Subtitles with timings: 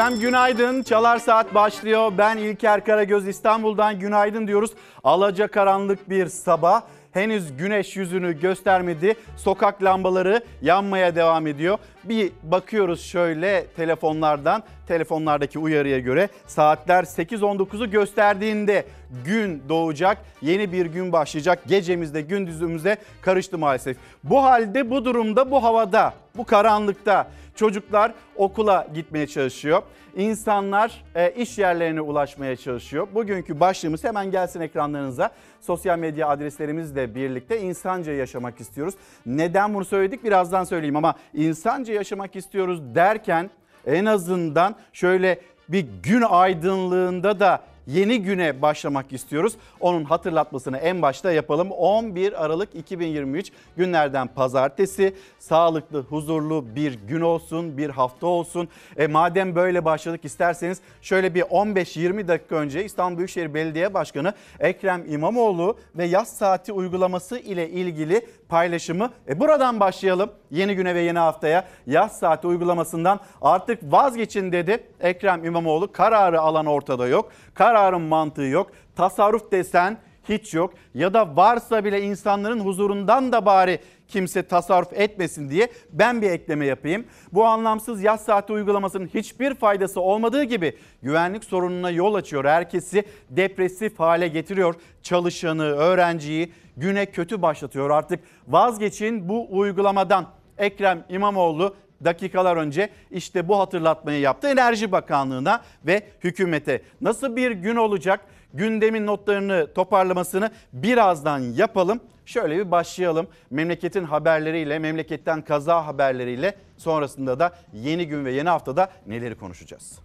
[0.00, 0.82] Efendim günaydın.
[0.82, 2.12] Çalar Saat başlıyor.
[2.18, 4.70] Ben İlker Karagöz İstanbul'dan günaydın diyoruz.
[5.04, 6.82] Alaca karanlık bir sabah.
[7.12, 9.14] Henüz güneş yüzünü göstermedi.
[9.36, 11.78] Sokak lambaları yanmaya devam ediyor.
[12.04, 14.62] Bir bakıyoruz şöyle telefonlardan.
[14.88, 18.84] Telefonlardaki uyarıya göre saatler 8.19'u gösterdiğinde
[19.24, 20.18] gün doğacak.
[20.42, 21.58] Yeni bir gün başlayacak.
[21.66, 23.96] Gecemizde gündüzümüze karıştı maalesef.
[24.24, 27.26] Bu halde bu durumda bu havada bu karanlıkta
[27.60, 29.82] çocuklar okula gitmeye çalışıyor.
[30.16, 33.08] İnsanlar e, iş yerlerine ulaşmaya çalışıyor.
[33.14, 35.30] Bugünkü başlığımız hemen gelsin ekranlarınıza.
[35.60, 38.94] Sosyal medya adreslerimizle birlikte insanca yaşamak istiyoruz.
[39.26, 43.50] Neden bunu söyledik birazdan söyleyeyim ama insanca yaşamak istiyoruz derken
[43.86, 49.52] en azından şöyle bir gün aydınlığında da yeni güne başlamak istiyoruz.
[49.80, 51.70] Onun hatırlatmasını en başta yapalım.
[51.70, 55.14] 11 Aralık 2023 günlerden pazartesi.
[55.38, 58.68] Sağlıklı, huzurlu bir gün olsun, bir hafta olsun.
[58.96, 65.04] E madem böyle başladık isterseniz şöyle bir 15-20 dakika önce İstanbul Büyükşehir Belediye Başkanı Ekrem
[65.08, 70.30] İmamoğlu ve yaz saati uygulaması ile ilgili paylaşımı e buradan başlayalım.
[70.50, 75.92] Yeni güne ve yeni haftaya yaz saati uygulamasından artık vazgeçin dedi Ekrem İmamoğlu.
[75.92, 77.32] Kararı alan ortada yok.
[77.54, 78.70] Kararın mantığı yok.
[78.96, 79.98] Tasarruf desen
[80.28, 80.74] hiç yok.
[80.94, 83.78] Ya da varsa bile insanların huzurundan da bari
[84.08, 87.04] kimse tasarruf etmesin diye ben bir ekleme yapayım.
[87.32, 92.44] Bu anlamsız yaz saati uygulamasının hiçbir faydası olmadığı gibi güvenlik sorununa yol açıyor.
[92.44, 94.74] Herkesi depresif hale getiriyor.
[95.02, 97.90] Çalışanı, öğrenciyi güne kötü başlatıyor.
[97.90, 100.26] Artık vazgeçin bu uygulamadan.
[100.58, 106.82] Ekrem İmamoğlu dakikalar önce işte bu hatırlatmayı yaptı Enerji Bakanlığı'na ve hükümete.
[107.00, 108.20] Nasıl bir gün olacak?
[108.54, 112.00] Gündemin notlarını toparlamasını birazdan yapalım.
[112.26, 113.26] Şöyle bir başlayalım.
[113.50, 119.98] Memleketin haberleriyle, memleketten kaza haberleriyle sonrasında da yeni gün ve yeni haftada neleri konuşacağız?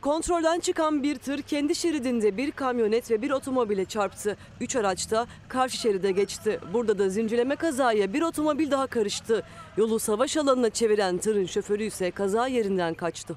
[0.00, 4.36] Kontrolden çıkan bir tır kendi şeridinde bir kamyonet ve bir otomobile çarptı.
[4.60, 6.60] Üç araç da karşı şeride geçti.
[6.72, 9.42] Burada da zincirleme kazaya bir otomobil daha karıştı.
[9.76, 13.36] Yolu savaş alanına çeviren tırın şoförü ise kaza yerinden kaçtı.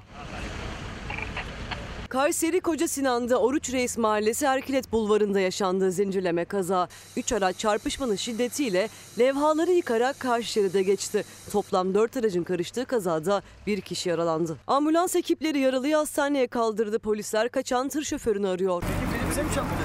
[2.14, 6.88] Kayseri Koca Sinan'da Oruç Reis Mahallesi Erkilet Bulvarı'nda yaşandığı zincirleme kaza.
[7.16, 8.88] Üç araç çarpışmanın şiddetiyle
[9.18, 11.24] levhaları yıkarak karşı şeride geçti.
[11.52, 14.56] Toplam dört aracın karıştığı kazada bir kişi yaralandı.
[14.66, 16.98] Ambulans ekipleri yaralıyı hastaneye kaldırdı.
[16.98, 18.82] Polisler kaçan tır şoförünü arıyor.
[19.30, 19.84] Bize mi çarptı?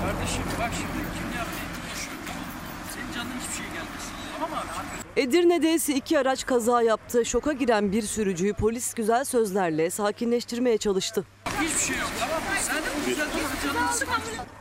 [0.00, 1.60] Kardeşim bak şimdi kim yaptı?
[1.90, 2.44] Yaşıyor tamam.
[2.94, 4.12] Senin canın hiçbir şey gelmesin.
[4.40, 5.01] Tamam abi.
[5.16, 7.24] Edirne'de ise iki araç kaza yaptı.
[7.24, 11.24] Şoka giren bir sürücüyü polis güzel sözlerle sakinleştirmeye çalıştı.
[11.60, 12.48] Hiçbir şey yok tamam mı?
[12.62, 13.26] Sen güzel.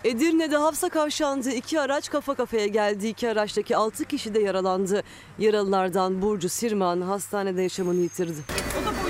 [0.04, 3.08] Edirne'de Hafsa kavşağında iki araç kafa kafaya geldi.
[3.08, 5.04] İki araçtaki altı kişi de yaralandı.
[5.40, 8.32] Yaralılardan Burcu Sirman hastanede yaşamını yitirdi.
[8.32, 9.01] İleriden gel.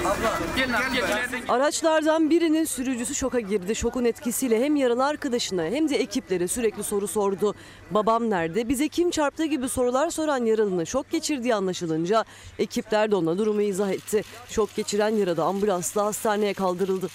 [1.49, 3.75] Araçlardan birinin sürücüsü şoka girdi.
[3.75, 7.55] Şokun etkisiyle hem yaralı arkadaşına hem de ekiplere sürekli soru sordu.
[7.91, 8.69] Babam nerede?
[8.69, 12.25] Bize kim çarptı gibi sorular soran yaralının şok geçirdiği anlaşılınca
[12.59, 14.22] ekipler de ona durumu izah etti.
[14.49, 17.07] Şok geçiren yaralı ambulansla hastaneye kaldırıldı.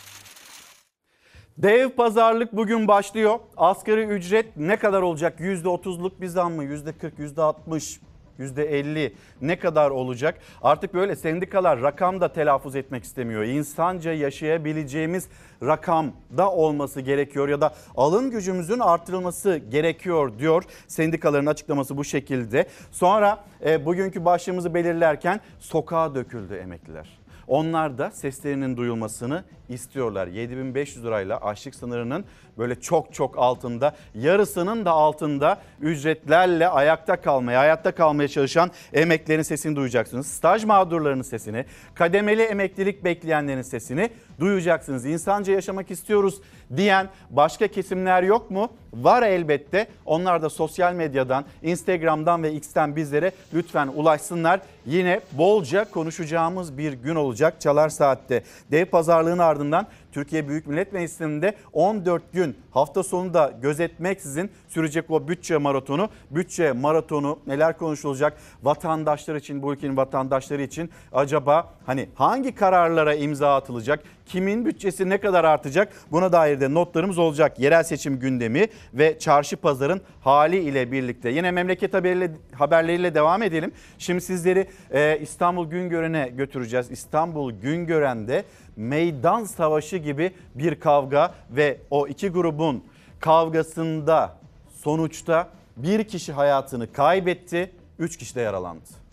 [1.58, 3.38] Dev pazarlık bugün başlıyor.
[3.56, 5.40] Asgari ücret ne kadar olacak?
[5.40, 6.64] %30'luk bir zam mı?
[6.64, 8.00] %40, %60,
[8.40, 10.38] %50 ne kadar olacak?
[10.62, 13.42] Artık böyle sendikalar rakam da telaffuz etmek istemiyor.
[13.42, 15.28] İnsanca yaşayabileceğimiz
[15.62, 20.64] rakamda olması gerekiyor ya da alım gücümüzün artırılması gerekiyor diyor.
[20.88, 22.66] Sendikaların açıklaması bu şekilde.
[22.90, 27.25] Sonra e, bugünkü başlığımızı belirlerken sokağa döküldü emekliler.
[27.48, 30.26] Onlar da seslerinin duyulmasını istiyorlar.
[30.26, 32.24] 7500 lirayla açlık sınırının
[32.58, 39.76] böyle çok çok altında, yarısının da altında ücretlerle ayakta kalmaya, hayatta kalmaya çalışan emeklerin sesini
[39.76, 40.26] duyacaksınız.
[40.26, 41.64] Staj mağdurlarının sesini,
[41.94, 44.10] kademeli emeklilik bekleyenlerin sesini
[44.40, 45.06] duyacaksınız.
[45.06, 46.40] İnsanca yaşamak istiyoruz
[46.76, 48.68] diyen başka kesimler yok mu?
[48.94, 49.86] Var elbette.
[50.06, 54.60] Onlar da sosyal medyadan, Instagram'dan ve X'ten bizlere lütfen ulaşsınlar.
[54.86, 58.42] Yine bolca konuşacağımız bir gün olacak Çalar Saat'te.
[58.70, 59.86] Dev pazarlığın ardından
[60.16, 66.08] Türkiye Büyük Millet Meclisi'nde 14 gün hafta sonu da gözetmeksizin sürecek o bütçe maratonu.
[66.30, 68.38] Bütçe maratonu neler konuşulacak?
[68.62, 74.02] Vatandaşlar için, bu ülkenin vatandaşları için acaba hani hangi kararlara imza atılacak?
[74.26, 75.92] Kimin bütçesi ne kadar artacak?
[76.12, 77.58] Buna dair de notlarımız olacak.
[77.58, 81.30] Yerel seçim gündemi ve çarşı pazarın hali ile birlikte.
[81.30, 83.72] Yine memleket haberleriyle, haberleriyle devam edelim.
[83.98, 86.90] Şimdi sizleri e, İstanbul Güngören'e götüreceğiz.
[86.90, 88.44] İstanbul Güngören'de
[88.76, 92.84] meydan savaşı gibi bir kavga ve o iki grubun
[93.20, 94.36] kavgasında
[94.82, 99.06] sonuçta bir kişi hayatını kaybetti, üç kişi de yaralandı.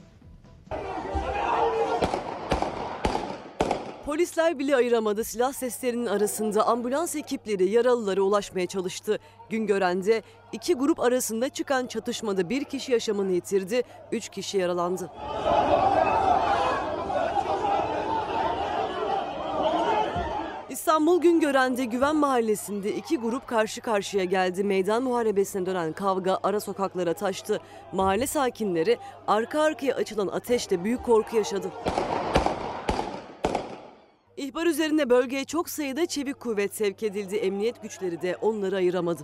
[4.05, 9.19] Polisler bile ayıramadı silah seslerinin arasında ambulans ekipleri yaralılara ulaşmaya çalıştı.
[9.49, 10.21] Güngören'de
[10.51, 13.81] iki grup arasında çıkan çatışmada bir kişi yaşamını yitirdi,
[14.11, 15.09] üç kişi yaralandı.
[20.73, 24.63] İstanbul Güngören'de Güven Mahallesi'nde iki grup karşı karşıya geldi.
[24.63, 27.59] Meydan muharebesine dönen kavga ara sokaklara taştı.
[27.91, 28.97] Mahalle sakinleri
[29.27, 31.71] arka arkaya açılan ateşle büyük korku yaşadı.
[34.37, 37.35] İhbar üzerine bölgeye çok sayıda çevik kuvvet sevk edildi.
[37.35, 39.23] Emniyet güçleri de onları ayıramadı.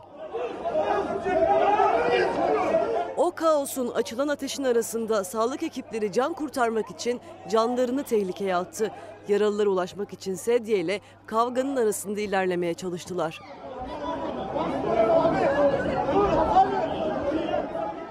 [3.17, 8.91] O kaosun açılan ateşin arasında sağlık ekipleri can kurtarmak için canlarını tehlikeye attı.
[9.29, 13.39] Yaralılara ulaşmak için sedyeyle kavganın arasında ilerlemeye çalıştılar.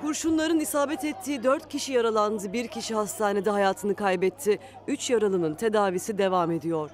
[0.02, 4.58] Kurşunların isabet ettiği 4 kişi yaralandı, bir kişi hastanede hayatını kaybetti.
[4.86, 6.90] 3 yaralının tedavisi devam ediyor.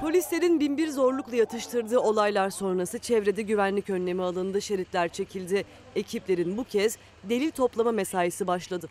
[0.00, 5.64] Polislerin binbir zorlukla yatıştırdığı olaylar sonrası çevrede güvenlik önlemi alındı, şeritler çekildi.
[5.96, 8.88] Ekiplerin bu kez delil toplama mesaisi başladı.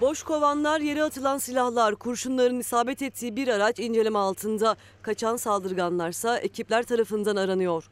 [0.00, 4.76] Boş kovanlar, yere atılan silahlar, kurşunların isabet ettiği bir araç inceleme altında.
[5.02, 7.90] Kaçan saldırganlarsa ekipler tarafından aranıyor.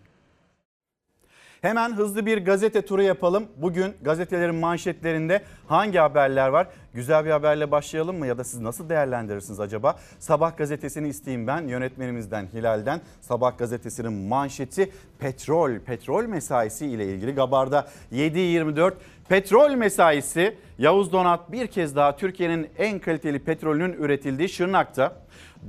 [1.63, 3.47] Hemen hızlı bir gazete turu yapalım.
[3.57, 6.69] Bugün gazetelerin manşetlerinde hangi haberler var?
[6.95, 9.99] Güzel bir haberle başlayalım mı ya da siz nasıl değerlendirirsiniz acaba?
[10.19, 13.01] Sabah gazetesini isteyeyim ben yönetmenimizden Hilal'den.
[13.21, 17.35] Sabah gazetesinin manşeti petrol, petrol mesaisi ile ilgili.
[17.35, 18.93] Gabar'da 7.24
[19.29, 25.13] petrol mesaisi Yavuz Donat bir kez daha Türkiye'nin en kaliteli petrolünün üretildiği Şırnak'ta.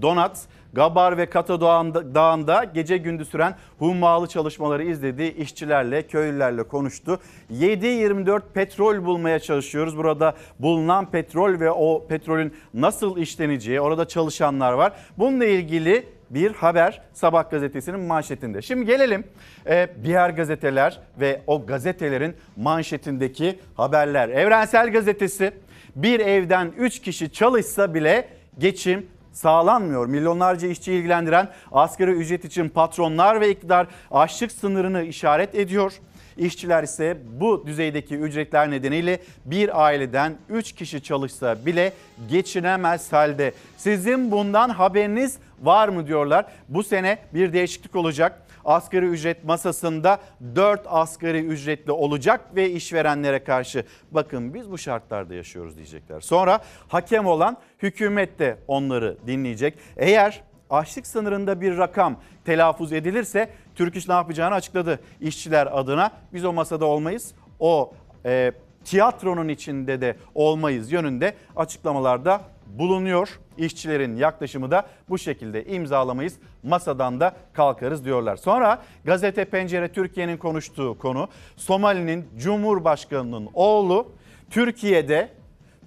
[0.01, 0.41] Donat,
[0.73, 5.23] Gabar ve Kata Dağı'nda, gece gündüz süren hummalı çalışmaları izledi.
[5.23, 7.19] İşçilerle, köylülerle konuştu.
[7.53, 9.97] 7-24 petrol bulmaya çalışıyoruz.
[9.97, 14.93] Burada bulunan petrol ve o petrolün nasıl işleneceği, orada çalışanlar var.
[15.17, 18.61] Bununla ilgili bir haber Sabah gazetesinin manşetinde.
[18.61, 19.23] Şimdi gelelim
[19.67, 24.29] e, diğer gazeteler ve o gazetelerin manşetindeki haberler.
[24.29, 25.51] Evrensel Gazetesi
[25.95, 28.27] bir evden 3 kişi çalışsa bile
[28.57, 30.05] geçim sağlanmıyor.
[30.05, 35.93] Milyonlarca işçi ilgilendiren asgari ücret için patronlar ve iktidar açlık sınırını işaret ediyor.
[36.37, 41.93] İşçiler ise bu düzeydeki ücretler nedeniyle bir aileden 3 kişi çalışsa bile
[42.29, 43.53] geçinemez halde.
[43.77, 46.45] Sizin bundan haberiniz var mı diyorlar.
[46.69, 48.41] Bu sene bir değişiklik olacak.
[48.65, 50.19] Asgari ücret masasında
[50.55, 56.21] 4 asgari ücretli olacak ve işverenlere karşı bakın biz bu şartlarda yaşıyoruz diyecekler.
[56.21, 59.73] Sonra hakem olan hükümet de onları dinleyecek.
[59.97, 64.99] Eğer açlık sınırında bir rakam telaffuz edilirse Türk İş ne yapacağını açıkladı.
[65.21, 67.33] İşçiler adına biz o masada olmayız.
[67.59, 67.93] O
[68.25, 68.51] e,
[68.85, 73.39] tiyatronun içinde de olmayız yönünde açıklamalarda bulunuyor.
[73.57, 76.33] İşçilerin yaklaşımı da bu şekilde imzalamayız
[76.63, 78.35] masadan da kalkarız diyorlar.
[78.35, 84.11] Sonra gazete Pencere Türkiye'nin konuştuğu konu Somali'nin Cumhurbaşkanı'nın oğlu
[84.49, 85.29] Türkiye'de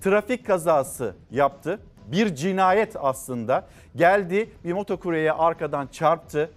[0.00, 1.80] trafik kazası yaptı.
[2.06, 3.66] Bir cinayet aslında.
[3.96, 6.50] Geldi bir motokuryeye arkadan çarptı.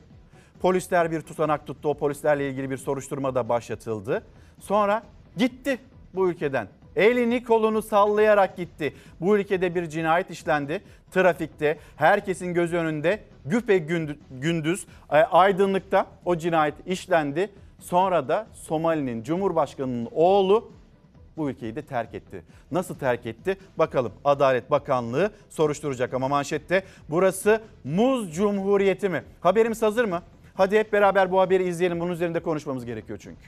[0.64, 1.90] Polisler bir tutanak tuttu.
[1.90, 4.24] O polislerle ilgili bir soruşturma da başlatıldı.
[4.60, 5.04] Sonra
[5.38, 5.78] gitti
[6.16, 6.68] bu ülkeden.
[6.96, 8.94] Elini kolunu sallayarak gitti.
[9.22, 10.82] Bu ülkede bir cinayet işlendi.
[11.12, 13.78] Trafikte herkesin göz önünde güpe
[14.32, 17.50] gündüz e, aydınlıkta o cinayet işlendi.
[17.80, 20.72] Sonra da Somali'nin Cumhurbaşkanı'nın oğlu
[21.38, 22.44] bu ülkeyi de terk etti.
[22.72, 23.58] Nasıl terk etti?
[23.78, 29.24] Bakalım Adalet Bakanlığı soruşturacak ama manşette burası muz cumhuriyeti mi?
[29.42, 30.22] Haberimiz hazır mı?
[30.54, 32.00] Hadi hep beraber bu haberi izleyelim.
[32.00, 33.42] Bunun üzerinde konuşmamız gerekiyor çünkü.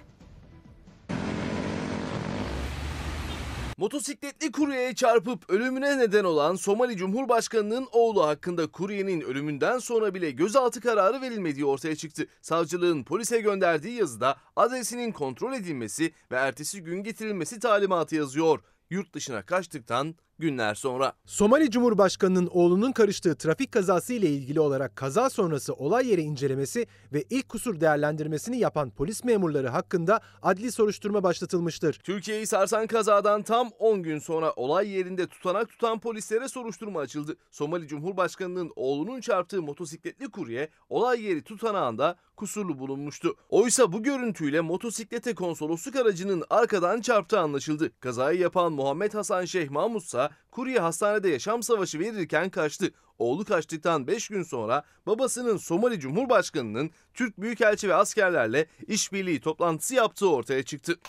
[3.78, 10.82] Motosikletli kuryeye çarpıp ölümüne neden olan Somali Cumhurbaşkanı'nın oğlu hakkında kuryenin ölümünden sonra bile gözaltı
[10.82, 12.28] kararı verilmediği ortaya çıktı.
[12.42, 18.60] Savcılığın polise gönderdiği yazıda adresinin kontrol edilmesi ve ertesi gün getirilmesi talimatı yazıyor.
[18.90, 21.14] Yurt dışına kaçtıktan günler sonra.
[21.26, 27.24] Somali Cumhurbaşkanı'nın oğlunun karıştığı trafik kazası ile ilgili olarak kaza sonrası olay yeri incelemesi ve
[27.30, 31.94] ilk kusur değerlendirmesini yapan polis memurları hakkında adli soruşturma başlatılmıştır.
[31.94, 37.36] Türkiye'yi sarsan kazadan tam 10 gün sonra olay yerinde tutanak tutan polislere soruşturma açıldı.
[37.52, 43.36] Somali Cumhurbaşkanı'nın oğlunun çarptığı motosikletli kurye olay yeri tutanağında kusurlu bulunmuştu.
[43.50, 47.92] Oysa bu görüntüyle motosiklete konsolosluk aracının arkadan çarptığı anlaşıldı.
[48.00, 52.92] Kazayı yapan Muhammed Hasan Şeyh Mahmut ise kurye hastanede yaşam savaşı verirken kaçtı.
[53.20, 60.30] Oğlu kaçtıktan 5 gün sonra babasının Somali Cumhurbaşkanı'nın Türk Büyükelçi ve askerlerle işbirliği toplantısı yaptığı
[60.30, 61.00] ortaya çıktı.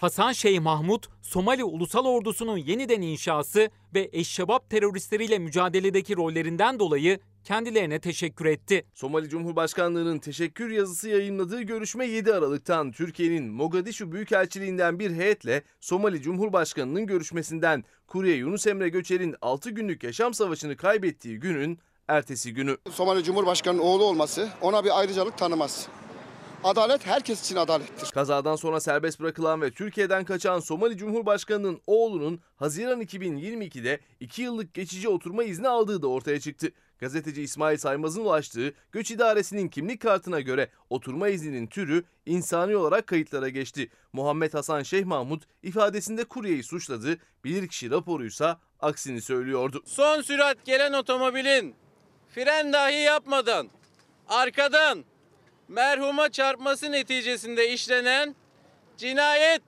[0.00, 8.00] Hasan Şeyh Mahmut, Somali Ulusal Ordusu'nun yeniden inşası ve eşşebap teröristleriyle mücadeledeki rollerinden dolayı kendilerine
[8.00, 8.86] teşekkür etti.
[8.94, 17.06] Somali Cumhurbaşkanlığı'nın teşekkür yazısı yayınladığı görüşme 7 Aralık'tan Türkiye'nin Mogadishu Büyükelçiliğinden bir heyetle Somali Cumhurbaşkanı'nın
[17.06, 21.78] görüşmesinden Kurye Yunus Emre Göçer'in 6 günlük yaşam savaşını kaybettiği günün
[22.08, 22.76] ertesi günü.
[22.90, 25.88] Somali Cumhurbaşkanı'nın oğlu olması ona bir ayrıcalık tanımaz.
[26.64, 28.10] Adalet herkes için adalettir.
[28.10, 35.08] Kazadan sonra serbest bırakılan ve Türkiye'den kaçan Somali Cumhurbaşkanı'nın oğlunun Haziran 2022'de 2 yıllık geçici
[35.08, 36.72] oturma izni aldığı da ortaya çıktı.
[37.00, 43.48] Gazeteci İsmail Saymaz'ın ulaştığı göç idaresinin kimlik kartına göre oturma izninin türü insani olarak kayıtlara
[43.48, 43.90] geçti.
[44.12, 49.82] Muhammed Hasan Şeyh Mahmut ifadesinde kuryeyi suçladı, bilirkişi raporuysa aksini söylüyordu.
[49.86, 51.74] son sürat gelen otomobilin
[52.34, 53.70] fren dahi yapmadan
[54.28, 55.04] arkadan
[55.68, 58.36] merhuma çarpması neticesinde işlenen
[58.96, 59.62] cinayet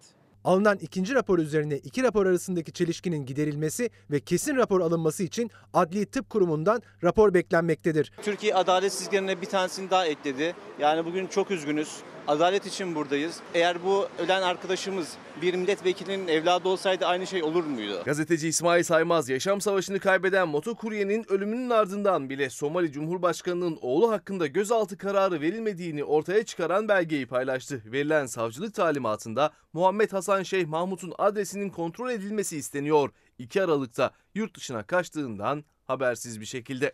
[0.44, 6.06] Alınan ikinci rapor üzerine iki rapor arasındaki çelişkinin giderilmesi ve kesin rapor alınması için Adli
[6.06, 8.12] Tıp Kurumu'ndan rapor beklenmektedir.
[8.22, 10.54] Türkiye adaletsizliklerine bir tanesini daha ekledi.
[10.78, 11.96] Yani bugün çok üzgünüz.
[12.28, 13.40] Adalet için buradayız.
[13.54, 18.02] Eğer bu ölen arkadaşımız bir milletvekilinin evladı olsaydı aynı şey olur muydu?
[18.04, 24.98] Gazeteci İsmail Saymaz yaşam savaşını kaybeden motokuryenin ölümünün ardından bile Somali Cumhurbaşkanı'nın oğlu hakkında gözaltı
[24.98, 27.82] kararı verilmediğini ortaya çıkaran belgeyi paylaştı.
[27.86, 33.10] Verilen savcılık talimatında Muhammed Hasan Şeyh Mahmut'un adresinin kontrol edilmesi isteniyor.
[33.38, 36.92] 2 Aralık'ta yurt dışına kaçtığından habersiz bir şekilde.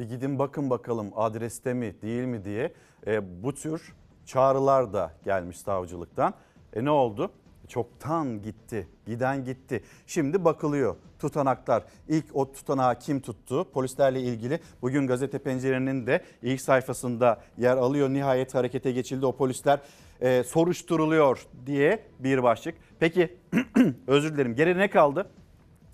[0.00, 2.72] Bir gidin bakın bakalım adreste mi değil mi diye
[3.06, 3.94] E, bu tür
[4.26, 6.34] çağrılar da gelmiş savcılıktan.
[6.72, 7.32] E ne oldu?
[7.68, 8.88] Çoktan gitti.
[9.06, 9.82] Giden gitti.
[10.06, 10.96] Şimdi bakılıyor.
[11.18, 11.84] Tutanaklar.
[12.08, 13.70] İlk o tutanağı kim tuttu?
[13.72, 18.08] Polislerle ilgili bugün gazete pencerenin de ilk sayfasında yer alıyor.
[18.08, 19.26] Nihayet harekete geçildi.
[19.26, 19.80] O polisler
[20.20, 22.74] e, soruşturuluyor diye bir başlık.
[23.00, 23.38] Peki
[24.06, 24.54] özür dilerim.
[24.54, 25.30] Geri ne kaldı?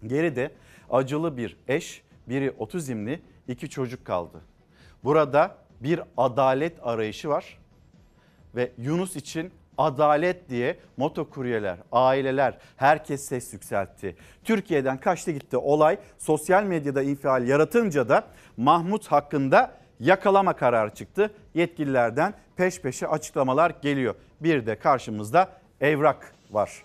[0.07, 0.51] Geride
[0.91, 4.41] acılı bir eş, biri otizmli, iki çocuk kaldı.
[5.05, 7.59] Burada bir adalet arayışı var
[8.55, 14.17] ve Yunus için adalet diye motokuryeler, aileler herkes ses yükseltti.
[14.45, 18.25] Türkiye'den kaçtı gitti olay sosyal medyada infial yaratınca da
[18.57, 21.31] Mahmut hakkında yakalama kararı çıktı.
[21.55, 24.15] Yetkililerden peş peşe açıklamalar geliyor.
[24.41, 25.49] Bir de karşımızda
[25.81, 26.85] evrak var.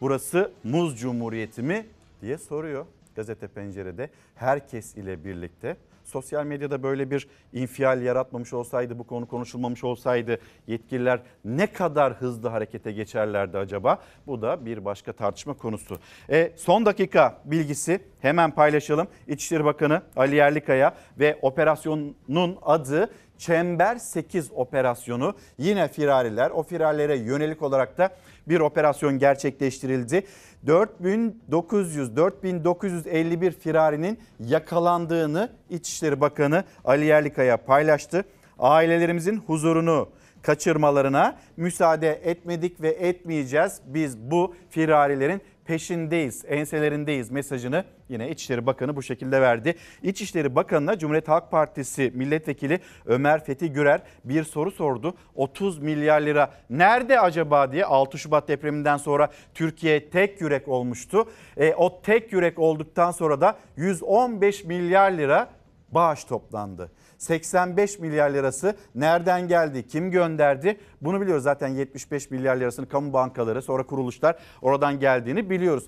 [0.00, 1.86] Burası Muz Cumhuriyeti mi
[2.22, 2.86] diye soruyor
[3.20, 5.76] gazete pencerede herkes ile birlikte.
[6.04, 12.48] Sosyal medyada böyle bir infial yaratmamış olsaydı, bu konu konuşulmamış olsaydı yetkililer ne kadar hızlı
[12.48, 13.98] harekete geçerlerdi acaba?
[14.26, 15.98] Bu da bir başka tartışma konusu.
[16.30, 19.08] E, son dakika bilgisi hemen paylaşalım.
[19.26, 27.62] İçişleri Bakanı Ali Yerlikaya ve operasyonun adı Çember 8 operasyonu yine firariler o firarlere yönelik
[27.62, 28.10] olarak da
[28.48, 30.26] bir operasyon gerçekleştirildi.
[30.66, 38.24] 4900 4951 firarinin yakalandığını İçişleri Bakanı Ali Yerlikaya paylaştı.
[38.58, 40.08] Ailelerimizin huzurunu
[40.42, 43.80] kaçırmalarına müsaade etmedik ve etmeyeceğiz.
[43.86, 45.40] Biz bu firarilerin
[45.70, 49.74] peşindeyiz, enselerindeyiz mesajını yine İçişleri Bakanı bu şekilde verdi.
[50.02, 55.14] İçişleri Bakanı'na Cumhuriyet Halk Partisi milletvekili Ömer Fethi Gürer bir soru sordu.
[55.34, 61.28] 30 milyar lira nerede acaba diye 6 Şubat depreminden sonra Türkiye tek yürek olmuştu.
[61.56, 65.50] E, o tek yürek olduktan sonra da 115 milyar lira
[65.92, 66.92] bağış toplandı.
[67.20, 70.80] 85 milyar lirası nereden geldi, kim gönderdi?
[71.00, 75.84] Bunu biliyoruz zaten 75 milyar lirasını kamu bankaları sonra kuruluşlar oradan geldiğini biliyoruz.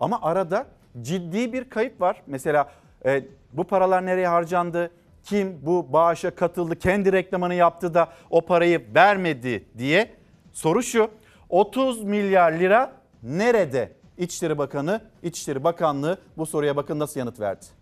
[0.00, 0.66] Ama arada
[1.02, 2.22] ciddi bir kayıp var.
[2.26, 2.70] Mesela
[3.04, 4.90] e, bu paralar nereye harcandı?
[5.24, 10.10] Kim bu bağışa katıldı, kendi reklamını yaptı da o parayı vermedi diye
[10.52, 11.10] soru şu.
[11.48, 13.92] 30 milyar lira nerede?
[14.18, 17.81] İçişleri Bakanı, İçişleri Bakanlığı bu soruya bakın nasıl yanıt verdi.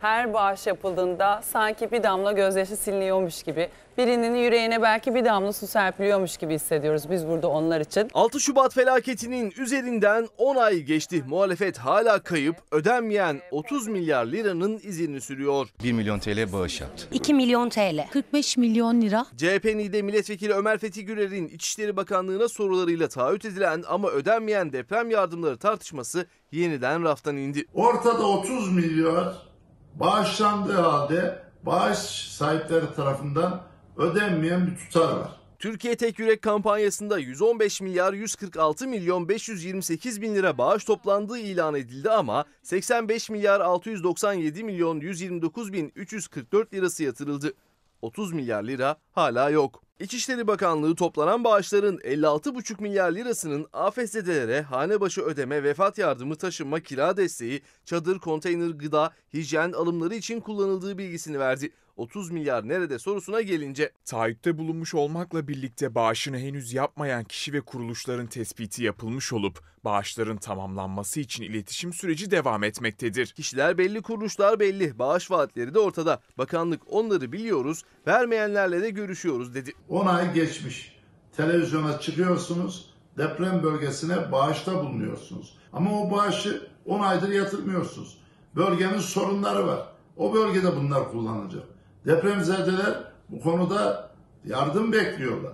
[0.00, 5.66] Her bağış yapıldığında sanki bir damla gözyaşı siliniyormuş gibi, birinin yüreğine belki bir damla su
[5.66, 8.10] serpiliyormuş gibi hissediyoruz biz burada onlar için.
[8.14, 11.24] 6 Şubat felaketinin üzerinden 10 ay geçti.
[11.28, 15.68] Muhalefet hala kayıp, ödenmeyen 30 milyar liranın izini sürüyor.
[15.84, 17.06] 1 milyon TL bağış yaptı.
[17.12, 18.08] 2 milyon TL.
[18.12, 19.26] 45 milyon lira.
[19.36, 25.56] CHP NİDE Milletvekili Ömer Fethi Gürer'in İçişleri Bakanlığı'na sorularıyla taahhüt edilen ama ödenmeyen deprem yardımları
[25.58, 27.64] tartışması yeniden raftan indi.
[27.74, 29.49] Ortada 30 milyar
[29.94, 31.98] bağışlandığı halde bağış
[32.30, 33.62] sahipleri tarafından
[33.96, 35.40] ödenmeyen bir tutar var.
[35.58, 42.10] Türkiye Tek Yürek kampanyasında 115 milyar 146 milyon 528 bin lira bağış toplandığı ilan edildi
[42.10, 47.54] ama 85 milyar 697 milyon 129 bin 344 lirası yatırıldı.
[48.02, 49.82] 30 milyar lira hala yok.
[50.00, 57.16] İçişleri Bakanlığı toplanan bağışların 56,5 milyar lirasının afetzedelere hane başı ödeme, vefat yardımı, taşınma, kira
[57.16, 61.72] desteği, çadır, konteyner, gıda, hijyen alımları için kullanıldığı bilgisini verdi.
[62.00, 68.26] 30 milyar nerede sorusuna gelince Taahhütte bulunmuş olmakla birlikte bağışını henüz yapmayan kişi ve kuruluşların
[68.26, 73.26] tespiti yapılmış olup bağışların tamamlanması için iletişim süreci devam etmektedir.
[73.26, 76.20] kişiler belli, kuruluşlar belli, bağış vaatleri de ortada.
[76.38, 79.72] Bakanlık onları biliyoruz, vermeyenlerle de görüşüyoruz dedi.
[79.88, 80.96] 10 ay geçmiş.
[81.36, 85.56] Televizyona çıkıyorsunuz, deprem bölgesine bağışta bulunuyorsunuz.
[85.72, 88.18] Ama o bağışı 10 aydır yatırmıyorsunuz.
[88.56, 89.86] Bölgenin sorunları var.
[90.16, 91.79] O bölgede bunlar kullanılacak.
[92.06, 92.94] Depremzedeler
[93.28, 94.10] bu konuda
[94.44, 95.52] yardım bekliyorlar.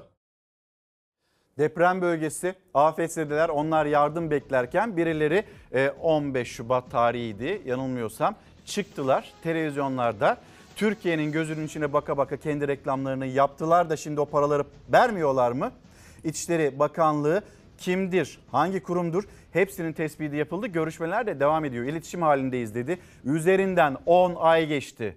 [1.58, 8.34] Deprem bölgesi, afetzedeler onlar yardım beklerken birileri e, 15 Şubat tarihiydi yanılmıyorsam
[8.64, 10.38] çıktılar televizyonlarda.
[10.76, 15.72] Türkiye'nin gözünün içine baka baka kendi reklamlarını yaptılar da şimdi o paraları vermiyorlar mı?
[16.24, 17.42] İçişleri Bakanlığı
[17.78, 20.66] kimdir, hangi kurumdur hepsinin tespiti yapıldı.
[20.66, 21.84] Görüşmeler de devam ediyor.
[21.84, 22.98] İletişim halindeyiz dedi.
[23.24, 25.16] Üzerinden 10 ay geçti.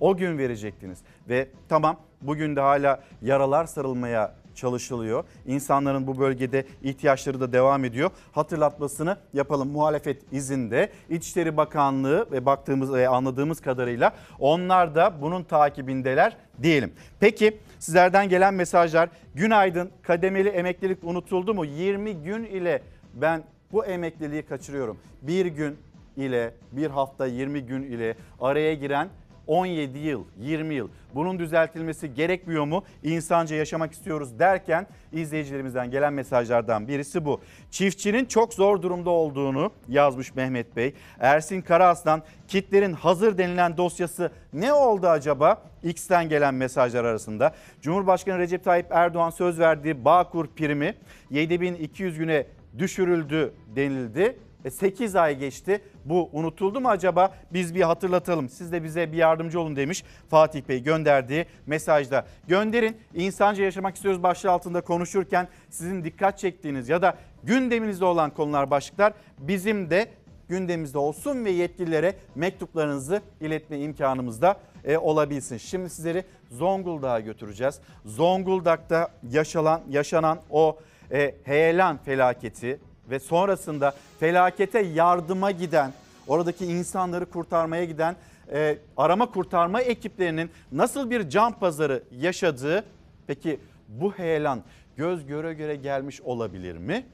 [0.00, 0.98] O gün verecektiniz.
[1.28, 5.24] Ve tamam bugün de hala yaralar sarılmaya çalışılıyor.
[5.46, 8.10] İnsanların bu bölgede ihtiyaçları da devam ediyor.
[8.32, 9.68] Hatırlatmasını yapalım.
[9.68, 16.92] Muhalefet izinde İçişleri Bakanlığı ve baktığımız ve anladığımız kadarıyla onlar da bunun takibindeler diyelim.
[17.20, 21.64] Peki sizlerden gelen mesajlar günaydın kademeli emeklilik unutuldu mu?
[21.64, 22.82] 20 gün ile
[23.14, 24.98] ben bu emekliliği kaçırıyorum.
[25.22, 25.76] Bir gün
[26.16, 29.08] ile bir hafta 20 gün ile araya giren
[29.48, 30.88] 17 yıl, 20 yıl.
[31.14, 32.84] Bunun düzeltilmesi gerekmiyor mu?
[33.02, 37.40] İnsanca yaşamak istiyoruz derken izleyicilerimizden gelen mesajlardan birisi bu.
[37.70, 40.94] Çiftçinin çok zor durumda olduğunu yazmış Mehmet Bey.
[41.20, 45.62] Ersin Karaaslan kitlerin hazır denilen dosyası ne oldu acaba?
[45.82, 47.54] X'ten gelen mesajlar arasında.
[47.82, 50.94] Cumhurbaşkanı Recep Tayyip Erdoğan söz verdiği Bağkur primi
[51.30, 52.46] 7200 güne
[52.78, 54.38] düşürüldü denildi.
[54.70, 55.80] 8 ay geçti.
[56.04, 57.34] Bu unutuldu mu acaba?
[57.52, 58.48] Biz bir hatırlatalım.
[58.48, 62.26] Siz de bize bir yardımcı olun demiş Fatih Bey gönderdiği mesajda.
[62.48, 62.96] Gönderin.
[63.14, 69.12] İnsanca yaşamak istiyoruz başlığı altında konuşurken sizin dikkat çektiğiniz ya da gündeminizde olan konular başlıklar
[69.38, 70.08] bizim de
[70.48, 75.56] gündemimizde olsun ve yetkililere mektuplarınızı iletme imkanımız da e, olabilsin.
[75.56, 77.80] Şimdi sizleri Zonguldak'a götüreceğiz.
[78.04, 80.78] Zonguldak'ta yaşanan, yaşanan o
[81.12, 85.92] e, heyelan felaketi ve sonrasında felakete yardıma giden,
[86.26, 88.16] oradaki insanları kurtarmaya giden
[88.52, 92.84] e, arama kurtarma ekiplerinin nasıl bir can pazarı yaşadığı
[93.26, 94.62] peki bu heyelan
[94.96, 97.06] göz göre göre gelmiş olabilir mi?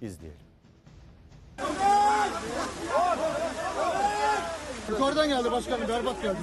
[0.00, 0.40] İzleyelim.
[4.88, 6.38] Yukarıdan geldi başkanım berbat geldi.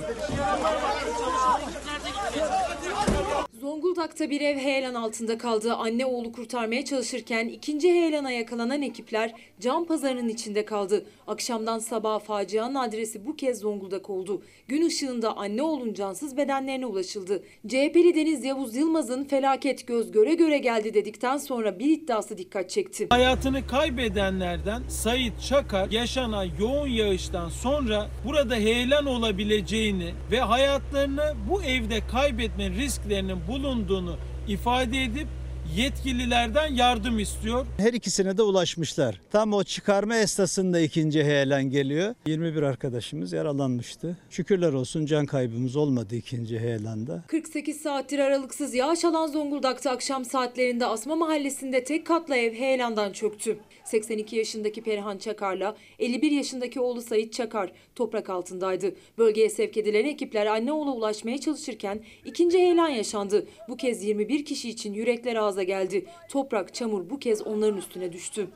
[3.66, 5.74] Zonguldak'ta bir ev heyelan altında kaldı.
[5.74, 11.06] Anne oğlu kurtarmaya çalışırken ikinci heyelana yakalanan ekipler can pazarının içinde kaldı.
[11.28, 14.42] Akşamdan sabaha facianın adresi bu kez Zonguldak oldu.
[14.68, 17.44] Gün ışığında anne oğlun cansız bedenlerine ulaşıldı.
[17.68, 23.08] CHP'li Deniz Yavuz Yılmaz'ın felaket göz göre göre geldi dedikten sonra bir iddiası dikkat çekti.
[23.10, 32.00] Hayatını kaybedenlerden Sait Çakar yaşanan yoğun yağıştan sonra burada heyelan olabileceğini ve hayatlarını bu evde
[32.12, 34.16] kaybetme risklerinin bulunduğunu
[34.48, 35.28] ifade edip
[35.76, 37.66] yetkililerden yardım istiyor.
[37.78, 39.22] Her ikisine de ulaşmışlar.
[39.32, 42.16] Tam o çıkarma esnasında ikinci heyelan geliyor.
[42.28, 44.18] 21 arkadaşımız yaralanmıştı.
[44.30, 47.24] Şükürler olsun can kaybımız olmadı ikinci heyelanda.
[47.28, 53.58] 48 saattir aralıksız yağış alan Zonguldak'ta akşam saatlerinde Asma Mahallesi'nde tek katlı ev heyelandan çöktü.
[53.84, 58.96] 82 yaşındaki Perihan Çakar'la 51 yaşındaki oğlu Sait Çakar toprak altındaydı.
[59.18, 63.48] Bölgeye sevk edilen ekipler anne oğula ulaşmaya çalışırken ikinci heyelan yaşandı.
[63.70, 66.06] Bu kez 21 kişi için yürekler ağza geldi.
[66.30, 68.48] Toprak, çamur bu kez onların üstüne düştü.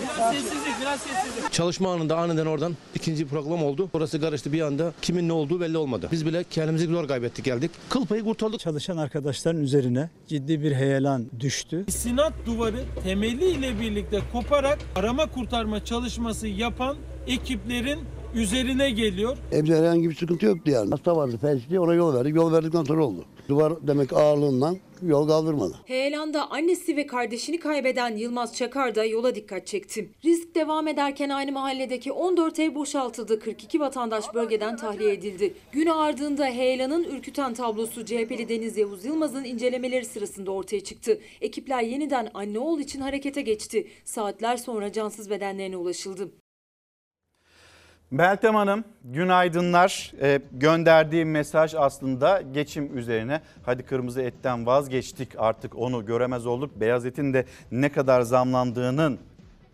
[0.00, 1.52] Biraz sessizlik, biraz sessizlik.
[1.52, 3.88] Çalışma anında aniden oradan ikinci program oldu.
[3.92, 4.92] Orası karıştı bir anda.
[5.02, 6.08] Kimin ne olduğu belli olmadı.
[6.12, 7.70] Biz bile kendimizi zor kaybettik geldik.
[7.88, 8.60] Kıl payı kurtardık.
[8.60, 11.84] Çalışan arkadaşların üzerine ciddi bir heyelan düştü.
[11.88, 17.98] Sinat duvarı temeliyle birlikte koparak arama kurtarma çalışması yapan ekiplerin
[18.34, 19.36] üzerine geliyor.
[19.52, 20.90] Evde herhangi bir sıkıntı yoktu yani.
[20.90, 22.36] Hasta vardı felçli ona yol verdik.
[22.36, 23.24] Yol verdikten sonra oldu.
[23.48, 25.74] Duvar demek ağırlığından yol kaldırmadı.
[25.84, 30.10] Heyelanda annesi ve kardeşini kaybeden Yılmaz Çakar da yola dikkat çekti.
[30.24, 33.40] Risk devam ederken aynı mahalledeki 14 ev boşaltıldı.
[33.40, 35.54] 42 vatandaş bölgeden tahliye edildi.
[35.72, 41.20] Gün ardında heyelanın ürküten tablosu CHP'li Deniz Yavuz Yılmaz'ın incelemeleri sırasında ortaya çıktı.
[41.40, 43.86] Ekipler yeniden anne oğul için harekete geçti.
[44.04, 46.30] Saatler sonra cansız bedenlerine ulaşıldı.
[48.10, 50.12] Meltem Hanım günaydınlar.
[50.20, 53.40] Ee, gönderdiği mesaj aslında geçim üzerine.
[53.62, 56.80] Hadi kırmızı etten vazgeçtik artık onu göremez olduk.
[56.80, 59.18] Beyaz etin de ne kadar zamlandığının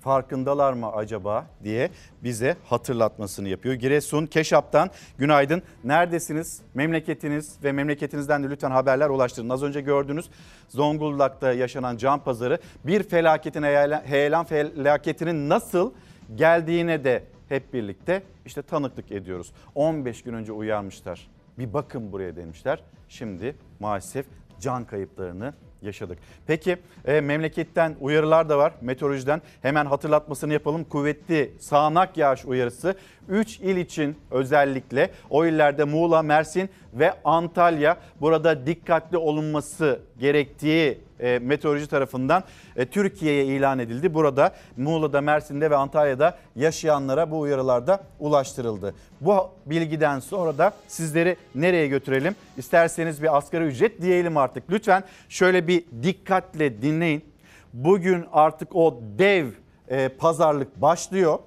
[0.00, 1.90] farkındalar mı acaba diye
[2.24, 3.74] bize hatırlatmasını yapıyor.
[3.74, 5.62] Giresun Keşap'tan günaydın.
[5.84, 6.60] Neredesiniz?
[6.74, 9.48] Memleketiniz ve memleketinizden de lütfen haberler ulaştırın.
[9.48, 10.30] Az önce gördünüz
[10.68, 13.62] Zonguldak'ta yaşanan can pazarı bir felaketin
[14.04, 15.92] heyelan felaketinin nasıl
[16.34, 19.52] geldiğine de hep birlikte işte tanıklık ediyoruz.
[19.74, 21.28] 15 gün önce uyarmışlar.
[21.58, 22.82] Bir bakın buraya demişler.
[23.08, 24.26] Şimdi maalesef
[24.60, 26.18] can kayıplarını yaşadık.
[26.46, 29.42] Peki e, memleketten uyarılar da var meteorolojiden.
[29.62, 30.84] Hemen hatırlatmasını yapalım.
[30.84, 32.94] Kuvvetli sağanak yağış uyarısı
[33.28, 41.38] 3 il için özellikle o illerde Muğla, Mersin ve Antalya burada dikkatli olunması gerektiği e,
[41.38, 42.44] meteoroloji tarafından
[42.76, 44.14] e, Türkiye'ye ilan edildi.
[44.14, 48.94] Burada Muğla'da, Mersin'de ve Antalya'da yaşayanlara bu uyarılarda ulaştırıldı.
[49.20, 52.36] Bu bilgiden sonra da sizleri nereye götürelim?
[52.56, 54.70] İsterseniz bir asgari ücret diyelim artık.
[54.70, 57.24] Lütfen şöyle bir dikkatle dinleyin.
[57.72, 59.46] Bugün artık o dev
[59.88, 61.38] e, pazarlık başlıyor.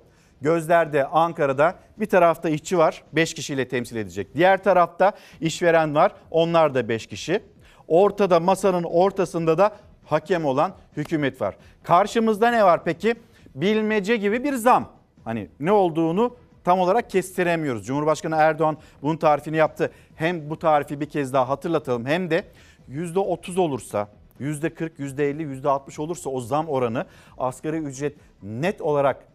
[0.41, 4.35] Gözlerde Ankara'da bir tarafta işçi var 5 kişiyle temsil edecek.
[4.35, 7.41] Diğer tarafta işveren var onlar da 5 kişi.
[7.89, 9.71] Ortada masanın ortasında da
[10.05, 11.55] hakem olan hükümet var.
[11.83, 13.15] Karşımızda ne var peki?
[13.55, 14.89] Bilmece gibi bir zam.
[15.23, 17.85] Hani ne olduğunu tam olarak kestiremiyoruz.
[17.85, 19.91] Cumhurbaşkanı Erdoğan bunun tarifini yaptı.
[20.15, 22.43] Hem bu tarifi bir kez daha hatırlatalım hem de
[22.89, 24.07] %30 olursa
[24.39, 27.05] %40, %50, %60 olursa o zam oranı
[27.37, 29.27] asgari ücret net olarak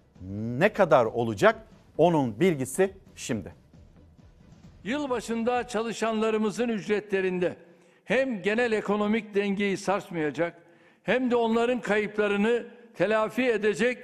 [0.59, 1.67] ne kadar olacak?
[1.99, 3.55] Onun bilgisi şimdi.
[4.85, 7.57] Yılbaşında çalışanlarımızın ücretlerinde
[8.05, 10.63] hem genel ekonomik dengeyi sarsmayacak
[11.03, 13.99] hem de onların kayıplarını telafi edecek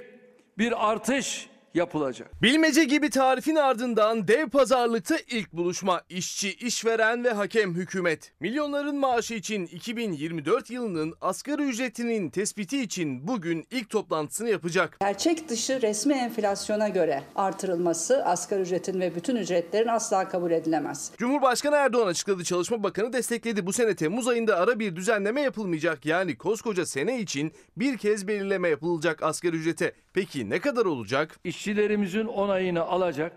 [0.57, 2.41] bir artış yapılacak.
[2.41, 8.31] Bilmece gibi tarifin ardından dev pazarlıkta ilk buluşma işçi, işveren ve hakem hükümet.
[8.39, 14.97] Milyonların maaşı için 2024 yılının asgari ücretinin tespiti için bugün ilk toplantısını yapacak.
[15.01, 21.11] Gerçek dışı resmi enflasyona göre artırılması asgari ücretin ve bütün ücretlerin asla kabul edilemez.
[21.17, 23.65] Cumhurbaşkanı Erdoğan açıkladı Çalışma Bakanı destekledi.
[23.65, 26.05] Bu sene Temmuz ayında ara bir düzenleme yapılmayacak.
[26.05, 29.93] Yani koskoca sene için bir kez belirleme yapılacak asgari ücrete.
[30.13, 31.39] Peki ne kadar olacak?
[31.43, 33.33] İşçilerimizin onayını alacak,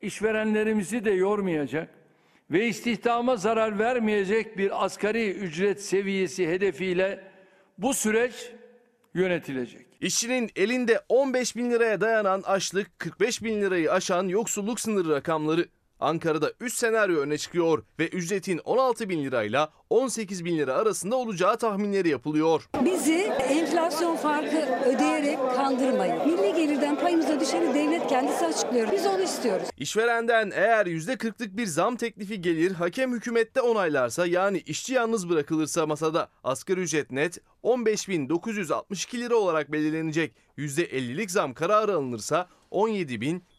[0.00, 1.94] işverenlerimizi de yormayacak
[2.50, 7.24] ve istihdama zarar vermeyecek bir asgari ücret seviyesi hedefiyle
[7.78, 8.52] bu süreç
[9.14, 9.86] yönetilecek.
[10.00, 15.68] İşçinin elinde 15 bin liraya dayanan açlık, 45 bin lirayı aşan yoksulluk sınırı rakamları.
[16.00, 21.58] Ankara'da 3 senaryo öne çıkıyor ve ücretin 16 bin lirayla 18 bin lira arasında olacağı
[21.58, 22.68] tahminleri yapılıyor.
[22.84, 24.56] Bizi enflasyon farkı
[24.86, 26.26] ödeyerek kandırmayın.
[26.26, 28.92] Milli gelirden payımıza düşeni devlet kendisi açıklıyor.
[28.92, 29.68] Biz onu istiyoruz.
[29.76, 36.28] İşverenden eğer %40'lık bir zam teklifi gelir, hakem hükümette onaylarsa yani işçi yalnız bırakılırsa masada
[36.44, 40.34] asgari ücret net 15.962 lira olarak belirlenecek.
[40.58, 42.48] %50'lik zam kararı alınırsa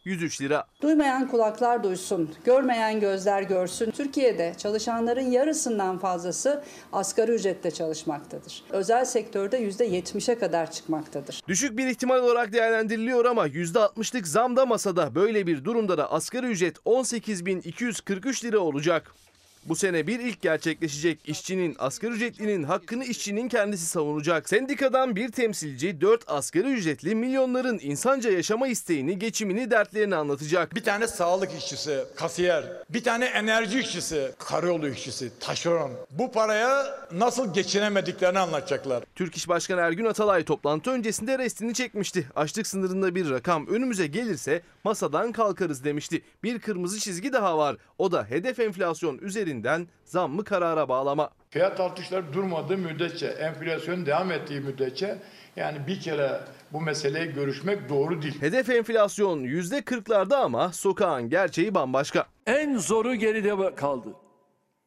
[0.06, 0.64] 17.103 lira.
[0.82, 3.90] Duymayan kulaklar duysun, görmeyen gözler görsün.
[3.90, 8.64] Türkiye'de çalışanların yarısından fazlası asgari ücretle çalışmaktadır.
[8.70, 11.42] Özel sektörde %70'e kadar çıkmaktadır.
[11.48, 15.14] Düşük bir ihtimal olarak değerlendiriliyor ama %60'lık zam da masada.
[15.14, 19.14] Böyle bir durumda da asgari ücret 18.243 lira olacak.
[19.64, 24.48] Bu sene bir ilk gerçekleşecek işçinin, asgari ücretlinin hakkını işçinin kendisi savunacak.
[24.48, 30.74] Sendikadan bir temsilci 4 asgari ücretli milyonların insanca yaşama isteğini, geçimini, dertlerini anlatacak.
[30.74, 35.90] Bir tane sağlık işçisi, kasiyer, bir tane enerji işçisi, karayolu işçisi, taşeron.
[36.10, 39.04] Bu paraya nasıl geçinemediklerini anlatacaklar.
[39.14, 42.26] Türk İş Başkanı Ergün Atalay toplantı öncesinde restini çekmişti.
[42.36, 46.22] Açlık sınırında bir rakam önümüze gelirse masadan kalkarız demişti.
[46.42, 47.76] Bir kırmızı çizgi daha var.
[47.98, 49.18] O da hedef enflasyon
[49.50, 51.30] üzerinden zammı karara bağlama.
[51.50, 55.18] Fiyat artışları durmadığı müddetçe, enflasyon devam ettiği müddetçe
[55.56, 56.40] yani bir kere
[56.72, 58.40] bu meseleyi görüşmek doğru değil.
[58.40, 62.26] Hedef enflasyon %40'larda ama sokağın gerçeği bambaşka.
[62.46, 64.08] En zoru geride kaldı.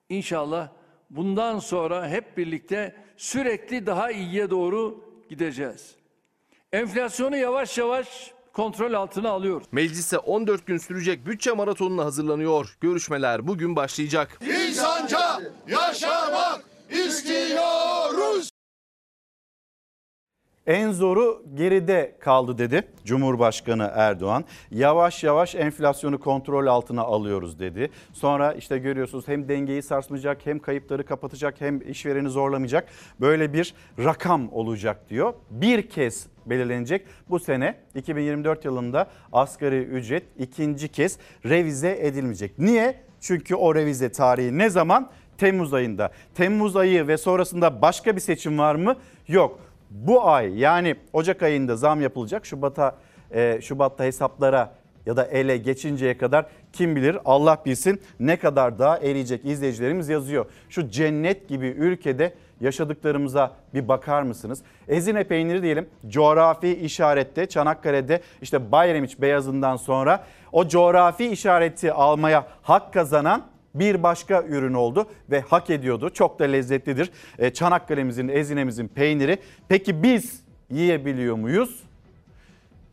[0.10, 0.67] İnşallah
[1.10, 5.95] bundan sonra hep birlikte sürekli daha iyiye doğru gideceğiz.
[6.71, 9.68] Enflasyonu yavaş yavaş kontrol altına alıyoruz.
[9.72, 12.78] Meclise 14 gün sürecek bütçe maratonuna hazırlanıyor.
[12.82, 14.39] Görüşmeler bugün başlayacak.
[14.42, 18.53] İnsanca yaşamak istiyoruz.
[20.67, 24.45] En zoru geride kaldı dedi Cumhurbaşkanı Erdoğan.
[24.71, 27.89] Yavaş yavaş enflasyonu kontrol altına alıyoruz dedi.
[28.13, 32.89] Sonra işte görüyorsunuz hem dengeyi sarsmayacak hem kayıpları kapatacak hem işvereni zorlamayacak
[33.21, 35.34] böyle bir rakam olacak diyor.
[35.49, 37.06] Bir kez belirlenecek.
[37.30, 42.60] Bu sene 2024 yılında asgari ücret ikinci kez revize edilmeyecek.
[42.60, 42.95] Niye?
[43.21, 45.10] Çünkü o revize tarihi ne zaman?
[45.38, 46.12] Temmuz ayında.
[46.36, 48.95] Temmuz ayı ve sonrasında başka bir seçim var mı?
[49.28, 49.60] Yok.
[49.93, 52.45] Bu ay yani Ocak ayında zam yapılacak.
[52.45, 52.95] Şubat'a
[53.32, 54.71] e, Şubat'ta hesaplara
[55.06, 60.45] ya da ele geçinceye kadar kim bilir Allah bilsin ne kadar daha eriyecek izleyicilerimiz yazıyor.
[60.69, 64.62] Şu cennet gibi ülkede yaşadıklarımıza bir bakar mısınız?
[64.88, 72.93] Ezine peyniri diyelim coğrafi işarette Çanakkale'de işte Bayramiç beyazından sonra o coğrafi işareti almaya hak
[72.93, 73.43] kazanan
[73.75, 76.09] bir başka ürün oldu ve hak ediyordu.
[76.09, 77.12] Çok da lezzetlidir.
[77.39, 79.38] E, Çanakkale'mizin, Ezine'mizin peyniri.
[79.69, 81.83] Peki biz yiyebiliyor muyuz?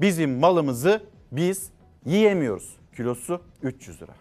[0.00, 1.70] Bizim malımızı biz
[2.06, 2.76] yiyemiyoruz.
[2.96, 4.12] Kilosu 300 lira.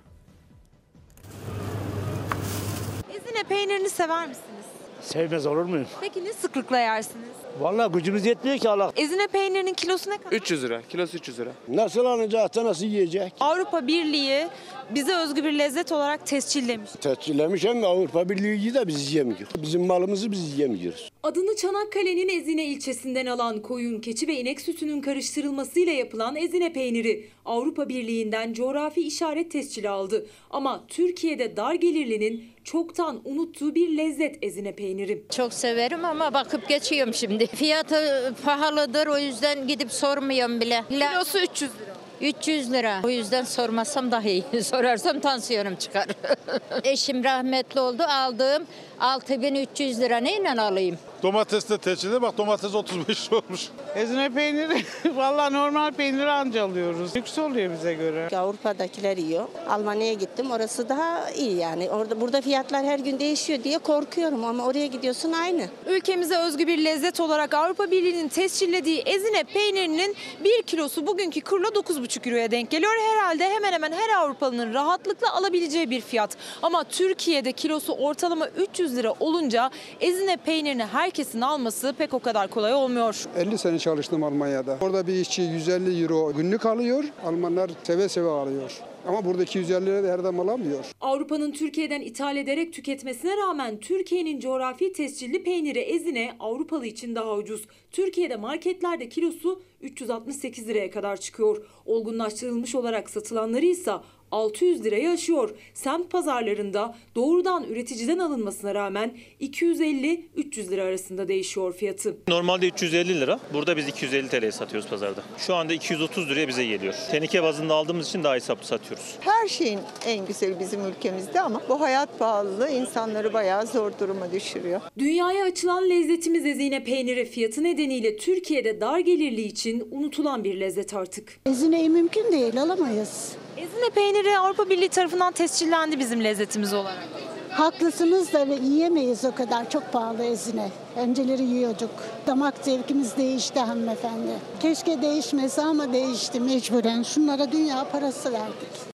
[3.09, 4.65] Ezine peynirini sever misiniz?
[5.01, 5.87] Sevmez olur muyum?
[6.01, 7.29] Peki ne sıklıkla yersiniz?
[7.59, 8.91] Vallahi gücümüz yetmiyor ki Allah.
[8.97, 10.31] Ezine peynirinin kilosu ne kadar?
[10.37, 10.81] 300 lira.
[10.89, 11.51] Kilosu 300 lira.
[11.67, 13.33] Nasıl alacak da nasıl yiyecek?
[13.39, 14.47] Avrupa Birliği
[14.95, 16.91] bize özgü bir lezzet olarak tescillemiş.
[17.01, 19.49] Tescillemiş hem Avrupa Birliği de biz yiyemiyoruz.
[19.61, 21.09] Bizim malımızı biz yiyemiyoruz.
[21.23, 27.89] Adını Çanakkale'nin Ezine ilçesinden alan koyun, keçi ve inek sütünün karıştırılmasıyla yapılan Ezine peyniri Avrupa
[27.89, 30.25] Birliği'nden coğrafi işaret tescili aldı.
[30.49, 35.23] Ama Türkiye'de dar gelirlinin çoktan unuttuğu bir lezzet Ezine peyniri.
[35.35, 37.48] Çok severim ama bakıp geçiyorum şimdi.
[37.55, 40.83] Fiyatı pahalıdır o yüzden gidip sormuyorum bile.
[40.89, 41.93] Kilosu 300 lira.
[42.21, 43.01] 300 lira.
[43.03, 44.43] O yüzden sormasam daha iyi.
[44.63, 46.05] Sorarsam tansiyonum çıkar.
[46.83, 48.03] Eşim rahmetli oldu.
[48.03, 48.63] Aldığım
[48.99, 50.97] 6300 lira neyle alayım?
[51.23, 53.67] Domates de teçhide bak domates 35 lira olmuş.
[53.95, 54.83] Ezine peyniri
[55.15, 57.15] valla normal peyniri anca alıyoruz.
[57.15, 58.37] Lüks oluyor bize göre.
[58.37, 59.47] Avrupa'dakiler yiyor.
[59.69, 60.51] Almanya'ya gittim.
[60.51, 61.89] Orası daha iyi yani.
[61.89, 65.65] Orada burada fiyatlar her gün değişiyor diye korkuyorum ama oraya gidiyorsun aynı.
[65.87, 72.08] Ülkemize özgü bir lezzet olarak Avrupa Birliği'nin tescillediği ezine peynirinin 1 kilosu bugünkü kurla 9,5
[72.17, 72.91] euroya denk geliyor.
[73.09, 76.37] Herhalde hemen hemen her Avrupalı'nın rahatlıkla alabileceği bir fiyat.
[76.61, 79.69] Ama Türkiye'de kilosu ortalama 300 lira olunca
[80.01, 83.25] ezine peynirini herkesin alması pek o kadar kolay olmuyor.
[83.37, 84.77] 50 sene çalıştım Almanya'da.
[84.81, 87.03] Orada bir işçi 150 euro günlük alıyor.
[87.25, 88.71] Almanlar seve seve alıyor.
[89.07, 90.85] Ama burada 250 lira da her zaman alamıyor.
[91.01, 97.67] Avrupa'nın Türkiye'den ithal ederek tüketmesine rağmen Türkiye'nin coğrafi tescilli peyniri ezine Avrupalı için daha ucuz.
[97.91, 101.65] Türkiye'de marketlerde kilosu 368 liraya kadar çıkıyor.
[101.85, 103.91] Olgunlaştırılmış olarak satılanları ise
[104.31, 105.49] 600 lirayı aşıyor.
[105.73, 109.11] Semt pazarlarında doğrudan üreticiden alınmasına rağmen
[109.41, 112.17] 250-300 lira arasında değişiyor fiyatı.
[112.27, 113.39] Normalde 350 lira.
[113.53, 115.23] Burada biz 250 TL'ye satıyoruz pazarda.
[115.37, 116.93] Şu anda 230 liraya bize geliyor.
[117.11, 119.15] Tenike bazında aldığımız için daha hesaplı satıyoruz.
[119.19, 124.81] Her şeyin en güzeli bizim ülkemizde ama bu hayat pahalılığı insanları bayağı zor duruma düşürüyor.
[124.99, 131.39] Dünyaya açılan lezzetimiz ezine peyniri fiyatı nedeniyle Türkiye'de dar gelirli için unutulan bir lezzet artık.
[131.45, 133.31] Ezineyi mümkün değil alamayız.
[133.59, 137.07] Ezine peyniri Avrupa Birliği tarafından tescillendi bizim lezzetimiz olarak.
[137.49, 140.69] Haklısınız da yiyemeyiz o kadar çok pahalı ezine.
[140.97, 141.89] Önceleri yiyorduk.
[142.27, 144.31] Damak zevkimiz değişti hanımefendi.
[144.59, 147.03] Keşke değişmese ama değişti mecburen.
[147.03, 148.89] Şunlara dünya parası verdik.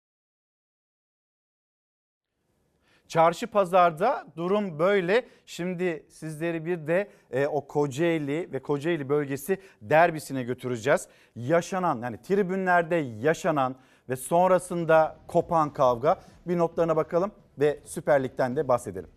[3.09, 5.27] Çarşı pazarda durum böyle.
[5.47, 11.09] Şimdi sizleri bir de e, o Kocaeli ve Kocaeli bölgesi derbisine götüreceğiz.
[11.37, 13.77] Yaşanan yani tribünlerde yaşanan
[14.13, 19.11] ve sonrasında kopan kavga bir notlarına bakalım ve Süper Lig'den de bahsedelim.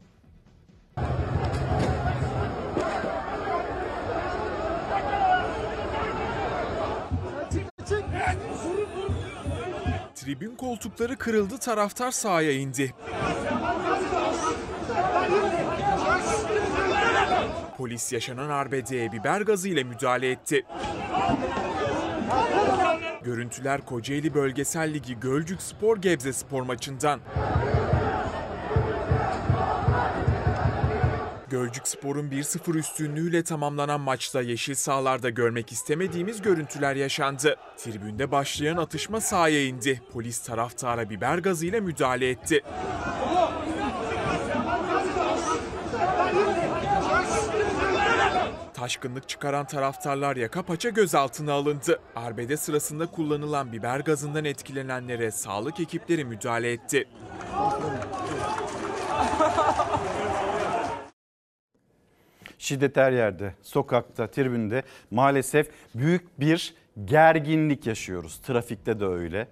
[10.15, 12.93] Tribün koltukları kırıldı, taraftar sahaya indi.
[17.77, 20.65] Polis yaşanan arbedeye biber gazı ile müdahale etti.
[23.25, 27.19] Görüntüler Kocaeli Bölgesel Ligi Gölcük Spor Gebze Spor maçından.
[31.49, 37.55] Gölcük Spor'un 1-0 üstünlüğüyle tamamlanan maçta yeşil sahalarda görmek istemediğimiz görüntüler yaşandı.
[37.77, 40.01] Tribünde başlayan atışma sahaya indi.
[40.13, 42.63] Polis taraftara biber gazıyla müdahale etti.
[48.75, 51.99] Taşkınlık çıkaran taraftarlar yaka paça gözaltına alındı.
[52.15, 57.07] Arbede sırasında kullanılan biber gazından etkilenenlere sağlık ekipleri müdahale etti.
[62.57, 68.37] Şiddet her yerde, sokakta, tribünde maalesef büyük bir gerginlik yaşıyoruz.
[68.37, 69.47] Trafikte de öyle.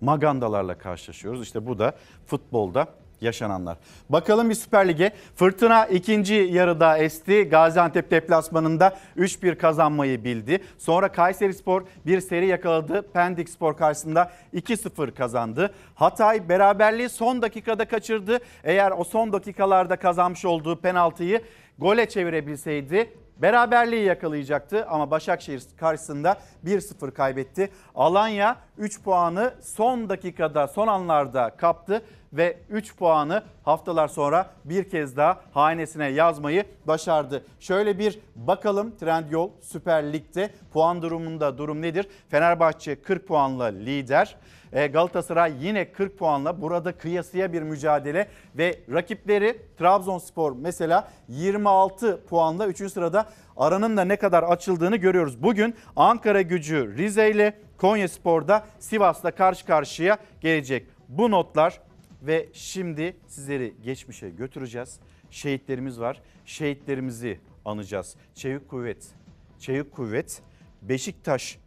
[0.00, 1.42] Magandalarla karşılaşıyoruz.
[1.42, 2.88] İşte bu da futbolda
[3.24, 3.76] yaşananlar.
[4.08, 5.12] Bakalım bir Süper Lig'e.
[5.36, 7.48] Fırtına ikinci yarıda esti.
[7.48, 10.60] Gaziantep deplasmanında 3-1 kazanmayı bildi.
[10.78, 13.12] Sonra Kayseri Spor bir seri yakaladı.
[13.12, 15.74] Pendik Spor karşısında 2-0 kazandı.
[15.94, 18.38] Hatay beraberliği son dakikada kaçırdı.
[18.64, 21.42] Eğer o son dakikalarda kazanmış olduğu penaltıyı
[21.78, 27.70] gole çevirebilseydi Beraberliği yakalayacaktı ama Başakşehir karşısında 1-0 kaybetti.
[27.94, 32.02] Alanya 3 puanı son dakikada, son anlarda kaptı
[32.34, 37.44] ve 3 puanı haftalar sonra bir kez daha hanesine yazmayı başardı.
[37.60, 42.08] Şöyle bir bakalım Trendyol Süper Lig'de puan durumunda durum nedir?
[42.28, 44.36] Fenerbahçe 40 puanla lider.
[44.72, 52.66] E, Galatasaray yine 40 puanla burada kıyasıya bir mücadele ve rakipleri Trabzonspor mesela 26 puanla
[52.66, 52.92] 3.
[52.92, 55.42] sırada aranın da ne kadar açıldığını görüyoruz.
[55.42, 60.86] Bugün Ankara gücü Rize ile Konya Spor'da Sivas'la karşı karşıya gelecek.
[61.08, 61.80] Bu notlar
[62.26, 65.00] ve şimdi sizleri geçmişe götüreceğiz.
[65.30, 66.22] Şehitlerimiz var.
[66.44, 68.16] Şehitlerimizi anacağız.
[68.34, 69.14] Çevik Kuvvet,
[69.58, 70.42] Çevik Kuvvet
[70.82, 71.58] Beşiktaş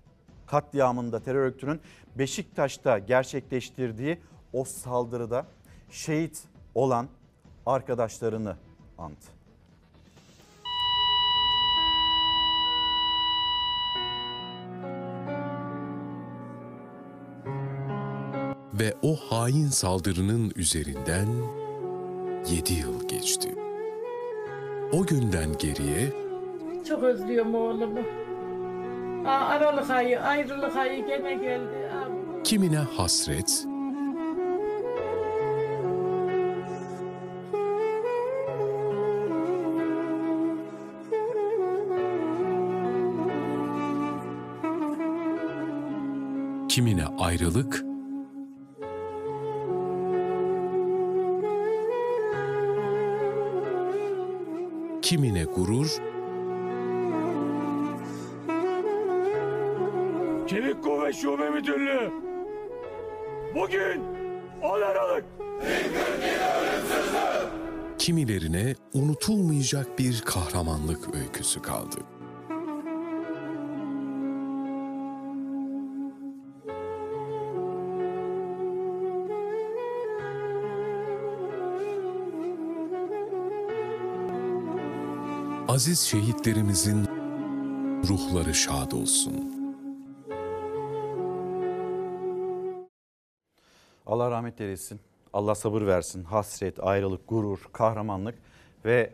[0.46, 1.82] katliamında terör örgütünün
[2.18, 4.18] Beşiktaş'ta gerçekleştirdiği
[4.54, 5.48] o saldırıda
[5.90, 6.44] şehit
[6.76, 7.08] olan
[7.66, 8.58] arkadaşlarını
[8.98, 9.37] andı.
[18.80, 21.28] Ve o hain saldırının üzerinden
[22.50, 23.56] 7 yıl geçti.
[24.92, 26.14] O günden geriye
[26.88, 28.00] Çok özlüyorum oğlumu.
[29.28, 31.90] Aa, Aralık ayı, ayrılık ayı gene geldi.
[31.94, 33.66] Aa, kimine hasret,
[46.70, 47.84] kimine ayrılık,
[55.08, 55.98] kimine gurur,
[60.48, 62.12] Çevik Kuvvet Şube Müdürlüğü.
[63.56, 64.04] Bugün
[64.62, 65.26] 10 Aralık.
[67.98, 71.98] kimilerine unutulmayacak bir kahramanlık öyküsü kaldı.
[85.78, 87.06] Aziz şehitlerimizin
[88.08, 89.34] ruhları şad olsun.
[94.06, 95.00] Allah rahmet eylesin.
[95.34, 96.24] Allah sabır versin.
[96.24, 98.36] Hasret, ayrılık, gurur, kahramanlık
[98.86, 99.14] ve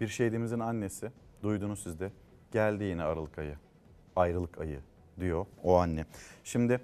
[0.00, 1.10] bir şehidimizin annesi
[1.42, 2.12] duydunuz siz de
[2.52, 3.56] geldi yine Aralık ayı.
[4.16, 4.80] Ayrılık ayı
[5.20, 6.06] diyor o anne.
[6.44, 6.80] Şimdi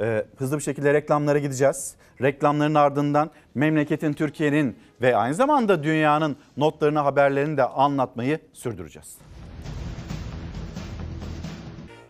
[0.00, 1.94] e, hızlı bir şekilde reklamlara gideceğiz.
[2.22, 9.18] Reklamların ardından memleketin, Türkiye'nin ve aynı zamanda dünyanın notlarını, haberlerini de anlatmayı sürdüreceğiz.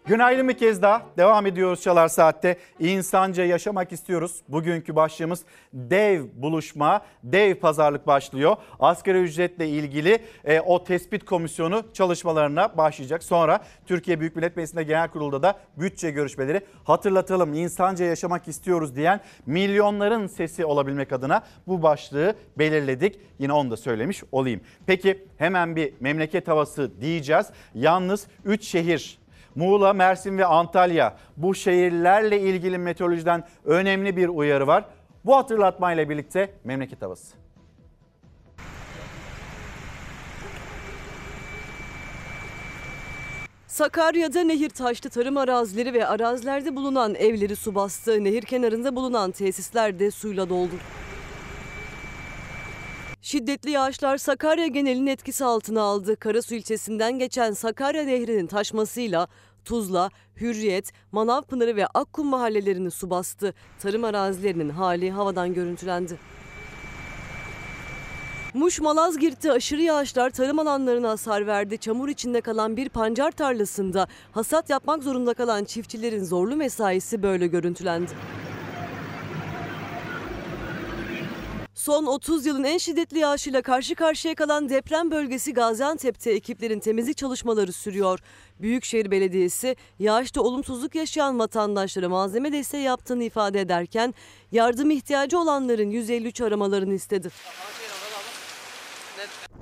[0.08, 2.56] Günaydın bir kez daha devam ediyoruz Çalar Saat'te.
[2.80, 4.40] İnsanca yaşamak istiyoruz.
[4.48, 5.42] Bugünkü başlığımız
[5.72, 8.56] dev buluşma, dev pazarlık başlıyor.
[8.80, 13.22] Asgari ücretle ilgili e, o tespit komisyonu çalışmalarına başlayacak.
[13.22, 16.60] Sonra Türkiye Büyük Millet Meclisi'nde genel kurulda da bütçe görüşmeleri.
[16.84, 23.20] Hatırlatalım insanca yaşamak istiyoruz diyen milyonların sesi olabilmek adına bu başlığı belirledik.
[23.38, 24.60] Yine onu da söylemiş olayım.
[24.86, 27.46] Peki hemen bir memleket havası diyeceğiz.
[27.74, 29.18] Yalnız 3 şehir
[29.58, 34.84] Muğla, Mersin ve Antalya bu şehirlerle ilgili meteorolojiden önemli bir uyarı var.
[35.24, 37.36] Bu hatırlatmayla birlikte memleket havası.
[43.66, 48.24] Sakarya'da nehir taştı tarım arazileri ve arazilerde bulunan evleri su bastı.
[48.24, 50.74] Nehir kenarında bulunan tesisler de suyla doldu.
[53.28, 56.16] Şiddetli yağışlar Sakarya genelinin etkisi altına aldı.
[56.16, 59.28] Karasu ilçesinden geçen Sakarya Nehri'nin taşmasıyla
[59.68, 60.10] Tuzla,
[60.40, 63.54] Hürriyet, Manavpınarı ve Akkum mahallelerini su bastı.
[63.78, 66.18] Tarım arazilerinin hali havadan görüntülendi.
[68.54, 71.78] Muş Malazgirt'te aşırı yağışlar tarım alanlarına hasar verdi.
[71.78, 78.12] Çamur içinde kalan bir pancar tarlasında hasat yapmak zorunda kalan çiftçilerin zorlu mesaisi böyle görüntülendi.
[81.78, 87.72] Son 30 yılın en şiddetli yağışıyla karşı karşıya kalan deprem bölgesi Gaziantep'te ekiplerin temizlik çalışmaları
[87.72, 88.18] sürüyor.
[88.60, 94.14] Büyükşehir Belediyesi yağışta olumsuzluk yaşayan vatandaşlara malzeme desteği yaptığını ifade ederken
[94.52, 97.28] yardım ihtiyacı olanların 153 aramalarını istedi.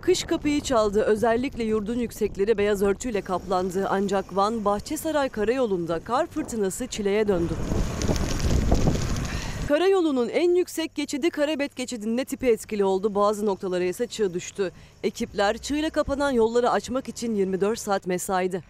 [0.00, 1.02] Kış kapıyı çaldı.
[1.02, 3.86] Özellikle yurdun yüksekleri beyaz örtüyle kaplandı.
[3.90, 7.52] Ancak Van Bahçesaray Karayolu'nda kar fırtınası çileye döndü.
[9.68, 13.14] Karayolunun en yüksek geçidi Karabet geçidinde tipi etkili oldu.
[13.14, 14.72] Bazı noktalara ise çığ düştü.
[15.02, 18.62] Ekipler çığla kapanan yolları açmak için 24 saat mesaiydi.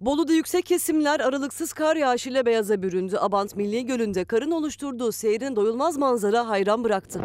[0.00, 3.16] Bolu'da yüksek kesimler aralıksız kar yağışıyla beyaza büründü.
[3.20, 7.20] Abant Milli Gölü'nde karın oluşturduğu seyrin doyulmaz manzara hayran bıraktı.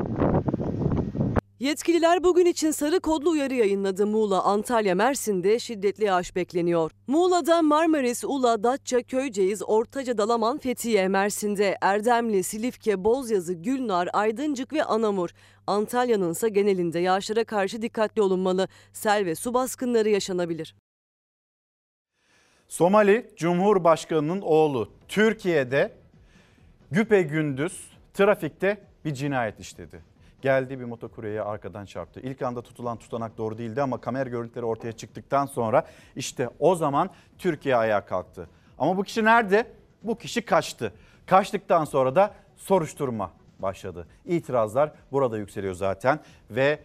[1.60, 4.08] Yetkililer bugün için sarı kodlu uyarı yayınladı.
[4.08, 6.92] Muğla, Antalya, Mersin'de şiddetli yağış bekleniyor.
[7.08, 14.84] Muğla'da Marmaris, Ula, Datça, Köyceğiz, Ortaca, Dalaman, Fethiye, Mersin'de Erdemli, Silifke, Bozyazı, Gülnar, Aydıncık ve
[14.84, 15.30] Anamur.
[15.68, 18.68] Antalya'nın ise genelinde yağışlara karşı dikkatli olunmalı.
[18.94, 20.76] Sel ve su baskınları yaşanabilir.
[22.68, 25.92] Somali Cumhurbaşkanı'nın oğlu Türkiye'de
[26.92, 30.07] güpe gündüz trafikte bir cinayet işledi.
[30.42, 32.20] Geldi bir motokuryeye arkadan çarptı.
[32.20, 35.84] İlk anda tutulan tutanak doğru değildi ama kamera görüntüleri ortaya çıktıktan sonra
[36.16, 38.50] işte o zaman Türkiye ayağa kalktı.
[38.80, 39.72] Ama bu kişi nerede?
[40.04, 40.94] Bu kişi kaçtı.
[41.26, 44.08] Kaçtıktan sonra da soruşturma başladı.
[44.26, 46.20] İtirazlar burada yükseliyor zaten
[46.52, 46.80] ve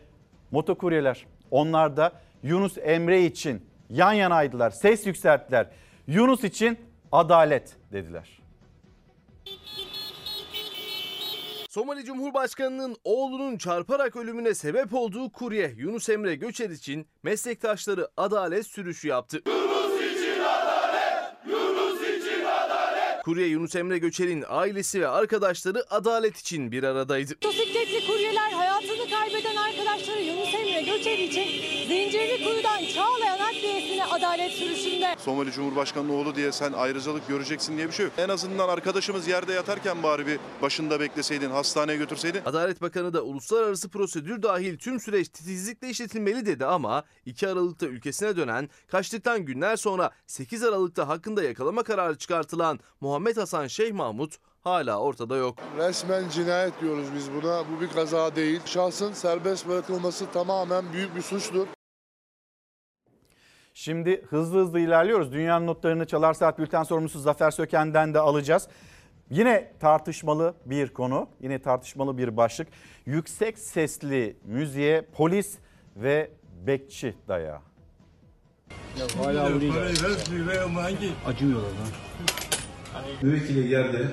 [0.51, 5.67] motokuryeler onlar da Yunus Emre için yan yanaydılar, ses yükselttiler.
[6.07, 6.79] Yunus için
[7.13, 8.42] adalet dediler.
[11.73, 19.09] Somali Cumhurbaşkanı'nın oğlunun çarparak ölümüne sebep olduğu kurye Yunus Emre Göçer için meslektaşları adalet sürüşü
[19.09, 19.43] yaptı.
[23.25, 27.35] Kurye Yunus Emre Göçer'in ailesi ve arkadaşları adalet için bir aradaydı.
[27.45, 31.43] Motosikletli kuryeler hayatını kaybeden arkadaşları Yunus Emre Göçer için
[32.13, 35.17] Zincirli Kuyu'dan Çağlayan Adliyesi'ne adalet sürüşünde.
[35.19, 38.15] Somali Cumhurbaşkanı'nın oğlu diye sen ayrıcalık göreceksin diye bir şey yok.
[38.19, 42.41] En azından arkadaşımız yerde yatarken bari bir başında bekleseydin, hastaneye götürseydin.
[42.47, 48.37] Adalet Bakanı da uluslararası prosedür dahil tüm süreç titizlikle işletilmeli dedi ama 2 Aralık'ta ülkesine
[48.37, 55.01] dönen, kaçtıktan günler sonra 8 Aralık'ta hakkında yakalama kararı çıkartılan Muhammed Hasan Şeyh Mahmut hala
[55.01, 55.59] ortada yok.
[55.77, 57.65] Resmen cinayet diyoruz biz buna.
[57.71, 58.61] Bu bir kaza değil.
[58.67, 61.67] Şahsın serbest bırakılması tamamen büyük bir suçtur.
[63.75, 65.33] Şimdi hızlı hızlı ilerliyoruz.
[65.33, 68.69] Dünyanın notlarını Çalar Saat Bülten sorumlusu Zafer Söken'den de alacağız.
[69.31, 72.69] Yine tartışmalı bir konu, yine tartışmalı bir başlık.
[73.07, 75.59] Yüksek sesli müziğe polis
[75.97, 76.31] ve
[76.67, 77.59] bekçi dayağı.
[79.17, 79.49] Hala
[81.27, 81.89] Acımıyorlar lan.
[83.23, 84.07] Müvekkili yerde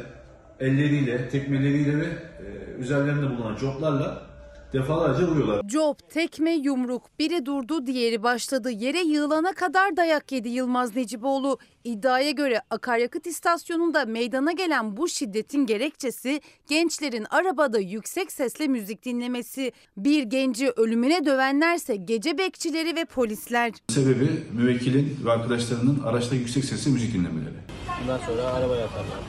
[0.59, 4.28] elleriyle, tekmeleriyle ve e, üzerlerinde bulunan coplarla
[4.73, 5.67] defalarca vuruyorlar.
[5.67, 7.19] Cop, tekme, yumruk.
[7.19, 8.71] Biri durdu, diğeri başladı.
[8.71, 11.57] Yere yığılana kadar dayak yedi Yılmaz Neciboğlu.
[11.83, 19.71] İddiaya göre akaryakıt istasyonunda meydana gelen bu şiddetin gerekçesi gençlerin arabada yüksek sesle müzik dinlemesi.
[19.97, 23.71] Bir genci ölümüne dövenlerse gece bekçileri ve polisler.
[23.89, 27.55] Sebebi müvekkilin ve arkadaşlarının araçta yüksek sesle müzik dinlemeleri.
[28.03, 29.19] Ondan sonra arabaya atarlar.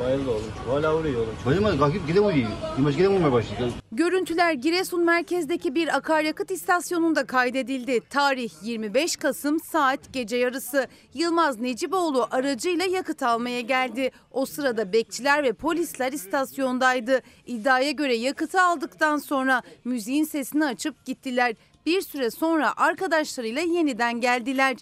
[0.00, 0.52] Bayıldı oğlum.
[0.68, 1.34] Hala vuruyor oğlum.
[1.46, 2.48] Bayılmadı kalkıp gide vuruyor.
[2.78, 3.70] İmaj gide vurmaya başladı.
[3.92, 8.00] Görüntüler Giresun merkezdeki bir akaryakıt istasyonunda kaydedildi.
[8.10, 10.86] Tarih 25 Kasım saat gece yarısı.
[11.14, 14.10] Yılmaz Neciboğlu aracıyla yakıt almaya geldi.
[14.30, 17.20] O sırada bekçiler ve polisler istasyondaydı.
[17.46, 21.54] İddiaya göre yakıtı aldıktan sonra müziğin sesini açıp gittiler.
[21.86, 24.76] Bir süre sonra arkadaşlarıyla yeniden geldiler.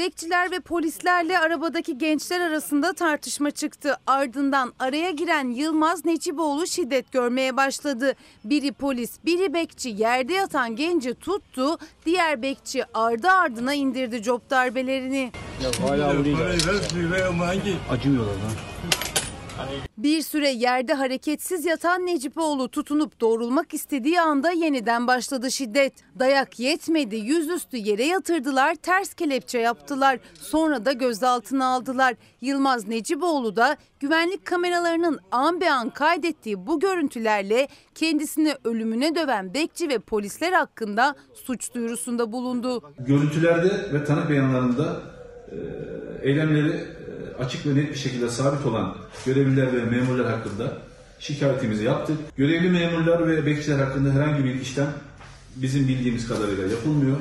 [0.00, 3.96] Bekçiler ve polislerle arabadaki gençler arasında tartışma çıktı.
[4.06, 8.14] Ardından araya giren Yılmaz Neciboğlu şiddet görmeye başladı.
[8.44, 11.78] Biri polis, biri bekçi yerde yatan genci tuttu.
[12.06, 15.32] Diğer bekçi ardı ardına indirdi cop darbelerini.
[15.62, 16.38] Ya hala vuruyor.
[17.90, 18.52] Acımıyorlar lan.
[19.98, 25.92] Bir süre yerde hareketsiz yatan Necipoğlu tutunup doğrulmak istediği anda yeniden başladı şiddet.
[26.18, 30.18] Dayak yetmedi, yüzüstü yere yatırdılar, ters kelepçe yaptılar.
[30.40, 32.14] Sonra da gözaltına aldılar.
[32.40, 39.88] Yılmaz Necipoğlu da güvenlik kameralarının an be an kaydettiği bu görüntülerle kendisini ölümüne döven bekçi
[39.88, 42.82] ve polisler hakkında suç duyurusunda bulundu.
[42.98, 45.19] Görüntülerde ve tanık beyanlarında
[46.22, 48.96] eylemleri e, açık ve net bir şekilde sabit olan
[49.26, 50.72] görevliler ve memurlar hakkında
[51.18, 52.18] şikayetimizi yaptık.
[52.36, 54.92] Görevli memurlar ve bekçiler hakkında herhangi bir işlem
[55.56, 57.16] bizim bildiğimiz kadarıyla yapılmıyor.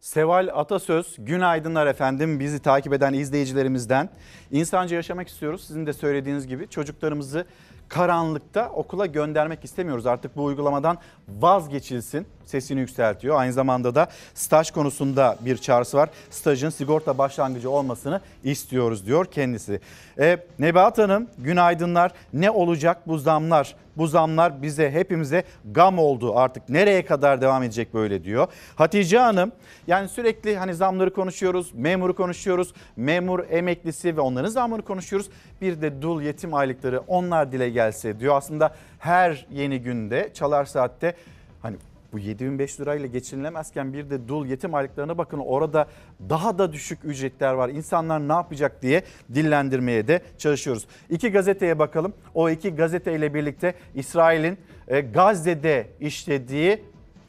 [0.00, 2.40] Seval Atasöz, günaydınlar efendim.
[2.40, 4.10] Bizi takip eden izleyicilerimizden.
[4.50, 5.64] İnsanca yaşamak istiyoruz.
[5.66, 7.44] Sizin de söylediğiniz gibi çocuklarımızı
[7.88, 10.06] karanlıkta okula göndermek istemiyoruz.
[10.06, 13.36] Artık bu uygulamadan vazgeçilsin sesini yükseltiyor.
[13.40, 16.10] Aynı zamanda da staj konusunda bir çağrısı var.
[16.30, 19.80] Stajın sigorta başlangıcı olmasını istiyoruz diyor kendisi.
[20.18, 22.12] E, Nebahat Hanım günaydınlar.
[22.32, 23.76] Ne olacak bu zamlar?
[23.98, 28.46] Bu zamlar bize hepimize gam oldu artık nereye kadar devam edecek böyle diyor.
[28.76, 29.52] Hatice Hanım
[29.86, 35.30] yani sürekli hani zamları konuşuyoruz, memuru konuşuyoruz, memur emeklisi ve onların zamını konuşuyoruz.
[35.60, 38.36] Bir de dul yetim aylıkları onlar dile gelse diyor.
[38.36, 41.14] Aslında her yeni günde Çalar Saat'te
[41.62, 41.76] hani
[42.12, 45.88] bu 7500 lirayla geçinilemezken bir de dul yetim aylıklarına bakın orada
[46.28, 47.68] daha da düşük ücretler var.
[47.68, 49.02] İnsanlar ne yapacak diye
[49.34, 50.86] dillendirmeye de çalışıyoruz.
[51.10, 52.14] İki gazeteye bakalım.
[52.34, 56.82] O iki gazeteyle birlikte İsrail'in e, Gazze'de işlediği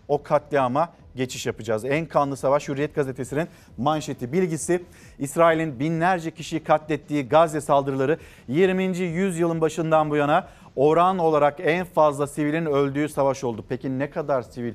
[0.08, 1.86] o katliama geçiş yapacağız.
[1.86, 4.84] En kanlı savaş Hürriyet gazetesinin manşeti bilgisi
[5.20, 8.18] İsrail'in binlerce kişiyi katlettiği Gazze saldırıları
[8.48, 8.98] 20.
[8.98, 10.48] yüzyılın başından bu yana
[10.80, 13.66] oran olarak en fazla sivilin öldüğü savaş oldu.
[13.70, 14.74] Peki ne kadar sivil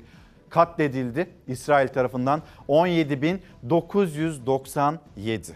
[0.49, 2.41] katledildi İsrail tarafından?
[2.69, 5.51] 17.997.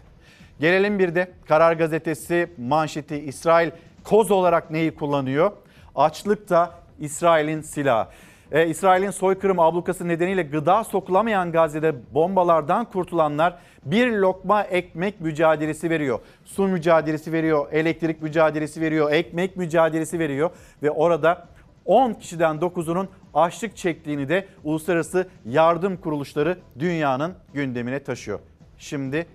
[0.60, 3.72] Gelelim bir de Karar Gazetesi manşeti İsrail
[4.04, 5.52] koz olarak neyi kullanıyor?
[5.96, 8.08] Açlık da İsrail'in silahı.
[8.52, 16.20] Ee, İsrail'in soykırım ablukası nedeniyle gıda sokulamayan Gazze'de bombalardan kurtulanlar bir lokma ekmek mücadelesi veriyor.
[16.46, 20.50] Su mücadelesi veriyor, elektrik mücadelesi veriyor, ekmek mücadelesi veriyor
[20.84, 21.48] ve orada
[21.86, 28.40] 10 kişiden 9'unun açlık çektiğini de uluslararası yardım kuruluşları dünyanın gündemine taşıyor.
[28.78, 29.26] Şimdi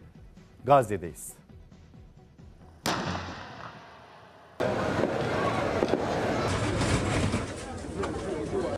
[0.65, 1.44] Gazze'deyiz.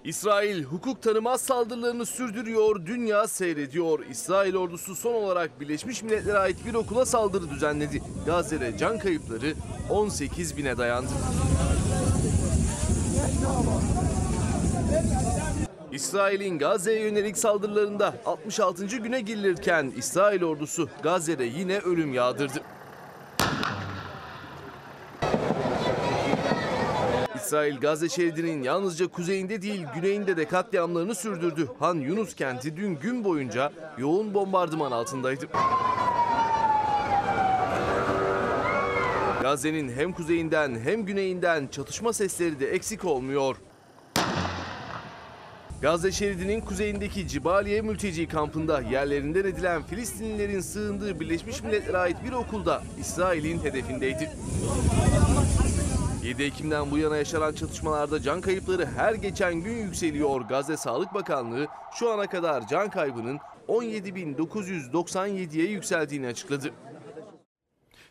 [0.07, 3.99] İsrail hukuk tanımaz saldırılarını sürdürüyor, dünya seyrediyor.
[4.11, 8.03] İsrail ordusu son olarak Birleşmiş Milletler'e ait bir okula saldırı düzenledi.
[8.27, 9.55] Gazze'de can kayıpları
[9.91, 11.11] 18 bine dayandı.
[15.93, 18.87] İsrail'in Gazze'ye yönelik saldırılarında 66.
[18.87, 22.63] güne girilirken İsrail ordusu Gazze'de yine ölüm yağdırdı.
[27.47, 31.69] İsrail Gazze şeridinin yalnızca kuzeyinde değil güneyinde de katliamlarını sürdürdü.
[31.79, 35.47] Han Yunus kenti dün gün boyunca yoğun bombardıman altındaydı.
[39.43, 43.57] Gazze'nin hem kuzeyinden hem güneyinden çatışma sesleri de eksik olmuyor.
[45.83, 52.83] Gazze şeridinin kuzeyindeki Cibaliye mülteci kampında yerlerinden edilen Filistinlilerin sığındığı Birleşmiş Milletler'e ait bir okulda
[53.01, 54.31] İsrail'in hedefindeydi.
[56.27, 60.41] 7 Ekim'den bu yana yaşanan çatışmalarda can kayıpları her geçen gün yükseliyor.
[60.41, 61.67] Gazze Sağlık Bakanlığı
[61.99, 66.71] şu ana kadar can kaybının 17.997'ye yükseldiğini açıkladı.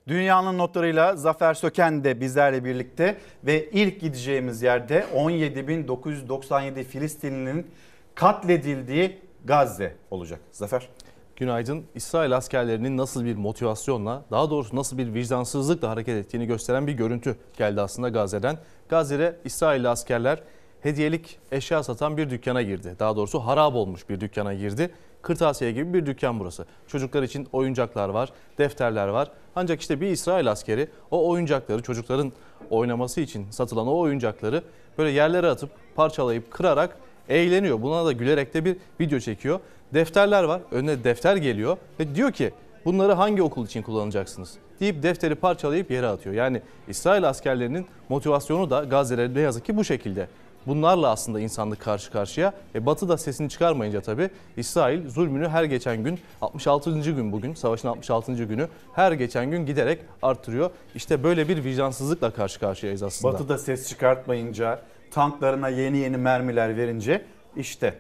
[0.07, 7.67] Dünyanın notlarıyla Zafer Söken de bizlerle birlikte ve ilk gideceğimiz yerde 17.997 Filistinlinin
[8.15, 10.39] katledildiği Gazze olacak.
[10.51, 10.89] Zafer.
[11.35, 11.83] Günaydın.
[11.95, 17.37] İsrail askerlerinin nasıl bir motivasyonla, daha doğrusu nasıl bir vicdansızlıkla hareket ettiğini gösteren bir görüntü
[17.57, 18.57] geldi aslında Gazze'den.
[18.89, 20.39] Gazze'de İsrailli askerler
[20.81, 22.95] hediyelik eşya satan bir dükkana girdi.
[22.99, 24.91] Daha doğrusu harap olmuş bir dükkana girdi.
[25.21, 26.65] Kırtasiye gibi bir dükkan burası.
[26.87, 29.31] Çocuklar için oyuncaklar var, defterler var.
[29.55, 32.31] Ancak işte bir İsrail askeri o oyuncakları çocukların
[32.69, 34.63] oynaması için satılan o oyuncakları
[34.97, 36.97] böyle yerlere atıp parçalayıp kırarak
[37.29, 37.81] eğleniyor.
[37.81, 39.59] Buna da gülerek de bir video çekiyor.
[39.93, 40.61] Defterler var.
[40.71, 42.53] Önüne defter geliyor ve diyor ki
[42.85, 44.57] bunları hangi okul için kullanacaksınız?
[44.79, 46.35] deyip defteri parçalayıp yere atıyor.
[46.35, 50.27] Yani İsrail askerlerinin motivasyonu da Gazze'de ne yazık ki bu şekilde.
[50.67, 52.53] Bunlarla aslında insanlık karşı karşıya.
[52.75, 56.91] E Batı da sesini çıkarmayınca tabii İsrail zulmünü her geçen gün 66.
[56.91, 58.33] gün bugün savaşın 66.
[58.33, 60.69] günü her geçen gün giderek arttırıyor.
[60.95, 63.33] İşte böyle bir vicdansızlıkla karşı karşıyayız aslında.
[63.33, 64.79] Batı da ses çıkartmayınca
[65.11, 67.25] tanklarına yeni yeni mermiler verince
[67.55, 67.93] işte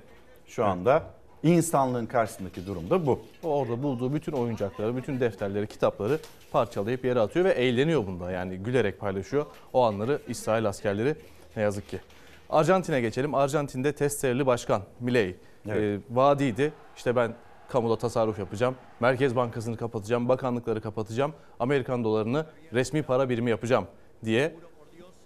[0.47, 1.03] şu anda
[1.45, 3.19] insanlığın karşısındaki durum da bu.
[3.43, 6.19] Orada bulduğu bütün oyuncakları, bütün defterleri, kitapları
[6.51, 8.31] parçalayıp yere atıyor ve eğleniyor bunda.
[8.31, 11.15] Yani gülerek paylaşıyor o anları İsrail askerleri
[11.55, 11.99] ne yazık ki.
[12.49, 13.35] Arjantin'e geçelim.
[13.35, 15.35] Arjantin'de testereli başkan Milei
[15.69, 16.01] evet.
[16.01, 16.73] e, vaadiydi.
[16.97, 17.33] İşte ben
[17.69, 18.75] kamuda tasarruf yapacağım.
[18.99, 21.33] Merkez Bankası'nı kapatacağım, bakanlıkları kapatacağım.
[21.59, 23.85] Amerikan dolarını resmi para birimi yapacağım
[24.25, 24.55] diye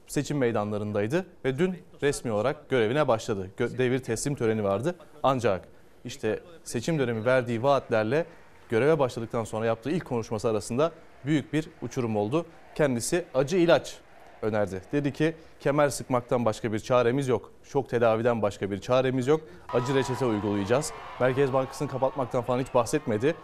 [0.07, 3.49] seçim meydanlarındaydı ve dün resmi olarak görevine başladı.
[3.59, 4.95] Devir teslim töreni vardı.
[5.23, 5.67] Ancak
[6.05, 8.25] işte seçim dönemi verdiği vaatlerle
[8.69, 10.91] göreve başladıktan sonra yaptığı ilk konuşması arasında
[11.25, 12.45] büyük bir uçurum oldu.
[12.75, 13.97] Kendisi acı ilaç
[14.41, 14.81] önerdi.
[14.91, 17.51] Dedi ki kemer sıkmaktan başka bir çaremiz yok.
[17.63, 19.41] Şok tedaviden başka bir çaremiz yok.
[19.73, 20.93] Acı reçete uygulayacağız.
[21.19, 23.35] Merkez Bankası'nı kapatmaktan falan hiç bahsetmedi.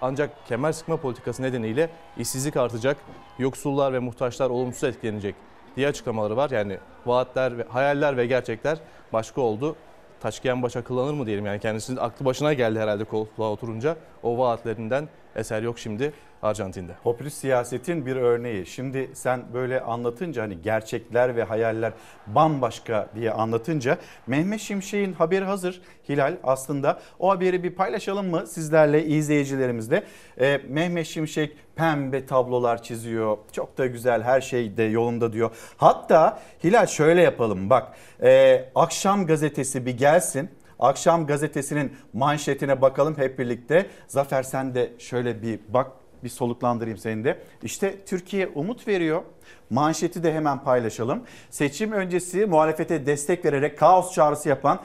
[0.00, 2.96] Ancak kemer sıkma politikası nedeniyle işsizlik artacak,
[3.38, 5.34] yoksullar ve muhtaçlar olumsuz etkilenecek
[5.76, 6.50] diye açıklamaları var.
[6.50, 8.78] Yani vaatler ve hayaller ve gerçekler
[9.12, 9.76] başka oldu.
[10.22, 13.96] Taşkıyan baş akıllanır mı diyelim yani kendisinin aklı başına geldi herhalde koltuğa oturunca.
[14.22, 16.12] O vaatlerinden eser yok şimdi
[16.42, 16.92] Arjantin'de.
[17.02, 18.66] Popülist siyasetin bir örneği.
[18.66, 21.92] Şimdi sen böyle anlatınca hani gerçekler ve hayaller
[22.26, 25.82] bambaşka diye anlatınca Mehmet Şimşek'in haberi hazır.
[26.08, 30.04] Hilal aslında o haberi bir paylaşalım mı sizlerle izleyicilerimizle?
[30.40, 33.38] Ee, Mehmet Şimşek pembe tablolar çiziyor.
[33.52, 35.50] Çok da güzel her şey de yolunda diyor.
[35.76, 40.50] Hatta Hilal şöyle yapalım bak e, akşam gazetesi bir gelsin.
[40.78, 43.86] Akşam gazetesinin manşetine bakalım hep birlikte.
[44.06, 47.38] Zafer sen de şöyle bir bak bir soluklandırayım seni de.
[47.62, 49.22] İşte Türkiye umut veriyor.
[49.70, 51.22] Manşeti de hemen paylaşalım.
[51.50, 54.80] Seçim öncesi muhalefete destek vererek kaos çağrısı yapan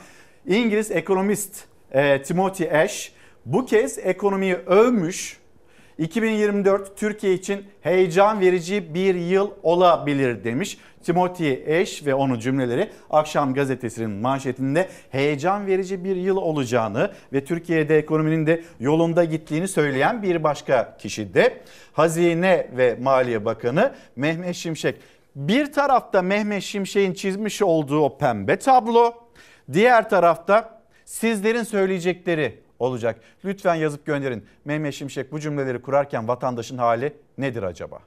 [0.46, 3.12] İngiliz ekonomist e, Timothy Ash
[3.46, 5.38] bu kez ekonomiyi övmüş.
[5.98, 10.78] 2024 Türkiye için heyecan verici bir yıl olabilir demiş.
[11.08, 17.98] Timothy Ash ve onun cümleleri Akşam Gazetesi'nin manşetinde heyecan verici bir yıl olacağını ve Türkiye'de
[17.98, 21.62] ekonominin de yolunda gittiğini söyleyen bir başka kişi de
[21.94, 24.96] Hazine ve Maliye Bakanı Mehmet Şimşek.
[25.36, 29.14] Bir tarafta Mehmet Şimşek'in çizmiş olduğu o pembe tablo,
[29.74, 33.20] diğer tarafta sizlerin söyleyecekleri olacak.
[33.46, 34.46] Lütfen yazıp gönderin.
[34.66, 38.00] Mehmet Şimşek bu cümleleri kurarken vatandaşın hali nedir acaba?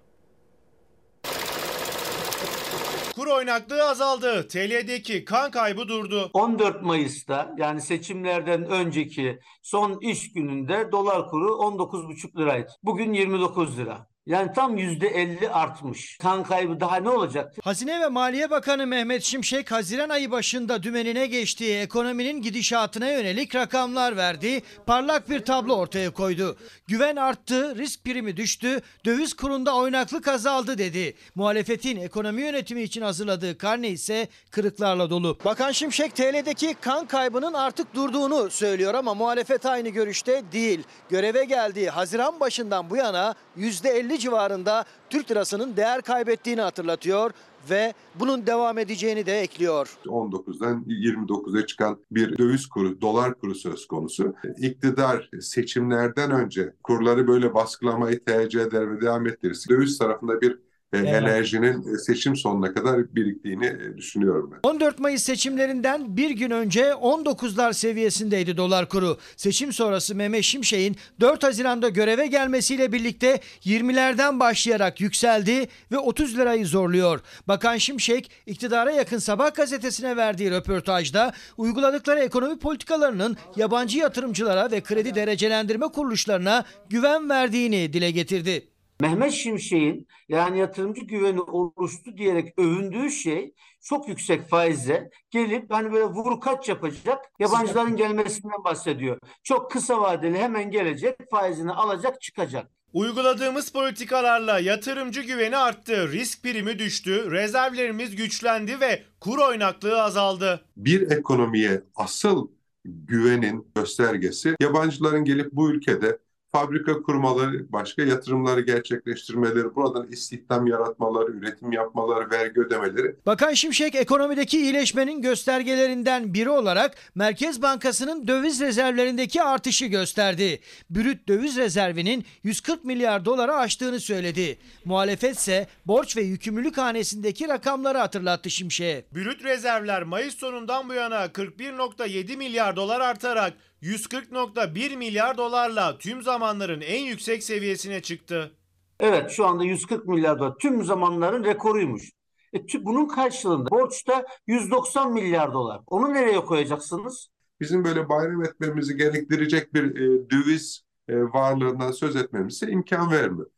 [3.20, 4.48] Kur oynaklığı azaldı.
[4.48, 6.30] TL'deki kan kaybı durdu.
[6.32, 12.70] 14 Mayıs'ta yani seçimlerden önceki son iş gününde dolar kuru 19,5 liraydı.
[12.82, 14.09] Bugün 29 lira.
[14.30, 16.18] Yani tam %50 artmış.
[16.18, 17.60] Kan kaybı daha ne olacaktı?
[17.64, 24.16] Hazine ve Maliye Bakanı Mehmet Şimşek Haziran ayı başında dümenine geçtiği ekonominin gidişatına yönelik rakamlar
[24.16, 24.62] verdi.
[24.86, 26.56] Parlak bir tablo ortaya koydu.
[26.88, 31.14] Güven arttı, risk primi düştü, döviz kurunda oynaklık azaldı dedi.
[31.34, 35.38] Muhalefetin ekonomi yönetimi için hazırladığı karne ise kırıklarla dolu.
[35.44, 40.82] Bakan Şimşek TL'deki kan kaybının artık durduğunu söylüyor ama muhalefet aynı görüşte değil.
[41.08, 47.30] Göreve geldiği Haziran başından bu yana %50 civarında Türk lirasının değer kaybettiğini hatırlatıyor
[47.70, 49.98] ve bunun devam edeceğini de ekliyor.
[50.06, 54.34] 19'dan 29'a çıkan bir döviz kuru, dolar kuru söz konusu.
[54.58, 60.58] İktidar seçimlerden önce kurları böyle baskılamayı tercih eder ve devam ettirirse döviz tarafında bir
[60.92, 64.70] e, enerjinin seçim sonuna kadar biriktiğini e, düşünüyorum ben.
[64.70, 69.18] 14 Mayıs seçimlerinden bir gün önce 19'lar seviyesindeydi dolar kuru.
[69.36, 76.66] Seçim sonrası Mehmet Şimşek'in 4 Haziran'da göreve gelmesiyle birlikte 20'lerden başlayarak yükseldi ve 30 lirayı
[76.66, 77.20] zorluyor.
[77.48, 85.14] Bakan Şimşek iktidara yakın Sabah gazetesine verdiği röportajda uyguladıkları ekonomi politikalarının yabancı yatırımcılara ve kredi
[85.14, 88.69] derecelendirme kuruluşlarına güven verdiğini dile getirdi.
[89.00, 96.04] Mehmet Şimşek'in yani yatırımcı güveni oluştu diyerek övündüğü şey çok yüksek faizle gelip hani böyle
[96.04, 99.18] vur kaç yapacak yabancıların gelmesinden bahsediyor.
[99.42, 102.70] Çok kısa vadeli hemen gelecek faizini alacak çıkacak.
[102.92, 110.64] Uyguladığımız politikalarla yatırımcı güveni arttı, risk primi düştü, rezervlerimiz güçlendi ve kur oynaklığı azaldı.
[110.76, 112.48] Bir ekonomiye asıl
[112.84, 116.18] güvenin göstergesi yabancıların gelip bu ülkede
[116.52, 123.16] fabrika kurmaları, başka yatırımları gerçekleştirmeleri, buradan istihdam yaratmaları, üretim yapmaları, vergi ödemeleri.
[123.26, 130.60] Bakan Şimşek ekonomideki iyileşmenin göstergelerinden biri olarak Merkez Bankası'nın döviz rezervlerindeki artışı gösterdi.
[130.90, 134.58] Brüt döviz rezervinin 140 milyar dolara aştığını söyledi.
[134.84, 139.04] Muhalefet ise borç ve yükümlülük hanesindeki rakamları hatırlattı Şimşek'e.
[139.14, 146.80] Brüt rezervler Mayıs sonundan bu yana 41.7 milyar dolar artarak 140.1 milyar dolarla tüm zamanların
[146.80, 148.56] en yüksek seviyesine çıktı.
[149.00, 152.10] Evet şu anda 140 milyar dolar tüm zamanların rekoruymuş.
[152.54, 155.80] E, bunun karşılığında borçta 190 milyar dolar.
[155.86, 157.30] Onu nereye koyacaksınız?
[157.60, 163.50] Bizim böyle bayram etmemizi gerektirecek bir e, döviz e, varlığından söz etmemize imkan vermiyor.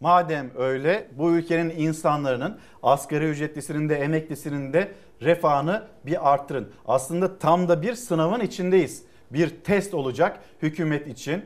[0.00, 6.72] Madem öyle bu ülkenin insanların asgari ücretlisinin de emeklisinin de refahını bir arttırın.
[6.86, 9.04] Aslında tam da bir sınavın içindeyiz.
[9.30, 11.44] Bir test olacak hükümet için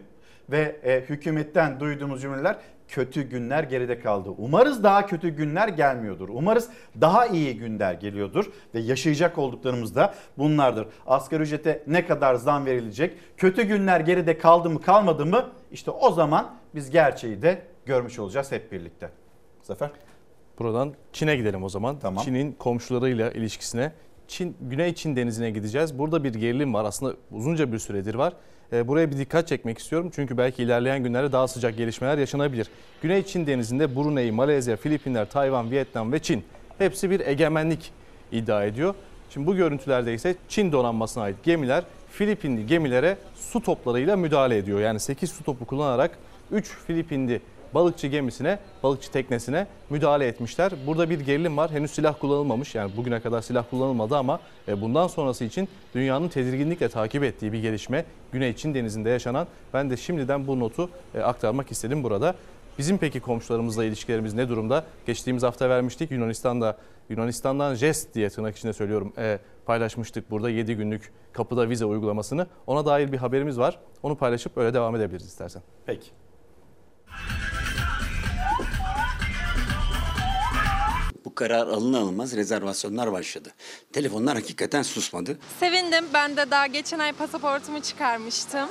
[0.51, 2.57] ve e, hükümetten duyduğumuz cümleler
[2.91, 4.31] kötü günler geride kaldı.
[4.39, 6.29] Umarız daha kötü günler gelmiyordur.
[6.29, 6.69] Umarız
[7.01, 10.87] daha iyi günler geliyordur ve yaşayacak olduklarımız da bunlardır.
[11.07, 13.17] Asgari ücrete ne kadar zam verilecek?
[13.37, 15.51] Kötü günler geride kaldı mı kalmadı mı?
[15.73, 19.11] İşte o zaman biz gerçeği de görmüş olacağız hep birlikte.
[19.63, 19.91] Zafer?
[20.61, 21.99] Buradan Çin'e gidelim o zaman.
[21.99, 22.25] Tamam.
[22.25, 23.93] Çin'in komşularıyla ilişkisine.
[24.29, 25.99] Çin, Güney Çin denizine gideceğiz.
[25.99, 26.85] Burada bir gerilim var.
[26.85, 28.33] Aslında uzunca bir süredir var.
[28.73, 30.11] e, buraya bir dikkat çekmek istiyorum.
[30.15, 32.69] Çünkü belki ilerleyen günlerde daha sıcak gelişmeler yaşanabilir.
[33.03, 36.45] Güney Çin denizinde Brunei, Malezya, Filipinler, Tayvan, Vietnam ve Çin
[36.79, 37.93] hepsi bir egemenlik
[38.33, 38.95] iddia ediyor.
[39.31, 44.81] Şimdi bu görüntülerde ise Çin donanmasına ait gemiler Filipinli gemilere su toplarıyla müdahale ediyor.
[44.81, 46.19] Yani 8 su topu kullanarak
[46.51, 47.41] 3 Filipinli
[47.75, 50.73] balıkçı gemisine, balıkçı teknesine müdahale etmişler.
[50.87, 51.71] Burada bir gerilim var.
[51.71, 52.75] Henüz silah kullanılmamış.
[52.75, 57.63] Yani bugüne kadar silah kullanılmadı ama e, bundan sonrası için dünyanın tedirginlikle takip ettiği bir
[57.63, 58.05] gelişme.
[58.33, 59.47] Güney Çin denizinde yaşanan.
[59.75, 62.35] Ben de şimdiden bu notu e, aktarmak istedim burada.
[62.79, 64.85] Bizim peki komşularımızla ilişkilerimiz ne durumda?
[65.07, 66.77] Geçtiğimiz hafta vermiştik Yunanistan'da
[67.09, 72.47] Yunanistan'dan jest diye tırnak içinde söylüyorum e, paylaşmıştık burada 7 günlük kapıda vize uygulamasını.
[72.67, 73.79] Ona dair bir haberimiz var.
[74.03, 75.63] Onu paylaşıp öyle devam edebiliriz istersen.
[75.87, 76.11] Peki.
[81.41, 83.49] Karar alın alınmaz rezervasyonlar başladı.
[83.93, 85.39] Telefonlar hakikaten susmadı.
[85.61, 86.05] Sevindim.
[86.15, 88.69] Ben de daha geçen ay pasaportumu çıkarmıştım.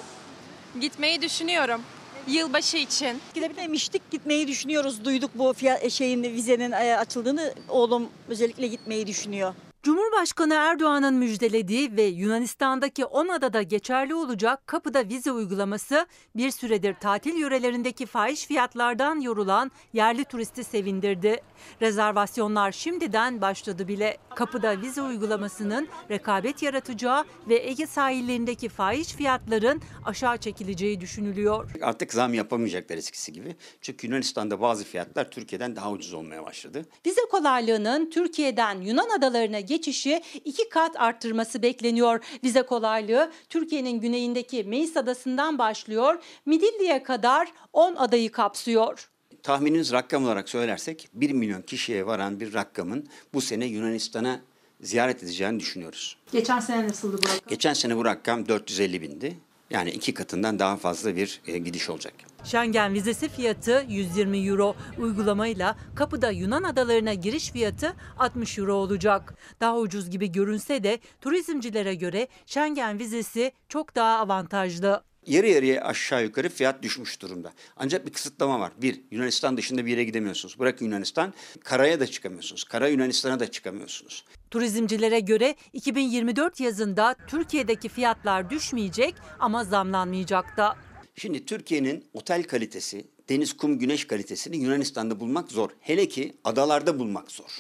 [0.82, 1.82] Gitmeyi düşünüyorum.
[2.28, 3.22] Yılbaşı için.
[3.34, 5.06] Gidebilmiştik, gitmeyi düşünüyoruz.
[5.06, 7.54] Duyduk bu fiyat, şeyin vizenin e, açıldığını.
[7.70, 9.54] Oğlum özellikle gitmeyi düşünüyor.
[9.84, 16.06] Cumhurbaşkanı Erdoğan'ın müjdelediği ve Yunanistan'daki 10 adada geçerli olacak kapıda vize uygulaması
[16.36, 21.42] bir süredir tatil yörelerindeki fahiş fiyatlardan yorulan yerli turisti sevindirdi.
[21.82, 24.18] Rezervasyonlar şimdiden başladı bile.
[24.36, 31.72] Kapıda vize uygulamasının rekabet yaratacağı ve Ege sahillerindeki fahiş fiyatların aşağı çekileceği düşünülüyor.
[31.82, 33.56] Artık zam yapamayacaklar eskisi gibi.
[33.82, 36.86] Çünkü Yunanistan'da bazı fiyatlar Türkiye'den daha ucuz olmaya başladı.
[37.06, 42.24] Vize kolaylığının Türkiye'den Yunan adalarına geçişi iki kat arttırması bekleniyor.
[42.44, 46.24] Vize kolaylığı Türkiye'nin güneyindeki Meis adasından başlıyor.
[46.46, 49.10] Midilli'ye kadar 10 adayı kapsıyor.
[49.44, 54.40] Tahmininiz rakam olarak söylersek 1 milyon kişiye varan bir rakamın bu sene Yunanistan'a
[54.82, 56.18] ziyaret edeceğini düşünüyoruz.
[56.32, 57.40] Geçen sene nasıldı bu rakam?
[57.48, 59.38] Geçen sene bu rakam 450 bindi.
[59.70, 62.14] Yani iki katından daha fazla bir e, gidiş olacak.
[62.44, 64.76] Schengen vizesi fiyatı 120 euro.
[64.98, 69.34] Uygulamayla kapıda Yunan adalarına giriş fiyatı 60 euro olacak.
[69.62, 75.04] Daha ucuz gibi görünse de turizmcilere göre Schengen vizesi çok daha avantajlı.
[75.26, 77.54] Yarı yarıya aşağı yukarı fiyat düşmüş durumda.
[77.78, 78.72] Ancak bir kısıtlama var.
[78.82, 80.60] Bir, Yunanistan dışında bir yere gidemiyorsunuz.
[80.60, 81.34] Bırakın Yunanistan,
[81.64, 82.64] karaya da çıkamıyorsunuz.
[82.64, 84.26] Kara Yunanistan'a da çıkamıyorsunuz.
[84.52, 90.76] Turizmcilere göre 2024 yazında Türkiye'deki fiyatlar düşmeyecek ama zamlanmayacak da.
[91.20, 95.70] Şimdi Türkiye'nin otel kalitesi, deniz, kum, güneş kalitesini Yunanistan'da bulmak zor.
[95.80, 97.52] Hele ki adalarda bulmak zor.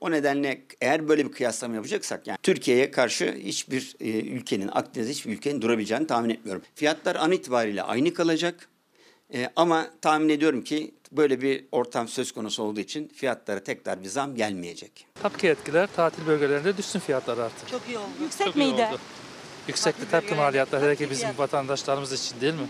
[0.00, 5.32] O nedenle eğer böyle bir kıyaslama yapacaksak yani Türkiye'ye karşı hiçbir e, ülkenin, Akdeniz'de hiçbir
[5.32, 6.62] ülkenin durabileceğini tahmin etmiyorum.
[6.74, 8.68] Fiyatlar an itibariyle aynı kalacak.
[9.34, 14.08] E, ama tahmin ediyorum ki böyle bir ortam söz konusu olduğu için fiyatlara tekrar bir
[14.08, 15.06] zam gelmeyecek.
[15.22, 15.88] Tabii ki etkiler.
[15.96, 17.68] Tatil bölgelerinde düşsün fiyatlar artık.
[17.68, 18.08] Çok iyi oldu.
[18.22, 18.82] Yüksek Çok iyi miydi?
[18.82, 18.98] oldu.
[19.68, 20.80] Yüksekti tabii ki maliyetler.
[20.80, 22.66] Hele ki bizim vatandaşlarımız için değil mi?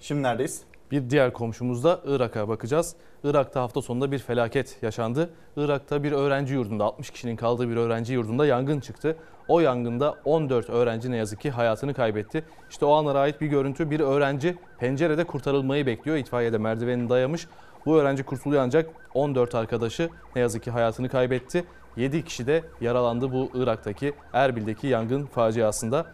[0.00, 0.62] Şimdi neredeyiz?
[0.90, 2.96] Bir diğer komşumuzda Irak'a bakacağız.
[3.24, 5.30] Irak'ta hafta sonunda bir felaket yaşandı.
[5.56, 9.16] Irak'ta bir öğrenci yurdunda 60 kişinin kaldığı bir öğrenci yurdunda yangın çıktı.
[9.48, 12.44] O yangında 14 öğrenci ne yazık ki hayatını kaybetti.
[12.70, 13.90] İşte o anlara ait bir görüntü.
[13.90, 16.16] Bir öğrenci pencerede kurtarılmayı bekliyor.
[16.16, 17.46] İtfaiye de merdivenini dayamış.
[17.86, 21.64] Bu öğrenci kurtuluyor ancak 14 arkadaşı ne yazık ki hayatını kaybetti.
[21.96, 26.06] 7 kişi de yaralandı bu Irak'taki Erbil'deki yangın faciasında.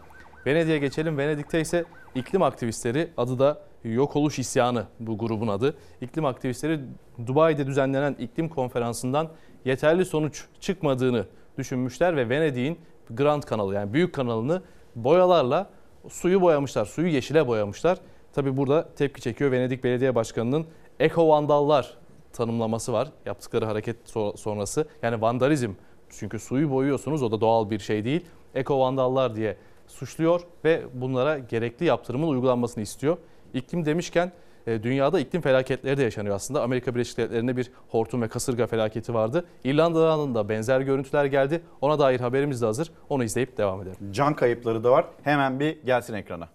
[0.45, 1.17] Venedik'e geçelim.
[1.17, 5.75] Venedik'te ise iklim aktivistleri adı da Yok Oluş İsyanı bu grubun adı.
[6.01, 6.79] İklim aktivistleri
[7.27, 9.29] Dubai'de düzenlenen iklim konferansından
[9.65, 11.25] yeterli sonuç çıkmadığını
[11.57, 14.61] düşünmüşler ve Venedik'in Grand kanalı yani büyük kanalını
[14.95, 15.69] boyalarla
[16.09, 16.85] suyu boyamışlar.
[16.85, 17.97] Suyu yeşile boyamışlar.
[18.33, 20.65] Tabi burada tepki çekiyor Venedik Belediye Başkanı'nın
[21.01, 21.97] eko vandallar
[22.33, 23.97] tanımlaması var yaptıkları hareket
[24.35, 24.87] sonrası.
[25.01, 25.73] Yani vandalizm
[26.09, 28.25] çünkü suyu boyuyorsunuz o da doğal bir şey değil.
[28.55, 33.17] Eko vandallar diye suçluyor ve bunlara gerekli yaptırımın uygulanmasını istiyor.
[33.53, 34.31] İklim demişken
[34.67, 36.63] e, dünyada iklim felaketleri de yaşanıyor aslında.
[36.63, 39.45] Amerika Birleşik Devletleri'nde bir hortum ve kasırga felaketi vardı.
[39.63, 41.61] İrlanda'dan da benzer görüntüler geldi.
[41.81, 42.91] Ona dair haberimiz de hazır.
[43.09, 43.97] Onu izleyip devam edelim.
[44.11, 45.05] Can kayıpları da var.
[45.23, 46.49] Hemen bir gelsin ekrana.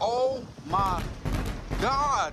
[0.00, 0.38] Oh
[0.74, 1.02] my
[1.82, 2.32] God.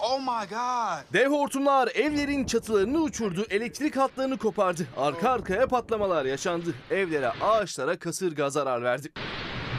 [0.00, 1.12] Oh my God.
[1.12, 4.86] Dev hortumlar evlerin çatılarını uçurdu, elektrik hatlarını kopardı.
[4.96, 6.74] Arka arkaya patlamalar yaşandı.
[6.90, 9.12] Evlere, ağaçlara kasırga zarar verdi.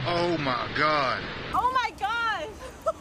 [0.07, 1.23] Oh my God.
[1.53, 2.49] Oh my God.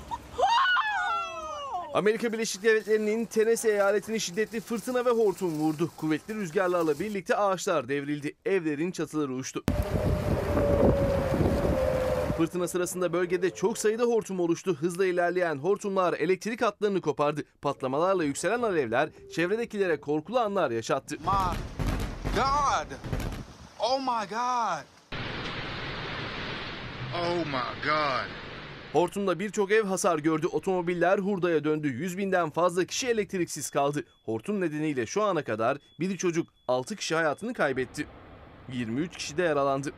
[1.95, 5.91] Amerika Birleşik Devletleri'nin Tennessee eyaletini şiddetli fırtına ve hortum vurdu.
[5.97, 8.37] Kuvvetli rüzgarlarla birlikte ağaçlar devrildi.
[8.47, 9.65] Evlerin çatıları uçtu.
[12.39, 14.75] Fırtına sırasında bölgede çok sayıda hortum oluştu.
[14.75, 17.43] Hızla ilerleyen hortumlar elektrik hatlarını kopardı.
[17.63, 21.17] Patlamalarla yükselen alevler çevredekilere korkulu anlar yaşattı.
[21.19, 21.59] My
[22.37, 22.87] God.
[23.81, 24.85] Oh my God.
[27.15, 28.29] Oh my God.
[28.93, 30.47] Hortumda birçok ev hasar gördü.
[30.47, 31.89] Otomobiller hurdaya döndü.
[31.89, 34.05] 100 binden fazla kişi elektriksiz kaldı.
[34.25, 38.07] Hortum nedeniyle şu ana kadar biri çocuk 6 kişi hayatını kaybetti.
[38.73, 39.93] 23 kişi de yaralandı.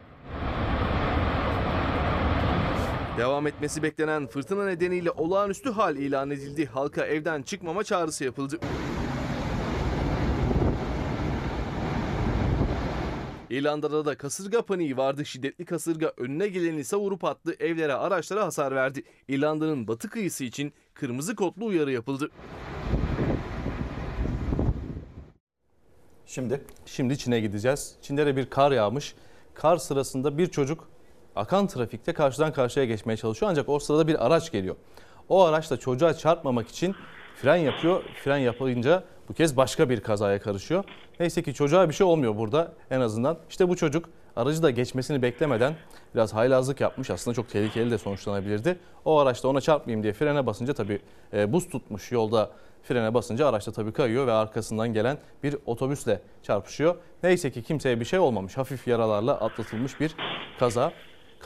[3.21, 6.67] Devam etmesi beklenen fırtına nedeniyle olağanüstü hal ilan edildi.
[6.67, 8.59] Halka evden çıkmama çağrısı yapıldı.
[13.51, 15.25] İrlanda'da da kasırga paniği vardı.
[15.25, 17.57] Şiddetli kasırga önüne geleni savurup attı.
[17.61, 19.03] Evlere, araçlara hasar verdi.
[19.29, 22.31] İrlanda'nın batı kıyısı için kırmızı kodlu uyarı yapıldı.
[26.27, 26.65] Şimdi?
[26.87, 27.97] Şimdi Çin'e gideceğiz.
[28.03, 29.15] Çin'de de bir kar yağmış.
[29.55, 31.00] Kar sırasında bir çocuk
[31.37, 33.51] akan trafikte karşıdan karşıya geçmeye çalışıyor.
[33.51, 34.77] Ancak o sırada bir araç geliyor.
[35.29, 36.95] O araç da çocuğa çarpmamak için
[37.37, 38.03] fren yapıyor.
[38.25, 40.85] Fren yapınca bu kez başka bir kazaya karışıyor.
[41.21, 43.39] Neyse ki çocuğa bir şey olmuyor burada en azından.
[43.51, 45.75] İşte bu çocuk aracı da geçmesini beklemeden
[46.15, 47.11] biraz haylazlık yapmış.
[47.11, 48.79] Aslında çok tehlikeli de sonuçlanabilirdi.
[49.05, 51.01] O araçta ona çarpmayayım diye frene basınca tabii
[51.33, 52.51] e, buz tutmuş yolda
[52.83, 56.95] frene basınca araçta tabii kayıyor ve arkasından gelen bir otobüsle çarpışıyor.
[57.23, 58.57] Neyse ki kimseye bir şey olmamış.
[58.57, 60.17] Hafif yaralarla atlatılmış bir
[60.59, 60.93] kaza.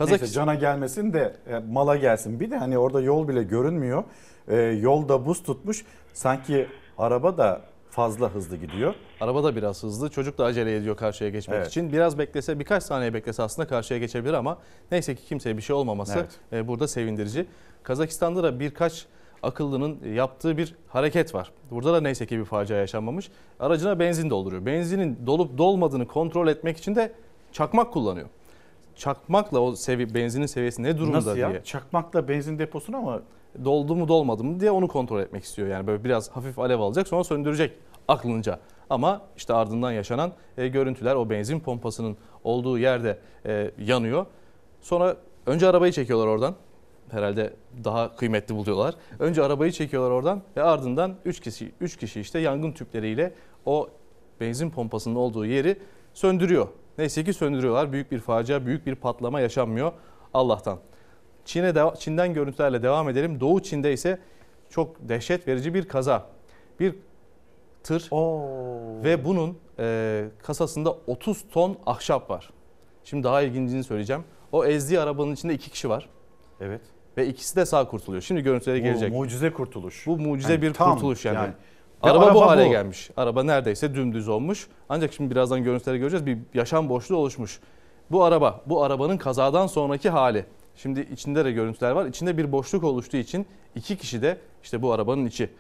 [0.01, 2.40] Neyse cana gelmesin de e, mala gelsin.
[2.40, 4.05] Bir de hani orada yol bile görünmüyor.
[4.49, 5.84] E, yolda buz tutmuş.
[6.12, 6.66] Sanki
[6.99, 8.95] araba da fazla hızlı gidiyor.
[9.20, 10.11] Araba da biraz hızlı.
[10.11, 11.68] Çocuk da acele ediyor karşıya geçmek Evet.
[11.68, 11.92] için.
[11.92, 14.59] Biraz beklese, birkaç saniye beklese aslında karşıya geçebilir ama
[14.90, 16.30] neyse ki kimseye bir şey olmaması Evet.
[16.53, 17.47] e, burada sevindirici.
[17.82, 19.07] Kazakistan'da da birkaç
[19.42, 21.53] akıllının yaptığı bir hareket var.
[21.70, 23.30] Burada da neyse ki bir facia yaşanmamış.
[23.61, 24.66] Aracına benzin dolduruyor.
[24.66, 27.12] Benzinin dolup dolmadığını kontrol etmek için de
[27.53, 28.28] çakmak kullanıyor.
[28.97, 31.51] Çakmakla o sevi benzinin seviyesi ne durumda Nasıl ya?
[31.51, 31.64] diye.
[31.64, 33.22] Çakmakla benzin deposuna mı?
[33.64, 35.68] Doldu mu dolmadı mı diye onu kontrol etmek istiyor.
[35.68, 37.72] Yani böyle biraz hafif alev alacak sonra söndürecek
[38.09, 38.59] aklınca.
[38.90, 44.26] Ama işte ardından yaşanan e, görüntüler o benzin pompasının olduğu yerde e, yanıyor.
[44.80, 45.16] Sonra
[45.47, 46.55] önce arabayı çekiyorlar oradan.
[47.11, 47.53] Herhalde
[47.84, 48.95] daha kıymetli buluyorlar.
[49.18, 53.32] Önce arabayı çekiyorlar oradan ve ardından 3 kişi 3 kişi işte yangın tüpleriyle
[53.66, 53.88] o
[54.40, 55.78] benzin pompasının olduğu yeri
[56.14, 56.68] söndürüyor.
[56.99, 57.92] Neyse ki söndürüyorlar.
[57.92, 59.92] Büyük bir facia, büyük bir patlama yaşanmıyor
[60.34, 60.78] Allah'tan.
[61.45, 63.40] Çin'e deva- Çin'den görüntülerle devam edelim.
[63.40, 64.18] Doğu Çin'de ise
[64.70, 66.26] çok dehşet verici bir kaza.
[66.80, 66.95] Bir
[67.82, 68.09] tır
[69.05, 72.51] ve bunun e, kasasında 30 ton ahşap var.
[73.05, 74.24] Şimdi daha ilgincini söyleyeceğim.
[74.53, 76.09] O ezdiği arabanın içinde iki kişi var.
[76.61, 76.80] Evet.
[77.16, 78.22] Ve ikisi de sağ kurtuluyor.
[78.22, 79.12] Şimdi görüntülere Bu gelecek.
[79.12, 80.07] mucize kurtuluş.
[80.07, 81.36] Bu mucize Yani bir tam kurtuluş yani.
[81.36, 81.53] yani.
[82.05, 82.70] Araba, araba bu hale bu.
[82.70, 83.11] gelmiş.
[83.16, 84.68] Araba neredeyse dümdüz olmuş.
[84.88, 86.26] Ancak şimdi birazdan görüntüleri göreceğiz.
[86.26, 87.61] Bir yaşam boşluğu oluşmuş.
[88.11, 90.44] Bu araba, bu arabanın kazadan sonraki hali.
[90.76, 92.07] Şimdi içinde de görüntüler var.
[92.07, 95.50] İçinde bir boşluk oluştuğu için iki kişi de işte bu arabanın içi.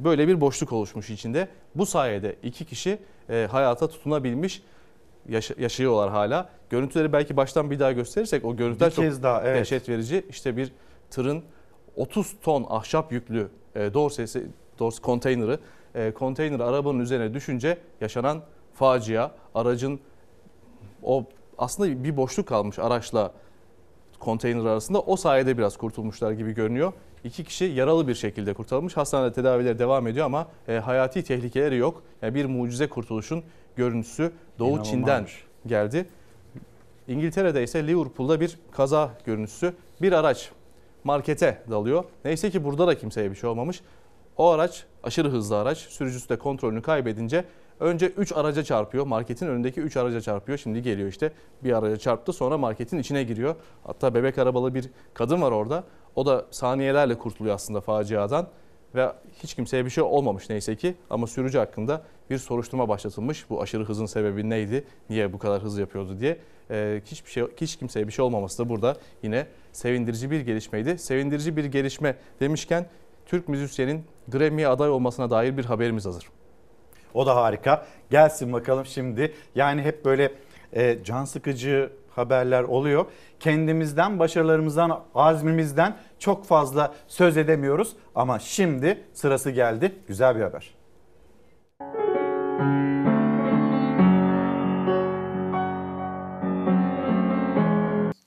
[0.00, 1.48] Böyle bir boşluk oluşmuş içinde.
[1.74, 2.98] Bu sayede iki kişi
[3.30, 4.62] e, hayata tutunabilmiş
[5.28, 6.48] yaşa- yaşıyorlar hala.
[6.70, 9.60] Görüntüleri belki baştan bir daha gösterirsek o görüntüler Bir çok kez daha, evet.
[9.60, 10.26] dehşet verici.
[10.30, 10.72] İşte bir
[11.10, 11.42] tırın
[11.96, 14.46] 30 ton ahşap yüklü e, dorsesi,
[14.78, 15.58] dors konteyneri,
[15.94, 18.42] e, konteyner arabanın üzerine düşünce yaşanan
[18.74, 20.00] facia, aracın
[21.02, 21.24] o
[21.58, 23.32] aslında bir boşluk kalmış araçla
[24.18, 25.00] konteyner arasında.
[25.00, 26.92] O sayede biraz kurtulmuşlar gibi görünüyor.
[27.24, 28.96] İki kişi yaralı bir şekilde kurtarılmış.
[28.96, 32.02] Hastanede tedavileri devam ediyor ama e, hayati tehlikeleri yok.
[32.22, 33.42] Yani bir mucize kurtuluşun
[33.76, 34.90] görüntüsü Doğu İnanılmazmış.
[34.90, 35.26] Çin'den
[35.66, 36.06] geldi.
[37.08, 39.74] İngiltere'de ise Liverpool'da bir kaza görüntüsü.
[40.02, 40.50] Bir araç
[41.04, 42.04] markete dalıyor.
[42.24, 43.80] Neyse ki burada da kimseye bir şey olmamış.
[44.36, 45.78] O araç aşırı hızlı araç.
[45.78, 47.44] Sürücüsü de kontrolünü kaybedince
[47.80, 49.06] önce 3 araca çarpıyor.
[49.06, 50.58] Marketin önündeki 3 araca çarpıyor.
[50.58, 51.32] Şimdi geliyor işte
[51.64, 53.54] bir araca çarptı sonra marketin içine giriyor.
[53.84, 55.84] Hatta bebek arabalı bir kadın var orada.
[56.16, 58.48] O da saniyelerle kurtuluyor aslında faciadan.
[58.94, 59.12] Ve
[59.42, 60.94] hiç kimseye bir şey olmamış neyse ki.
[61.10, 63.50] Ama sürücü hakkında bir soruşturma başlatılmış.
[63.50, 64.84] Bu aşırı hızın sebebi neydi?
[65.10, 66.38] Niye bu kadar hız yapıyordu diye.
[66.70, 70.98] Ee, hiçbir şey, hiç kimseye bir şey olmaması da burada yine sevindirici bir gelişmeydi.
[70.98, 72.86] Sevindirici bir gelişme demişken
[73.26, 76.24] Türk müzisyenin Grammy'ye aday olmasına dair bir haberimiz hazır.
[77.14, 77.86] O da harika.
[78.10, 79.34] Gelsin bakalım şimdi.
[79.54, 80.32] Yani hep böyle
[80.72, 83.06] e, can sıkıcı haberler oluyor.
[83.40, 87.96] Kendimizden, başarılarımızdan, azmimizden çok fazla söz edemiyoruz.
[88.14, 89.92] Ama şimdi sırası geldi.
[90.08, 90.74] Güzel bir haber.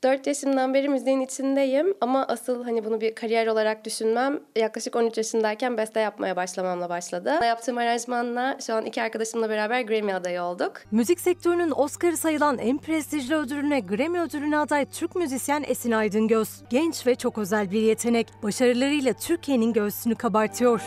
[0.04, 5.18] 4 yaşımdan beri müziğin içindeyim ama asıl hani bunu bir kariyer olarak düşünmem yaklaşık 13
[5.18, 7.40] yaşındayken beste yapmaya başlamamla başladı.
[7.44, 10.74] Yaptığım aranjmanla şu an iki arkadaşımla beraber Grammy adayı olduk.
[10.92, 16.50] Müzik sektörünün Oscar'ı sayılan en prestijli ödülüne Grammy ödülüne aday Türk müzisyen Esin Aydıngöz.
[16.70, 18.28] Genç ve çok özel bir yetenek.
[18.44, 20.82] Başarılarıyla Türkiye'nin göğsünü kabartıyor.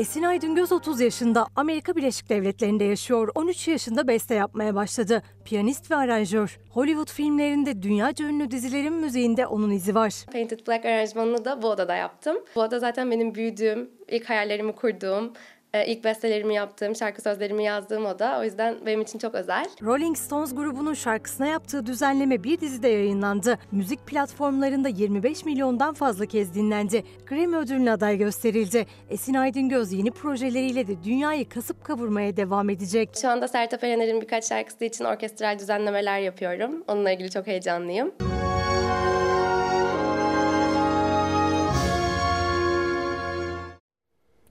[0.00, 3.28] Esin Aydıngöz 30 yaşında Amerika Birleşik Devletleri'nde yaşıyor.
[3.34, 5.22] 13 yaşında beste yapmaya başladı.
[5.44, 6.58] Piyanist ve aranjör.
[6.70, 10.12] Hollywood filmlerinde dünyaca ünlü dizilerin müziğinde onun izi var.
[10.32, 12.36] Painted Black aranjmanını da bu odada yaptım.
[12.54, 15.32] Bu oda zaten benim büyüdüğüm, ilk hayallerimi kurduğum,
[15.74, 18.38] e, ilk bestelerimi yaptığım, şarkı sözlerimi yazdığım oda.
[18.40, 19.64] O yüzden benim için çok özel.
[19.82, 23.58] Rolling Stones grubunun şarkısına yaptığı düzenleme bir dizide yayınlandı.
[23.72, 27.04] Müzik platformlarında 25 milyondan fazla kez dinlendi.
[27.26, 28.86] Grammy ödülüne aday gösterildi.
[29.10, 33.10] Esin Aydıngöz yeni projeleriyle de dünyayı kasıp kavurmaya devam edecek.
[33.20, 36.84] Şu anda Sertab Erener'in birkaç şarkısı için orkestral düzenlemeler yapıyorum.
[36.88, 38.12] Onunla ilgili çok heyecanlıyım.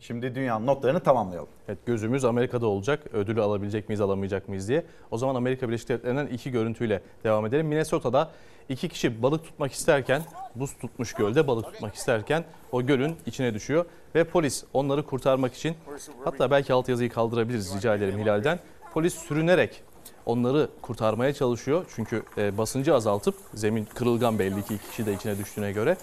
[0.09, 1.49] Şimdi dünyanın notlarını tamamlayalım.
[1.67, 2.99] Evet gözümüz Amerika'da olacak.
[3.13, 4.85] Ödülü alabilecek miyiz, alamayacak mıyız diye.
[5.11, 7.67] O zaman Amerika Birleşik Devletleri'nden iki görüntüyle devam edelim.
[7.67, 8.31] Minnesota'da
[8.69, 10.21] iki kişi balık tutmak isterken,
[10.55, 13.85] buz tutmuş gölde balık tutmak isterken o gölün içine düşüyor.
[14.15, 15.75] Ve polis onları kurtarmak için,
[16.23, 18.59] hatta belki altyazıyı kaldırabiliriz rica ederim Hilal'den.
[18.93, 19.83] Polis sürünerek
[20.25, 21.85] onları kurtarmaya çalışıyor.
[21.95, 25.97] Çünkü e, basıncı azaltıp, zemin kırılgan belli ki iki kişi de içine düştüğüne göre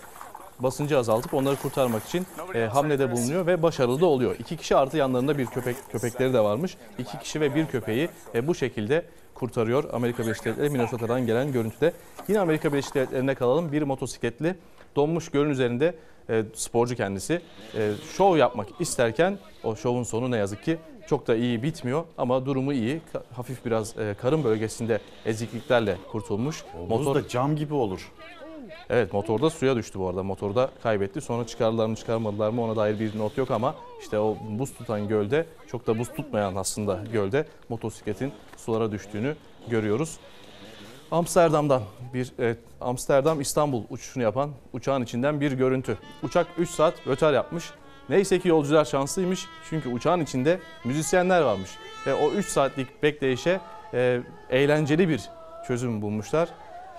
[0.61, 4.37] basıncı azaltıp onları kurtarmak için e, hamlede bulunuyor ve başarılı da oluyor.
[4.39, 6.77] İki kişi artı yanlarında bir köpek köpekleri de varmış.
[6.99, 9.05] İki kişi ve bir köpeği e, bu şekilde
[9.35, 11.93] kurtarıyor Amerika Birleşik Devletleri Minnesota'dan gelen görüntüde.
[12.29, 13.73] Yine Amerika Birleşik Devletleri'nde kalalım.
[13.73, 14.57] Bir motosikletli
[14.97, 15.95] donmuş gölün üzerinde
[16.31, 17.41] e, sporcu kendisi
[17.75, 22.47] e, şov yapmak isterken o şovun sonu ne yazık ki çok da iyi bitmiyor ama
[22.47, 23.01] durumu iyi.
[23.33, 26.65] Hafif biraz e, karın bölgesinde ezikliklerle kurtulmuş.
[26.89, 28.13] Motor da cam gibi olur.
[28.91, 30.23] Evet motorda suya düştü bu arada.
[30.23, 31.21] Motorda kaybetti.
[31.21, 35.09] Sonra çıkardılar mı çıkarmadılar mı ona dair bir not yok ama işte o buz tutan
[35.09, 39.37] gölde çok da buz tutmayan aslında gölde motosikletin sulara düştüğünü
[39.69, 40.19] görüyoruz.
[41.11, 41.83] Amsterdam'dan
[42.15, 45.99] bir e, Amsterdam İstanbul uçuşunu yapan uçağın içinden bir görüntü.
[46.23, 47.71] Uçak 3 saat rötar yapmış.
[48.09, 51.71] Neyse ki yolcular şanslıymış çünkü uçağın içinde müzisyenler varmış.
[52.07, 53.61] Ve o 3 saatlik bekleyişe
[53.95, 54.21] e,
[54.51, 55.21] eğlenceli bir
[55.67, 56.49] çözüm bulmuşlar.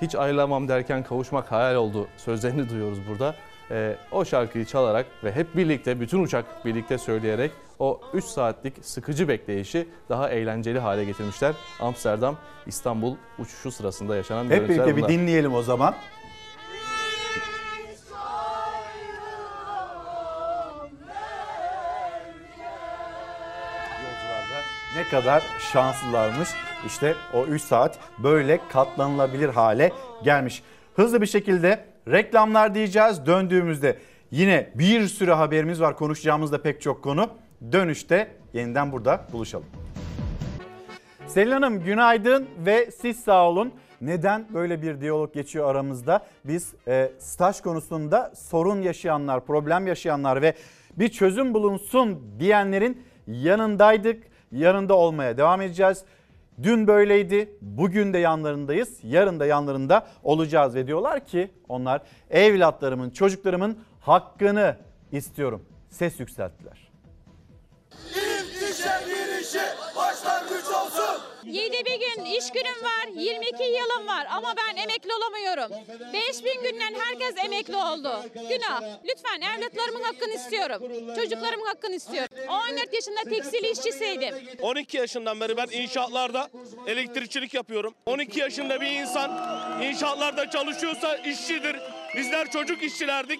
[0.02, 3.36] Hiç ayrılamam derken kavuşmak hayal oldu sözlerini duyuyoruz burada.
[3.72, 9.28] E, o şarkıyı çalarak ve hep birlikte bütün uçak birlikte söyleyerek o 3 saatlik sıkıcı
[9.28, 11.56] bekleyişi daha eğlenceli hale getirmişler.
[11.80, 15.10] Amsterdam İstanbul uçuşu sırasında yaşanan Hep görüntüler birlikte bir bunlar.
[15.10, 15.96] dinleyelim o zaman.
[24.96, 25.44] Ne kadar
[25.74, 26.50] şanslılarmış.
[26.86, 29.92] İşte o 3 saat böyle katlanılabilir hale
[30.24, 30.64] gelmiş.
[30.96, 33.26] Hızlı bir şekilde reklamlar diyeceğiz.
[33.26, 33.98] Döndüğümüzde
[34.32, 35.96] yine bir sürü haberimiz var.
[35.96, 37.30] Konuşacağımız da pek çok konu.
[37.72, 39.66] Dönüşte yeniden burada buluşalım.
[41.28, 43.74] Selin Hanım günaydın ve siz sağ olun.
[44.02, 46.26] Neden böyle bir diyalog geçiyor aramızda?
[46.46, 50.54] Biz e, staj konusunda sorun yaşayanlar, problem yaşayanlar ve
[50.98, 54.24] bir çözüm bulunsun diyenlerin yanındaydık.
[54.52, 56.04] Yanında olmaya devam edeceğiz.
[56.64, 63.78] Dün böyleydi, bugün de yanlarındayız, yarın da yanlarında olacağız ve diyorlar ki onlar evlatlarımın, çocuklarımın
[64.00, 64.78] hakkını
[65.12, 65.66] istiyorum.
[65.90, 66.92] Ses yükselttiler.
[71.44, 75.72] Yedi bir gün iş günüm var, 22 yılım var ama ben emekli olamıyorum.
[76.14, 78.22] 5000 günden herkes emekli oldu.
[78.50, 78.82] Günah.
[79.06, 80.82] Lütfen evlatlarımın hakkını istiyorum.
[81.16, 82.30] Çocuklarımın hakkını istiyorum.
[82.50, 84.36] 14 yaşında tekstil işçisiydim.
[84.62, 86.50] 12 yaşından beri ben inşaatlarda
[86.88, 87.94] elektrikçilik yapıyorum.
[88.06, 89.32] 12 yaşında bir insan
[89.84, 91.76] inşaatlarda çalışıyorsa işçidir.
[92.16, 93.40] Bizler çocuk işçilerdik.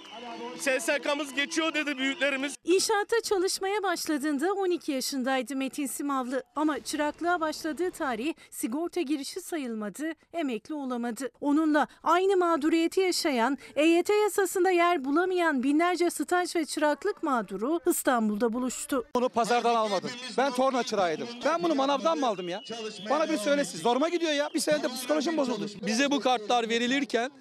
[0.62, 2.56] SSK'mız geçiyor dedi büyüklerimiz.
[2.64, 10.74] İnşaatta çalışmaya başladığında 12 yaşındaydı Metin Simavlı ama çıraklığa başladığı tarih sigorta girişi sayılmadı, emekli
[10.74, 11.30] olamadı.
[11.42, 19.06] Onunla aynı mağduriyeti yaşayan, EYT yasasında yer bulamayan binlerce staj ve çıraklık mağduru İstanbul'da buluştu.
[19.16, 20.10] Bunu pazardan almadım.
[20.38, 21.28] Ben torna çırağıydım.
[21.46, 22.62] Ben bunu manavdan mı aldım ya?
[23.10, 23.80] Bana bir söylesin.
[23.80, 24.50] Zoruma gidiyor ya.
[24.54, 25.66] Bir senede psikolojim bozuldu.
[25.86, 27.32] Bize bu kartlar verilirken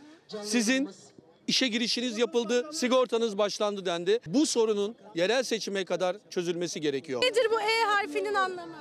[0.43, 0.89] sizin
[1.47, 4.18] işe girişiniz yapıldı, sigortanız başlandı dendi.
[4.26, 7.22] Bu sorunun yerel seçime kadar çözülmesi gerekiyor.
[7.22, 8.72] Nedir bu E harfinin anlamı?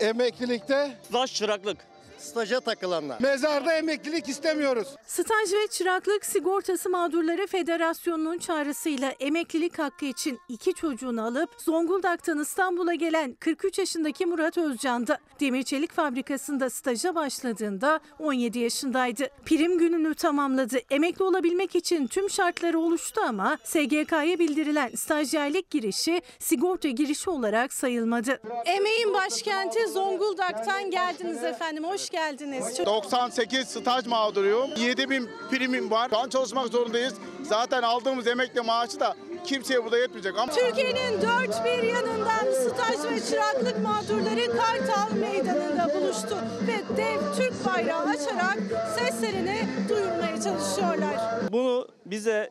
[0.00, 1.76] Emeklilikte Staj çıraklık.
[2.18, 3.20] Staja takılanlar.
[3.20, 4.88] Mezarda emeklilik istemiyoruz.
[5.06, 12.94] Staj ve Çıraklık Sigortası Mağdurları Federasyonu'nun çağrısıyla emeklilik hakkı için iki çocuğunu alıp Zonguldak'tan İstanbul'a
[12.94, 15.18] gelen 43 yaşındaki Murat Özcan'dı.
[15.40, 19.28] Demir çelik fabrikasında staja başladığında 17 yaşındaydı.
[19.44, 20.78] Prim gününü tamamladı.
[20.90, 28.40] Emekli olabilmek için tüm şartları oluştu ama SGK'ya bildirilen stajyerlik girişi sigorta girişi olarak sayılmadı.
[28.66, 31.84] Emeğin başkenti Zonguldak'tan geldiniz efendim.
[31.84, 32.86] Hoş geldiniz.
[32.86, 34.70] 98 staj mağduruyum.
[34.76, 36.08] 7000 primim var.
[36.10, 37.14] Şu an çalışmak zorundayız.
[37.42, 40.38] Zaten aldığımız emekli maaşı da kimseye burada yetmeyecek.
[40.38, 46.36] Ama Türkiye'nin dört bir yanından staj ve çıraklık mağdurları Kartal Meydanı'nda buluştu
[46.66, 48.58] ve dev Türk bayrağı açarak
[48.98, 51.16] seslerini duyurmaya çalışıyorlar.
[51.52, 52.50] Bunu bize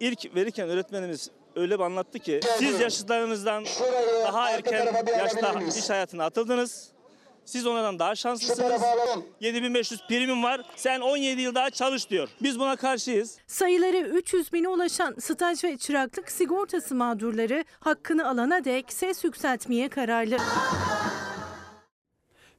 [0.00, 3.64] ilk verirken öğretmenimiz öyle bir anlattı ki siz yaşıtlarınızdan
[4.24, 6.91] daha erken yaşta iş hayatına atıldınız.
[7.44, 8.82] Siz onlardan daha şanslısınız.
[9.40, 10.60] 7500 primim var.
[10.76, 12.28] Sen 17 yıl daha çalış diyor.
[12.42, 13.38] Biz buna karşıyız.
[13.46, 20.36] Sayıları 300 bine ulaşan staj ve çıraklık sigortası mağdurları hakkını alana dek ses yükseltmeye kararlı.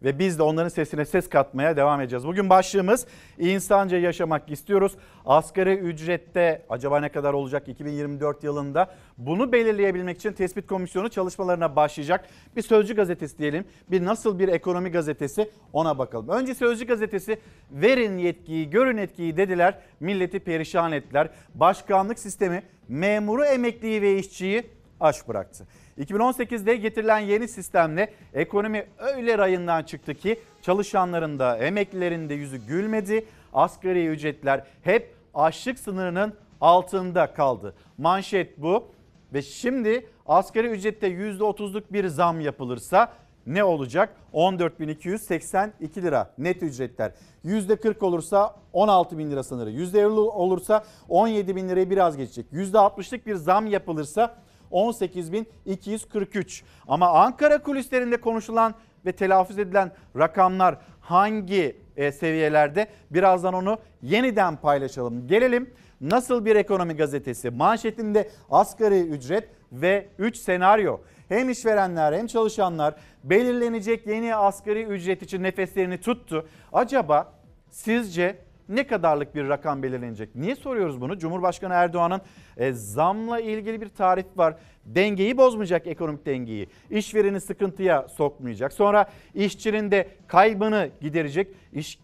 [0.04, 2.28] Ve biz de onların sesine ses katmaya devam edeceğiz.
[2.28, 3.08] Bugün başlığımız
[3.40, 4.94] insanca yaşamak istiyoruz.
[5.26, 8.96] Asgari ücrette acaba ne kadar olacak 2024 yılında?
[9.18, 12.26] Bunu belirleyebilmek için tespit komisyonu çalışmalarına başlayacak.
[12.56, 13.66] Bir Sözcü gazetesi diyelim.
[13.92, 16.30] Bir nasıl bir ekonomi gazetesi ona bakalım.
[16.30, 17.40] Önce Sözcü gazetesi
[17.72, 19.80] verin yetkiyi, görün etkiyi dediler.
[20.00, 21.30] Milleti perişan ettiler.
[21.56, 24.64] Başkanlık sistemi memuru, emekliyi ve işçiyi
[25.00, 25.68] aş bıraktı.
[25.98, 33.26] 2018'de getirilen yeni sistemle ekonomi öyle rayından çıktı ki çalışanların da emeklilerin de yüzü gülmedi.
[33.54, 37.76] Asgari ücretler hep açlık sınırının altında kaldı.
[37.98, 38.88] Manşet bu
[39.34, 43.14] ve şimdi asgari ücrette %30'luk bir zam yapılırsa
[43.46, 44.16] ne olacak?
[44.34, 47.12] 14.282 lira net ücretler.
[47.46, 49.72] %40 olursa 16 bin lira sınırı.
[49.72, 52.46] %50 olursa 17 bin lirayı biraz geçecek.
[52.54, 54.36] %60'lık bir zam yapılırsa
[54.74, 56.64] 18.243.
[56.88, 62.88] Ama Ankara kulislerinde konuşulan ve telaffuz edilen rakamlar hangi e, seviyelerde?
[63.12, 65.28] Birazdan onu yeniden paylaşalım.
[65.28, 67.50] Gelelim nasıl bir ekonomi gazetesi?
[67.50, 71.00] Manşetinde asgari ücret ve 3 senaryo.
[71.30, 76.48] Hem işverenler hem çalışanlar belirlenecek yeni asgari ücret için nefeslerini tuttu.
[76.74, 77.34] Acaba
[77.72, 78.38] sizce
[78.70, 80.36] ne kadarlık bir rakam belirlenecek?
[80.36, 81.18] Niye soruyoruz bunu?
[81.18, 82.22] Cumhurbaşkanı Erdoğan'ın
[82.58, 84.56] e, zamla ilgili bir tarif var.
[84.86, 86.68] Dengeyi bozmayacak ekonomik dengeyi.
[86.90, 88.74] İşvereni sıkıntıya sokmayacak.
[88.74, 91.48] Sonra işçinin de kaybını giderecek.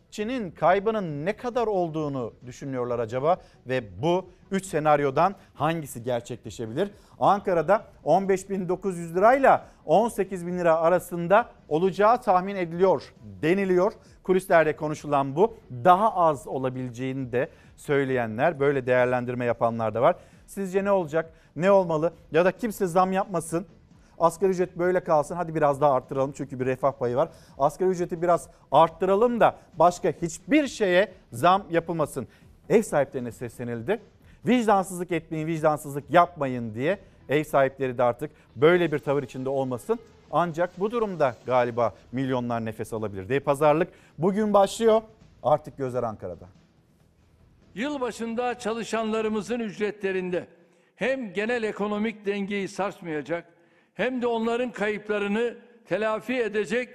[0.10, 3.38] İşçinin kaybının ne kadar olduğunu düşünüyorlar acaba?
[3.68, 6.92] Ve bu 3 senaryodan hangisi gerçekleşebilir?
[7.20, 13.94] Ankara'da 15.900 lirayla 18.000 lira arasında olacağı tahmin ediliyor, deniliyor.
[14.24, 15.54] Kulislerde konuşulan bu.
[15.84, 20.16] Daha az olabileceğini de söyleyenler, böyle değerlendirme yapanlar da var.
[20.48, 21.34] Sizce ne olacak?
[21.56, 22.14] Ne olmalı?
[22.32, 23.66] Ya da kimse zam yapmasın.
[24.20, 25.36] Asgari ücret böyle kalsın.
[25.36, 27.30] Hadi biraz daha arttıralım çünkü bir refah payı var.
[27.58, 32.28] Asgari ücreti biraz arttıralım da başka hiçbir şeye zam yapılmasın.
[32.70, 34.02] Ev sahiplerine seslenildi.
[34.48, 37.00] Vicdansızlık etmeyin, vicdansızlık yapmayın diye
[37.30, 40.00] ev sahipleri de artık böyle bir tavır içinde olmasın.
[40.32, 43.30] Ancak bu durumda galiba milyonlar nefes alabilir.
[43.30, 45.02] Dey pazarlık bugün başlıyor.
[45.44, 46.46] Artık gözler Ankara'da.
[47.76, 50.48] Yılbaşında çalışanlarımızın ücretlerinde
[50.96, 53.46] hem genel ekonomik dengeyi sarsmayacak
[54.00, 56.90] hem de onların kayıplarını telafi edecek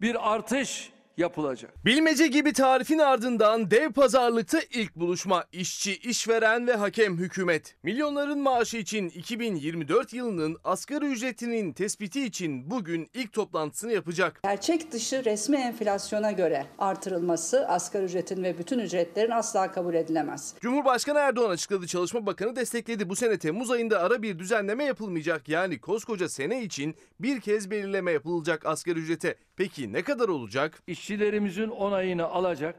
[0.00, 1.84] bir artış yapılacak.
[1.84, 7.74] Bilmece gibi tarifin ardından dev pazarlıkta ilk buluşma işçi, işveren ve hakem hükümet.
[7.82, 14.40] Milyonların maaşı için 2024 yılının asgari ücretinin tespiti için bugün ilk toplantısını yapacak.
[14.42, 20.54] Gerçek dışı resmi enflasyona göre artırılması asgari ücretin ve bütün ücretlerin asla kabul edilemez.
[20.60, 23.08] Cumhurbaşkanı Erdoğan açıkladı Çalışma Bakanı destekledi.
[23.08, 25.48] Bu sene Temmuz ayında ara bir düzenleme yapılmayacak.
[25.48, 29.36] Yani koskoca sene için bir kez belirleme yapılacak asgari ücrete.
[29.58, 30.82] Peki ne kadar olacak?
[30.86, 32.76] İşçilerimizin onayını alacak,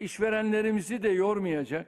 [0.00, 1.86] işverenlerimizi de yormayacak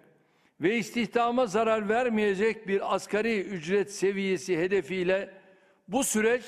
[0.61, 5.35] ve istihdama zarar vermeyecek bir asgari ücret seviyesi hedefiyle
[5.89, 6.45] bu süreç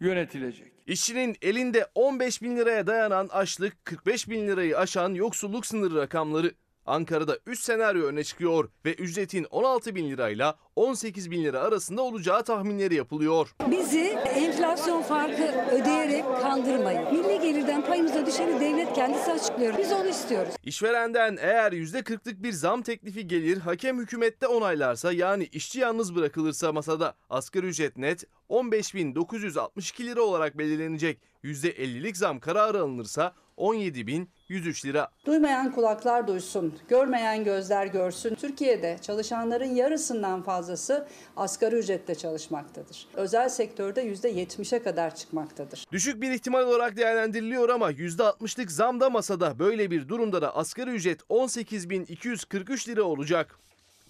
[0.00, 0.72] yönetilecek.
[0.86, 6.54] İşçinin elinde 15 bin liraya dayanan açlık, 45 bin lirayı aşan yoksulluk sınırı rakamları.
[6.88, 12.44] Ankara'da 3 senaryo öne çıkıyor ve ücretin 16 bin lirayla 18 bin lira arasında olacağı
[12.44, 13.54] tahminleri yapılıyor.
[13.70, 14.04] Bizi
[14.34, 15.42] enflasyon farkı
[15.72, 17.12] ödeyerek kandırmayın.
[17.12, 19.78] Milli gelirden payımıza düşeni devlet kendisi açıklıyor.
[19.78, 20.54] Biz onu istiyoruz.
[20.64, 27.14] İşverenden eğer %40'lık bir zam teklifi gelir, hakem hükümette onaylarsa yani işçi yalnız bırakılırsa masada
[27.30, 31.20] asgari ücret net 15.962 lira olarak belirlenecek.
[31.44, 33.34] %50'lik zam kararı alınırsa
[34.50, 35.08] 17.103 lira.
[35.26, 38.34] Duymayan kulaklar duysun, görmeyen gözler görsün.
[38.34, 41.06] Türkiye'de çalışanların yarısından fazlası
[41.36, 43.06] asgari ücretle çalışmaktadır.
[43.14, 45.84] Özel sektörde %70'e kadar çıkmaktadır.
[45.92, 49.58] Düşük bir ihtimal olarak değerlendiriliyor ama %60'lık zam da masada.
[49.58, 53.58] Böyle bir durumda da asgari ücret 18.243 lira olacak.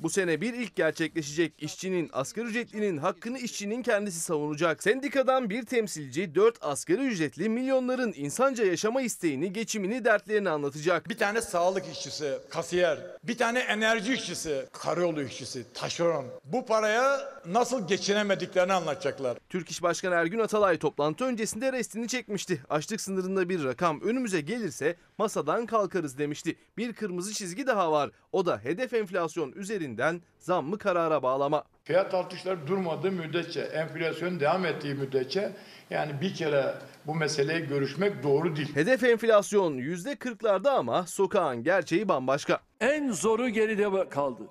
[0.03, 4.83] Bu sene bir ilk gerçekleşecek işçinin, asgari ücretlinin hakkını işçinin kendisi savunacak.
[4.83, 11.09] Sendikadan bir temsilci 4 asgari ücretli milyonların insanca yaşama isteğini, geçimini, dertlerini anlatacak.
[11.09, 16.27] Bir tane sağlık işçisi, kasiyer, bir tane enerji işçisi, karayolu işçisi, taşeron.
[16.45, 19.39] Bu paraya nasıl geçinemediklerini anlatacaklar.
[19.49, 22.63] Türk İş Başkanı Ergün Atalay toplantı öncesinde restini çekmişti.
[22.71, 26.57] Açlık sınırında bir rakam önümüze gelirse masadan kalkarız demişti.
[26.77, 28.11] Bir kırmızı çizgi daha var.
[28.33, 29.53] O da hedef enflasyon
[29.89, 31.65] üzerinden zammı karara bağlama.
[31.85, 35.53] Fiyat artışları durmadığı müddetçe, enflasyon devam ettiği müddetçe
[35.91, 36.75] yani bir kere
[37.07, 38.77] bu meseleyi görüşmek doğru değil.
[38.77, 42.61] Hedef enflasyon %40'larda ama sokağın gerçeği bambaşka.
[42.81, 44.43] En zoru geride kaldı.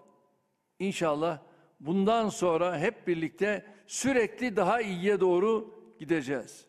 [0.80, 1.38] İnşallah
[1.80, 6.65] bundan sonra hep birlikte sürekli daha iyiye doğru gideceğiz.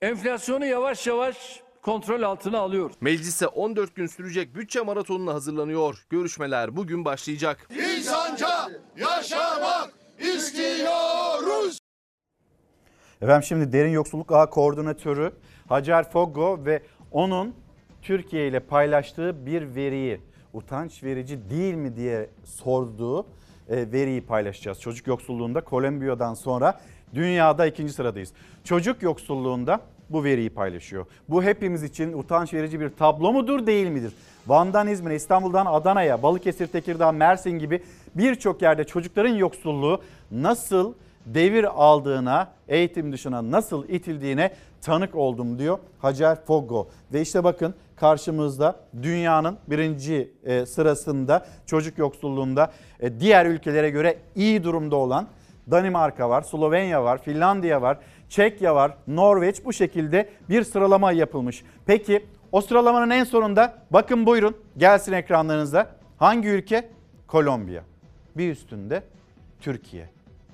[0.00, 2.96] Enflasyonu yavaş yavaş kontrol altına alıyoruz.
[3.00, 6.06] Meclise 14 gün sürecek bütçe maratonuna hazırlanıyor.
[6.10, 7.68] Görüşmeler bugün başlayacak.
[7.70, 8.48] İnsanca
[8.96, 11.78] yaşamak istiyoruz.
[13.22, 15.32] Efendim şimdi Derin Yoksulluk Ağı Koordinatörü
[15.68, 16.82] Hacer Foggo ve
[17.12, 17.54] onun
[18.02, 20.20] Türkiye ile paylaştığı bir veriyi
[20.52, 23.26] utanç verici değil mi diye sorduğu
[23.68, 24.80] e, veriyi paylaşacağız.
[24.80, 26.80] Çocuk yoksulluğunda Kolombiya'dan sonra
[27.14, 28.32] dünyada ikinci sıradayız.
[28.64, 29.80] Çocuk yoksulluğunda
[30.10, 31.06] bu veriyi paylaşıyor.
[31.28, 34.12] Bu hepimiz için utanç verici bir tablo mudur değil midir?
[34.46, 37.82] Van'dan İzmir'e, İstanbul'dan Adana'ya, Balıkesir, Tekirdağ, Mersin gibi
[38.14, 40.94] birçok yerde çocukların yoksulluğu nasıl
[41.26, 44.50] devir aldığına, eğitim dışına nasıl itildiğine
[44.82, 46.88] tanık oldum diyor Hacer Foggo.
[47.12, 54.64] Ve işte bakın karşımızda dünyanın birinci e, sırasında çocuk yoksulluğunda e, diğer ülkelere göre iyi
[54.64, 55.26] durumda olan
[55.70, 61.64] Danimarka var, Slovenya var, Finlandiya var, Çekya var, Norveç bu şekilde bir sıralama yapılmış.
[61.86, 65.96] Peki o sıralamanın en sonunda bakın buyurun gelsin ekranlarınıza.
[66.16, 66.88] Hangi ülke?
[67.26, 67.84] Kolombiya.
[68.36, 69.02] Bir üstünde
[69.60, 70.08] Türkiye.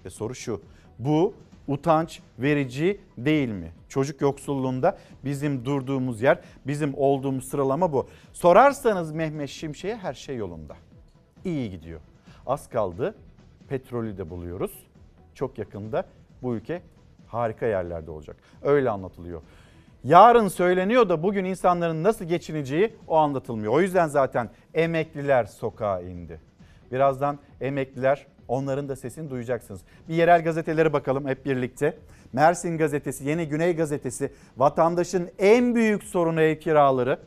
[0.04, 0.62] Ve soru şu.
[0.98, 1.34] Bu
[1.68, 3.72] utanç verici değil mi?
[3.88, 8.08] Çocuk yoksulluğunda bizim durduğumuz yer, bizim olduğumuz sıralama bu.
[8.32, 10.76] Sorarsanız Mehmet Şimşek'e her şey yolunda.
[11.44, 12.00] İyi gidiyor.
[12.46, 13.14] Az kaldı
[13.68, 14.72] petrolü de buluyoruz.
[15.34, 16.04] Çok yakında
[16.42, 16.82] bu ülke
[17.32, 18.36] harika yerlerde olacak.
[18.62, 19.42] Öyle anlatılıyor.
[20.04, 23.72] Yarın söyleniyor da bugün insanların nasıl geçineceği o anlatılmıyor.
[23.72, 26.40] O yüzden zaten emekliler sokağa indi.
[26.92, 29.80] Birazdan emekliler onların da sesini duyacaksınız.
[30.08, 31.98] Bir yerel gazetelere bakalım hep birlikte.
[32.32, 37.18] Mersin gazetesi, Yeni Güney gazetesi vatandaşın en büyük sorunu ev kiraları.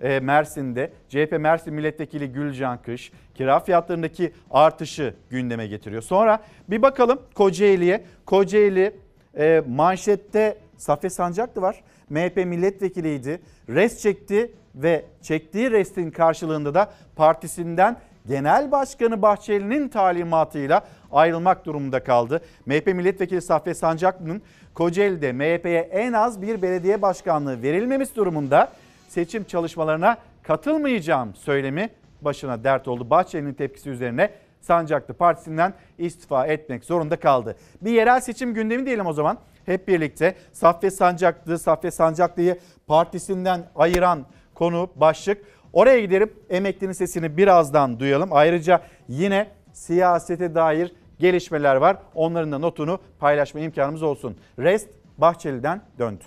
[0.00, 6.02] E, Mersin'de CHP Mersin Milletvekili Gülcan Kış kira fiyatlarındaki artışı gündeme getiriyor.
[6.02, 8.04] Sonra bir bakalım Kocaeli'ye.
[8.26, 8.96] Kocaeli
[9.38, 11.82] e, manşette Safiye Sancaklı var.
[12.10, 13.40] MHP milletvekiliydi.
[13.68, 17.96] Rest çekti ve çektiği restin karşılığında da partisinden
[18.26, 22.40] Genel Başkanı Bahçeli'nin talimatıyla ayrılmak durumunda kaldı.
[22.66, 24.42] MHP milletvekili Safiye Sancaklı'nın
[24.74, 28.72] Kocaeli'de MHP'ye en az bir belediye başkanlığı verilmemiz durumunda
[29.08, 31.90] seçim çalışmalarına katılmayacağım söylemi
[32.20, 33.10] başına dert oldu.
[33.10, 34.30] Bahçeli'nin tepkisi üzerine
[34.62, 37.56] Sancaklı Partisi'nden istifa etmek zorunda kaldı.
[37.82, 39.38] Bir yerel seçim gündemi diyelim o zaman.
[39.66, 45.44] Hep birlikte Safiye Sancaklı, Safiye Sancaklı'yı partisinden ayıran konu başlık.
[45.72, 48.28] Oraya gidelim emeklinin sesini birazdan duyalım.
[48.32, 51.96] Ayrıca yine siyasete dair gelişmeler var.
[52.14, 54.36] Onların da notunu paylaşma imkanımız olsun.
[54.58, 56.24] Rest Bahçeli'den döndü.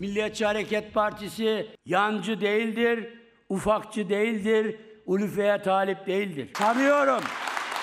[0.00, 3.14] Milliyetçi Hareket Partisi yancı değildir,
[3.48, 4.76] ufakçı değildir,
[5.10, 6.48] ulufeye talip değildir.
[6.54, 7.24] Tanıyorum,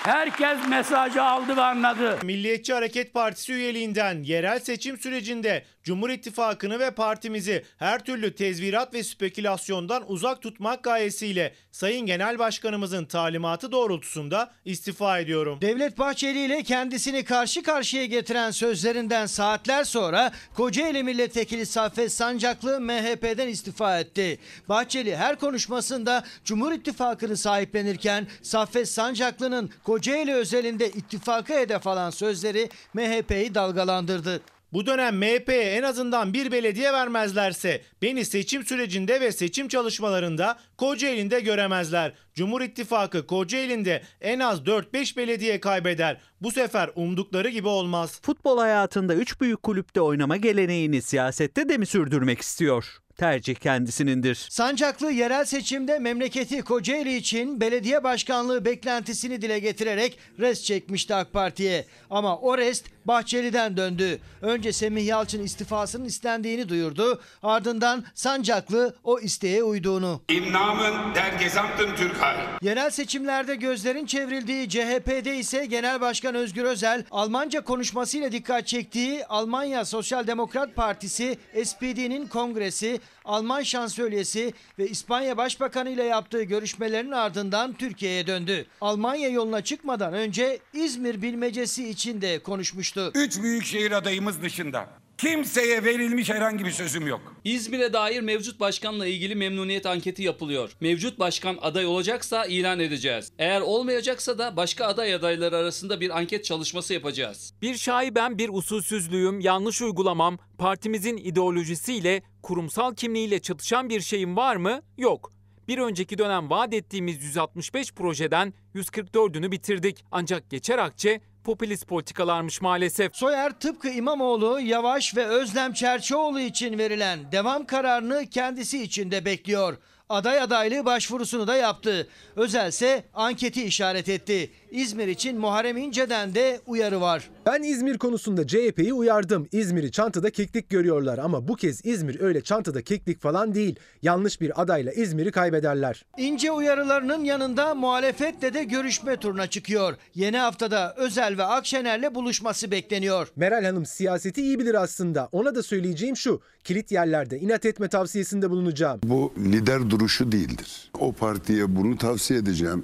[0.03, 2.17] Herkes mesajı aldı ve anladı.
[2.23, 9.03] Milliyetçi Hareket Partisi üyeliğinden yerel seçim sürecinde Cumhur İttifakı'nı ve partimizi her türlü tezvirat ve
[9.03, 15.61] spekülasyondan uzak tutmak gayesiyle Sayın Genel Başkanımızın talimatı doğrultusunda istifa ediyorum.
[15.61, 23.47] Devlet Bahçeli ile kendisini karşı karşıya getiren sözlerinden saatler sonra Kocaeli Milletvekili Saffet Sancaklı MHP'den
[23.47, 24.39] istifa etti.
[24.69, 33.55] Bahçeli her konuşmasında Cumhur İttifakı'nı sahiplenirken Saffet Sancaklı'nın Kocaeli özelinde ittifakı hedef alan sözleri MHP'yi
[33.55, 34.41] dalgalandırdı.
[34.73, 41.39] Bu dönem MHP'ye en azından bir belediye vermezlerse beni seçim sürecinde ve seçim çalışmalarında Kocaeli'nde
[41.39, 42.13] göremezler.
[42.37, 46.17] Cumhur İttifakı Kocaeli'nde en az 4-5 belediye kaybeder.
[46.41, 48.19] Bu sefer umdukları gibi olmaz.
[48.21, 52.97] Futbol hayatında 3 büyük kulüpte oynama geleneğini siyasette de mi sürdürmek istiyor?
[53.17, 54.35] Tercih kendisinindir.
[54.49, 61.85] Sancaklı yerel seçimde memleketi Kocaeli için belediye başkanlığı beklentisini dile getirerek rest çekmişti AK Parti'ye.
[62.09, 64.19] Ama o rest Bahçeli'den döndü.
[64.41, 67.21] Önce Semih Yalçın istifasının istendiğini duyurdu.
[67.43, 70.21] Ardından Sancaklı o isteğe uyduğunu.
[70.29, 72.26] Im Namen der gesamten Türkei.
[72.61, 79.85] Yerel seçimlerde gözlerin çevrildiği CHP'de ise Genel Başkan Özgür Özel Almanca konuşmasıyla dikkat çektiği Almanya
[79.85, 88.27] Sosyal Demokrat Partisi SPD'nin kongresi, Alman şansölyesi ve İspanya Başbakanı ile yaptığı görüşmelerin ardından Türkiye'ye
[88.27, 88.65] döndü.
[88.81, 93.11] Almanya yoluna çıkmadan önce İzmir bilmecesi için de konuşmuştu.
[93.15, 94.87] Üç büyükşehir adayımız dışında
[95.17, 97.35] kimseye verilmiş herhangi bir sözüm yok.
[97.43, 100.71] İzmir'e dair mevcut başkanla ilgili memnuniyet anketi yapılıyor.
[100.81, 103.31] Mevcut başkan aday olacaksa ilan edeceğiz.
[103.39, 107.53] Eğer olmayacaksa da başka aday adayları arasında bir anket çalışması yapacağız.
[107.61, 114.81] Bir şaiben bir usulsüzlüğüm, yanlış uygulamam, partimizin ideolojisiyle, kurumsal kimliğiyle çatışan bir şeyim var mı?
[114.97, 115.31] Yok.
[115.67, 120.03] Bir önceki dönem vaat ettiğimiz 165 projeden 144'ünü bitirdik.
[120.11, 123.15] Ancak geçer akçe popülist politikalarmış maalesef.
[123.15, 129.77] Soyer tıpkı İmamoğlu, Yavaş ve Özlem Çerçioğlu için verilen devam kararını kendisi için de bekliyor.
[130.09, 132.07] Aday adaylığı başvurusunu da yaptı.
[132.35, 134.51] Özelse anketi işaret etti.
[134.71, 137.29] İzmir için Muharrem İnce'den de uyarı var.
[137.45, 139.47] Ben İzmir konusunda CHP'yi uyardım.
[139.51, 143.75] İzmir'i çantada keklik görüyorlar ama bu kez İzmir öyle çantada keklik falan değil.
[144.01, 146.05] Yanlış bir adayla İzmir'i kaybederler.
[146.17, 149.95] İnce uyarılarının yanında muhalefetle de görüşme turuna çıkıyor.
[150.15, 153.27] Yeni haftada Özel ve Akşener'le buluşması bekleniyor.
[153.35, 155.29] Meral Hanım siyaseti iyi bilir aslında.
[155.31, 156.41] Ona da söyleyeceğim şu.
[156.63, 158.99] Kilit yerlerde inat etme tavsiyesinde bulunacağım.
[159.03, 160.91] Bu lider duruşu değildir.
[160.99, 162.83] O partiye bunu tavsiye edeceğim.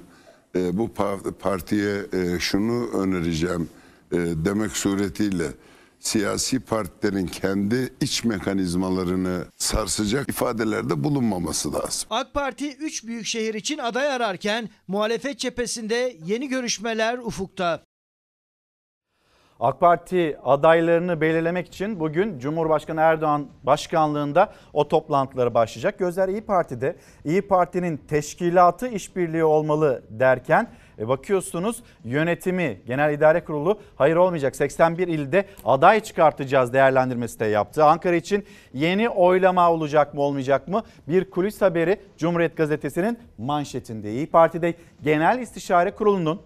[0.56, 3.68] E, bu pa- partiye e, şunu önereceğim
[4.12, 5.46] e, demek suretiyle
[6.00, 12.06] siyasi partilerin kendi iç mekanizmalarını sarsacak ifadelerde bulunmaması lazım.
[12.10, 17.84] AK Parti 3 büyük şehir için aday ararken muhalefet cephesinde yeni görüşmeler ufukta.
[19.64, 25.98] AK Parti adaylarını belirlemek için bugün Cumhurbaşkanı Erdoğan başkanlığında o toplantıları başlayacak.
[25.98, 26.96] Gözler İyi Parti'de.
[27.24, 30.68] İyi Parti'nin teşkilatı işbirliği olmalı derken
[30.98, 37.84] e bakıyorsunuz yönetimi, genel idare kurulu hayır olmayacak 81 ilde aday çıkartacağız değerlendirmesi de yaptı.
[37.84, 40.82] Ankara için yeni oylama olacak mı olmayacak mı?
[41.08, 44.12] Bir kulis haberi Cumhuriyet Gazetesi'nin manşetinde.
[44.12, 46.40] İyi Parti'de Genel İstişare Kurulu'nun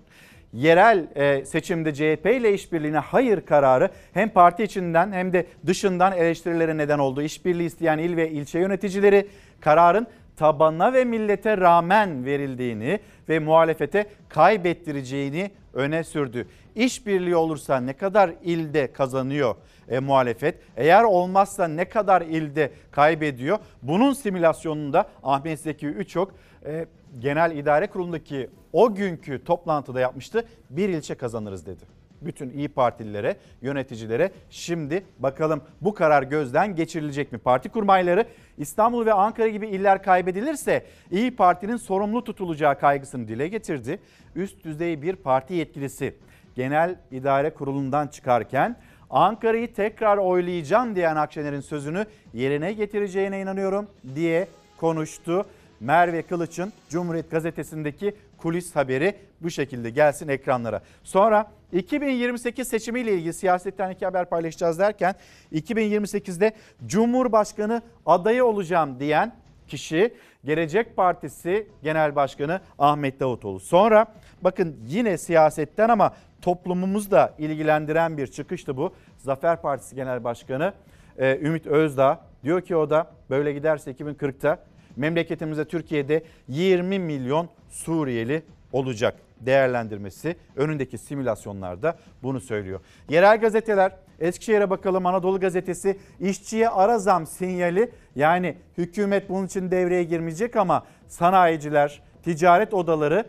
[0.52, 6.76] yerel e, seçimde CHP ile işbirliğine hayır kararı hem parti içinden hem de dışından eleştirilere
[6.76, 7.22] neden oldu.
[7.22, 9.26] İşbirliği isteyen il ve ilçe yöneticileri
[9.60, 10.06] kararın
[10.36, 16.48] tabana ve millete rağmen verildiğini ve muhalefete kaybettireceğini öne sürdü.
[16.74, 19.54] İşbirliği olursa ne kadar ilde kazanıyor
[19.88, 20.54] e, muhalefet?
[20.76, 23.58] Eğer olmazsa ne kadar ilde kaybediyor?
[23.82, 26.34] Bunun simülasyonunu da Ahmet Zeki Üçok
[26.66, 26.86] e,
[27.18, 30.44] Genel İdare Kurulu'ndaki o günkü toplantıda yapmıştı.
[30.70, 37.38] Bir ilçe kazanırız dedi bütün İyi Partililere, yöneticilere şimdi bakalım bu karar gözden geçirilecek mi?
[37.38, 38.26] Parti kurmayları
[38.58, 44.00] İstanbul ve Ankara gibi iller kaybedilirse İyi Parti'nin sorumlu tutulacağı kaygısını dile getirdi.
[44.34, 46.14] Üst düzey bir parti yetkilisi
[46.54, 48.76] Genel İdare Kurulu'ndan çıkarken
[49.10, 55.46] Ankara'yı tekrar oylayacağım diyen Akşener'in sözünü yerine getireceğine inanıyorum diye konuştu.
[55.80, 60.82] Merve Kılıç'ın Cumhuriyet Gazetesi'ndeki kulis haberi bu şekilde gelsin ekranlara.
[61.04, 65.14] Sonra 2028 seçimiyle ilgili siyasetten iki haber paylaşacağız derken
[65.52, 66.52] 2028'de
[66.86, 69.34] Cumhurbaşkanı adayı olacağım diyen
[69.68, 70.14] kişi
[70.44, 73.60] Gelecek Partisi Genel Başkanı Ahmet Davutoğlu.
[73.60, 74.06] Sonra
[74.42, 78.92] bakın yine siyasetten ama toplumumuzu da ilgilendiren bir çıkıştı bu.
[79.18, 80.72] Zafer Partisi Genel Başkanı
[81.18, 84.58] e, Ümit Özdağ diyor ki o da böyle giderse 2040'ta
[84.98, 88.42] memleketimizde Türkiye'de 20 milyon Suriyeli
[88.72, 89.14] olacak.
[89.40, 92.80] değerlendirmesi önündeki simülasyonlarda bunu söylüyor.
[93.08, 100.04] Yerel gazeteler Eskişehir'e bakalım Anadolu Gazetesi işçiye ara zam sinyali yani hükümet bunun için devreye
[100.04, 103.24] girmeyecek ama sanayiciler, ticaret odaları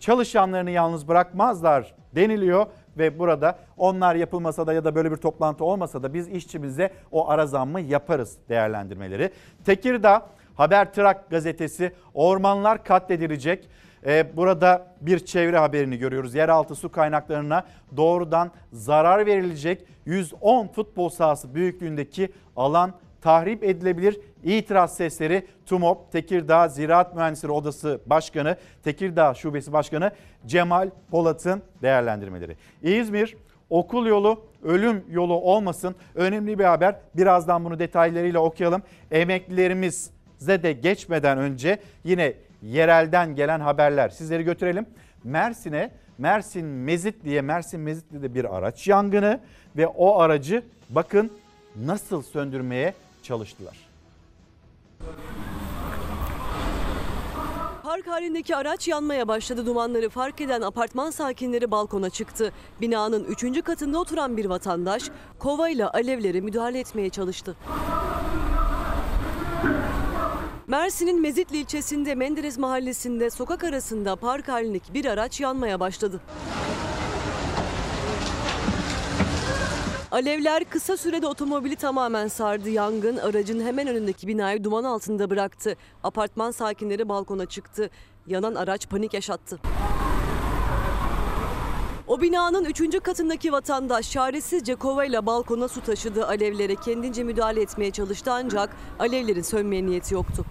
[0.00, 2.66] çalışanlarını yalnız bırakmazlar deniliyor
[2.98, 7.28] ve burada onlar yapılmasa da ya da böyle bir toplantı olmasa da biz işçimize o
[7.28, 9.30] ara zammı yaparız değerlendirmeleri.
[9.64, 13.68] Tekirdağ Haber Trak gazetesi ormanlar katledilecek.
[14.06, 16.34] Ee, burada bir çevre haberini görüyoruz.
[16.34, 17.64] Yeraltı su kaynaklarına
[17.96, 24.20] doğrudan zarar verilecek 110 futbol sahası büyüklüğündeki alan tahrip edilebilir.
[24.44, 30.10] İtiraz sesleri TUMOP Tekirdağ Ziraat Mühendisleri Odası Başkanı, Tekirdağ Şubesi Başkanı
[30.46, 32.56] Cemal Polat'ın değerlendirmeleri.
[32.82, 33.36] İzmir
[33.70, 35.94] okul yolu ölüm yolu olmasın.
[36.14, 36.96] Önemli bir haber.
[37.16, 38.82] Birazdan bunu detaylarıyla okuyalım.
[39.10, 40.10] Emeklilerimize
[40.48, 44.86] de geçmeden önce yine yerelden gelen haberler sizleri götürelim.
[45.24, 49.40] Mersin'e Mersin Mezitli'ye Mersin Mezitli'de bir araç yangını
[49.76, 51.32] ve o aracı bakın
[51.76, 53.76] nasıl söndürmeye çalıştılar.
[57.82, 59.66] Park halindeki araç yanmaya başladı.
[59.66, 62.52] Dumanları fark eden apartman sakinleri balkona çıktı.
[62.80, 63.64] Binanın 3.
[63.64, 67.56] katında oturan bir vatandaş kovayla alevlere müdahale etmeye çalıştı.
[70.72, 76.20] Mersin'in Mezitli ilçesinde Menderes mahallesinde sokak arasında park halindeki bir araç yanmaya başladı.
[80.10, 82.70] Alevler kısa sürede otomobili tamamen sardı.
[82.70, 85.76] Yangın aracın hemen önündeki binayı duman altında bıraktı.
[86.02, 87.90] Apartman sakinleri balkona çıktı.
[88.26, 89.58] Yanan araç panik yaşattı.
[92.12, 93.02] O binanın 3.
[93.02, 96.26] katındaki vatandaş çaresizce kovayla balkona su taşıdı.
[96.26, 100.44] Alevlere kendince müdahale etmeye çalıştı ancak alevlerin sönmeye niyeti yoktu.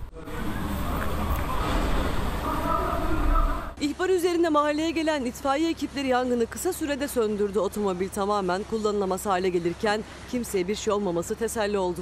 [3.81, 7.59] İhbar üzerine mahalleye gelen itfaiye ekipleri yangını kısa sürede söndürdü.
[7.59, 10.01] Otomobil tamamen kullanılamaz hale gelirken
[10.31, 12.01] kimseye bir şey olmaması teselli oldu.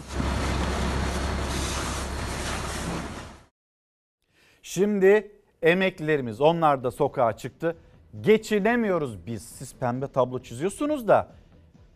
[4.62, 5.32] Şimdi
[5.62, 7.76] emeklilerimiz onlar da sokağa çıktı.
[8.22, 9.44] Geçinemiyoruz biz.
[9.44, 11.28] Siz pembe tablo çiziyorsunuz da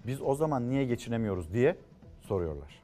[0.06, 1.78] biz o zaman niye geçinemiyoruz diye
[2.28, 2.84] soruyorlar.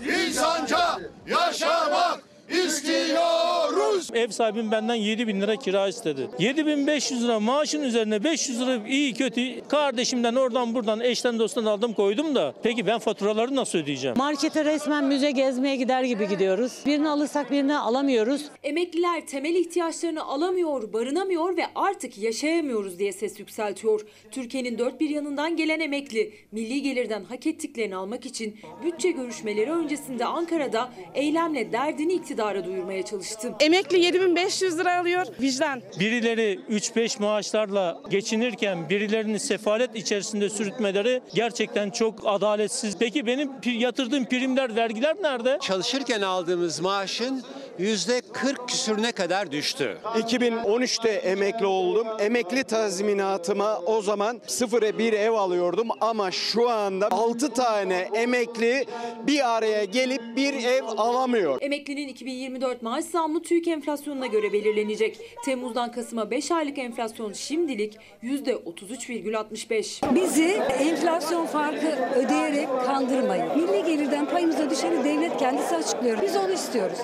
[0.00, 0.78] İnsanca
[1.26, 4.10] yaşamak istiyoruz.
[4.14, 6.28] Ev sahibim benden 7 bin lira kira istedi.
[6.38, 12.34] 7500 lira maaşın üzerine 500 lira iyi kötü kardeşimden oradan buradan eşten dosttan aldım koydum
[12.34, 14.16] da peki ben faturaları nasıl ödeyeceğim?
[14.18, 16.72] Markete resmen müze gezmeye gider gibi gidiyoruz.
[16.86, 18.44] Birini alırsak birini alamıyoruz.
[18.62, 24.00] Emekliler temel ihtiyaçlarını alamıyor, barınamıyor ve artık yaşayamıyoruz diye ses yükseltiyor.
[24.30, 30.24] Türkiye'nin dört bir yanından gelen emekli, milli gelirden hak ettiklerini almak için bütçe görüşmeleri öncesinde
[30.24, 32.12] Ankara'da eylemle derdini
[32.44, 33.52] iktidara duyurmaya çalıştı.
[33.60, 35.26] Emekli 7500 lira alıyor.
[35.40, 35.82] Vicdan.
[36.00, 42.98] Birileri 3-5 maaşlarla geçinirken birilerini sefalet içerisinde sürütmeleri gerçekten çok adaletsiz.
[42.98, 45.58] Peki benim yatırdığım primler, vergiler nerede?
[45.62, 47.42] Çalışırken aldığımız maaşın
[47.78, 49.98] yüzde 40 küsürüne kadar düştü.
[50.04, 52.06] 2013'te emekli oldum.
[52.18, 58.84] Emekli tazminatıma o zaman sıfıra bir ev alıyordum ama şu anda 6 tane emekli
[59.26, 61.58] bir araya gelip bir ev alamıyor.
[61.62, 65.20] Emeklinin 2024 maaş zammı TÜİK enflasyonuna göre belirlenecek.
[65.44, 70.14] Temmuz'dan Kasım'a 5 aylık enflasyon şimdilik %33,65.
[70.14, 70.44] Bizi
[70.78, 71.86] enflasyon farkı
[72.16, 73.46] ödeyerek kandırmayın.
[73.56, 76.22] Milli gelirden payımıza düşeni devlet kendisi açıklıyor.
[76.22, 76.98] Biz onu istiyoruz.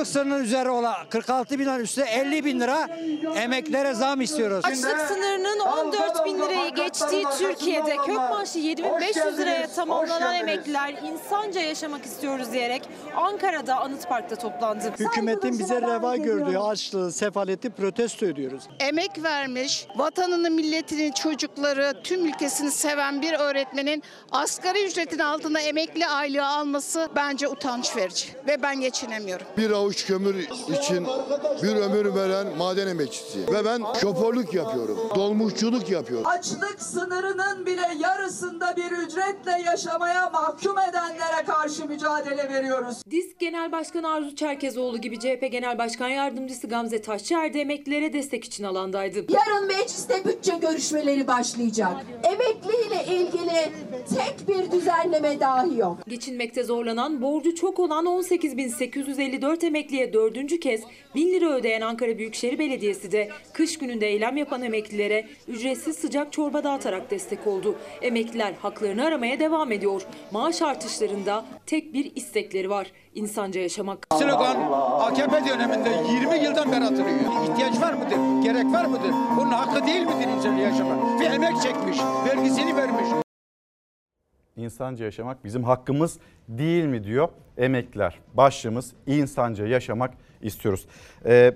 [0.00, 2.88] Yoksulluk sınırının üzeri olan 46 bin lira üstü 50 bin lira
[3.36, 4.64] emeklere zam istiyoruz.
[4.64, 12.04] Açlık sınırının 14 bin lirayı geçtiği Türkiye'de kök maaşı 7500 liraya tamamlanan emekliler insanca yaşamak
[12.04, 12.82] istiyoruz diyerek
[13.16, 14.92] Ankara'da Anıt Park'ta toplandı.
[14.98, 18.62] Hükümetin bize reva gördüğü açlığı, sefaleti protesto ediyoruz.
[18.80, 24.02] Emek vermiş, vatanını, milletini, çocukları, tüm ülkesini seven bir öğretmenin
[24.32, 29.46] asgari ücretin altında emekli aylığı alması bence utanç verici ve ben geçinemiyorum.
[29.56, 30.34] Bir avuç kömür
[30.80, 31.06] için
[31.62, 33.38] bir ömür veren maden emekçisi.
[33.52, 34.98] Ve ben şoförlük yapıyorum.
[35.14, 36.26] Dolmuşçuluk yapıyorum.
[36.26, 43.02] Açlık sınırının bile yarısında bir ücretle yaşamaya mahkum edenlere karşı mücadele veriyoruz.
[43.10, 48.44] DİSK Genel Başkanı Arzu Çerkezoğlu gibi CHP Genel Başkan Yardımcısı Gamze Taşçıer de emeklilere destek
[48.44, 49.18] için alandaydı.
[49.28, 51.92] Yarın mecliste bütçe görüşmeleri başlayacak.
[52.24, 53.72] Emekli ile ilgili
[54.16, 55.98] tek bir düzenleme dahi yok.
[56.08, 60.80] Geçinmekte zorlanan, borcu çok olan 18.854 emekliye dördüncü kez
[61.14, 66.64] 1000 lira ödeyen Ankara Büyükşehir Belediyesi de kış gününde eylem yapan emeklilere ücretsiz sıcak çorba
[66.64, 67.74] dağıtarak destek oldu.
[68.02, 70.02] Emekliler haklarını aramaya devam ediyor.
[70.30, 72.92] Maaş artışlarında tek bir istekleri var.
[73.14, 74.06] İnsanca yaşamak.
[74.18, 74.56] Slogan
[75.00, 77.50] AKP döneminde 20 yıldan beri atılıyor.
[77.50, 78.44] İhtiyaç var mıdır?
[78.44, 79.12] Gerek var mıdır?
[79.36, 81.20] Bunun hakkı değil midir insan yaşamak?
[81.20, 81.98] Bir emek çekmiş,
[82.28, 83.19] vergisini vermiş.
[84.60, 86.18] İnsanca yaşamak bizim hakkımız
[86.48, 88.18] değil mi diyor emekliler.
[88.34, 90.86] Başlığımız insanca yaşamak istiyoruz.
[91.24, 91.54] Ee,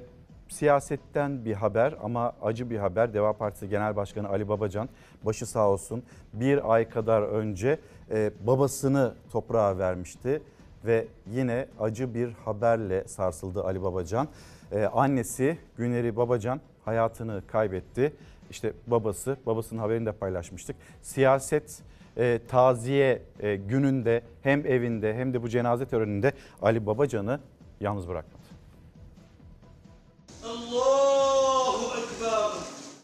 [0.49, 3.15] siyasetten bir haber ama acı bir haber.
[3.15, 4.89] Deva Partisi Genel Başkanı Ali Babacan
[5.23, 6.03] başı sağ olsun
[6.33, 7.79] bir ay kadar önce
[8.11, 10.43] e, babasını toprağa vermişti
[10.85, 14.29] ve yine acı bir haberle sarsıldı Ali Babacan.
[14.73, 18.13] Ee, annesi Güneri Babacan hayatını kaybetti.
[18.51, 20.77] İşte babası, babasının haberini de paylaşmıştık.
[21.03, 21.83] Siyaset
[22.17, 26.33] e, taziye e, gününde hem evinde hem de bu cenaze töreninde
[26.63, 27.41] Ali Babacan'ı
[27.81, 28.45] yalnız bırakmadı.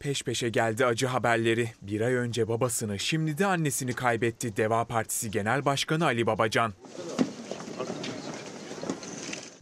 [0.00, 1.68] Peş peşe geldi acı haberleri.
[1.82, 6.72] Bir ay önce babasını, şimdi de annesini kaybetti Deva Partisi Genel Başkanı Ali Babacan.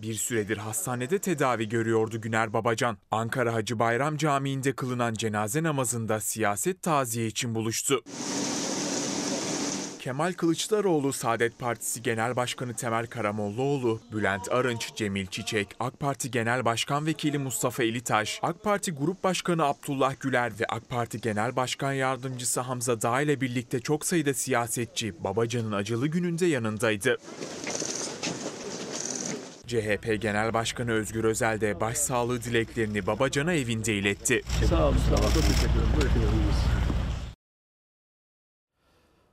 [0.02, 2.96] Bir süredir hastanede tedavi görüyordu Güner Babacan.
[3.10, 8.02] Ankara Hacı Bayram Camii'nde kılınan cenaze namazında siyaset taziye için buluştu.
[10.08, 16.64] Kemal Kılıçdaroğlu, Saadet Partisi Genel Başkanı Temel Karamollaoğlu, Bülent Arınç, Cemil Çiçek, AK Parti Genel
[16.64, 21.92] Başkan Vekili Mustafa Elitaş, AK Parti Grup Başkanı Abdullah Güler ve AK Parti Genel Başkan
[21.92, 27.16] Yardımcısı Hamza Dağ ile birlikte çok sayıda siyasetçi Babacan'ın acılı gününde yanındaydı.
[29.66, 34.42] CHP Genel Başkanı Özgür Özel de başsağlığı dileklerini Babacan'a evinde iletti.
[34.68, 34.96] Sağ olun.
[35.08, 36.87] Sağ olun.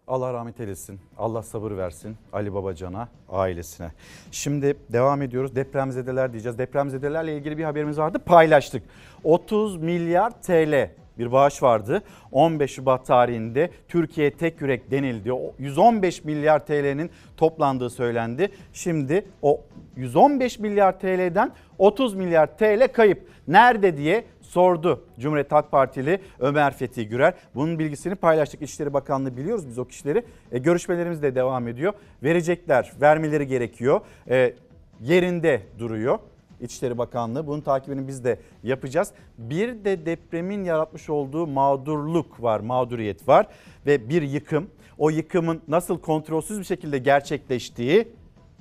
[0.07, 0.99] Allah rahmet eylesin.
[1.17, 3.91] Allah sabır versin Ali Babacan'a, ailesine.
[4.31, 5.55] Şimdi devam ediyoruz.
[5.55, 6.57] Depremzedeler diyeceğiz.
[6.57, 8.19] Depremzedelerle ilgili bir haberimiz vardı.
[8.19, 8.83] Paylaştık.
[9.23, 12.03] 30 milyar TL bir bağış vardı.
[12.31, 15.31] 15 Şubat tarihinde Türkiye tek yürek denildi.
[15.59, 18.49] 115 milyar TL'nin toplandığı söylendi.
[18.73, 19.61] Şimdi o
[19.95, 23.29] 115 milyar TL'den 30 milyar TL kayıp.
[23.47, 24.25] Nerede diye
[24.55, 27.33] sordu Cumhuriyet Halk Partili Ömer Fethi Gürer.
[27.55, 28.61] Bunun bilgisini paylaştık.
[28.61, 30.25] İçişleri Bakanlığı biliyoruz biz o kişileri.
[30.51, 31.93] E, görüşmelerimiz de devam ediyor.
[32.23, 34.01] Verecekler, vermeleri gerekiyor.
[34.29, 34.53] E,
[35.01, 36.19] yerinde duruyor.
[36.61, 39.11] İçişleri Bakanlığı bunun takibini biz de yapacağız.
[39.37, 43.47] Bir de depremin yaratmış olduğu mağdurluk var, mağduriyet var
[43.85, 44.69] ve bir yıkım.
[44.97, 48.07] O yıkımın nasıl kontrolsüz bir şekilde gerçekleştiği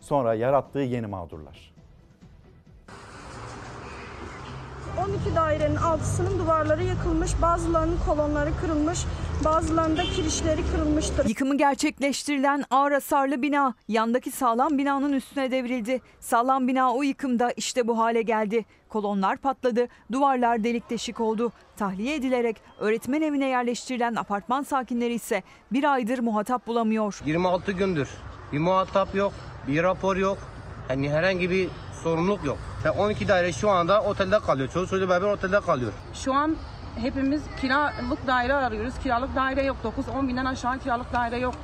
[0.01, 1.74] sonra yarattığı yeni mağdurlar.
[4.99, 8.99] 12 dairenin altısının duvarları yıkılmış, bazılarının kolonları kırılmış,
[9.45, 11.29] bazılarında kirişleri kırılmıştır.
[11.29, 16.01] Yıkımı gerçekleştirilen ağır hasarlı bina yandaki sağlam binanın üstüne devrildi.
[16.21, 18.65] Sağlam bina o yıkımda işte bu hale geldi.
[18.89, 21.53] Kolonlar patladı, duvarlar delik deşik oldu.
[21.77, 25.43] Tahliye edilerek öğretmen evine yerleştirilen apartman sakinleri ise
[25.73, 27.21] bir aydır muhatap bulamıyor.
[27.27, 28.09] 26 gündür
[28.53, 29.33] bir muhatap yok,
[29.69, 30.39] bir rapor yok.
[30.91, 31.69] Yani herhangi bir
[32.05, 32.59] sorumluluk yok.
[32.85, 34.69] Ve 12 daire şu anda otelde kalıyor.
[34.69, 35.93] Çoluk çocuğu beraber otelde kalıyor.
[36.15, 36.57] Şu an
[36.97, 38.95] hepimiz kiralık daire arıyoruz.
[39.03, 39.77] Kiralık daire yok.
[39.85, 41.55] 9-10 binden aşağı kiralık daire yok.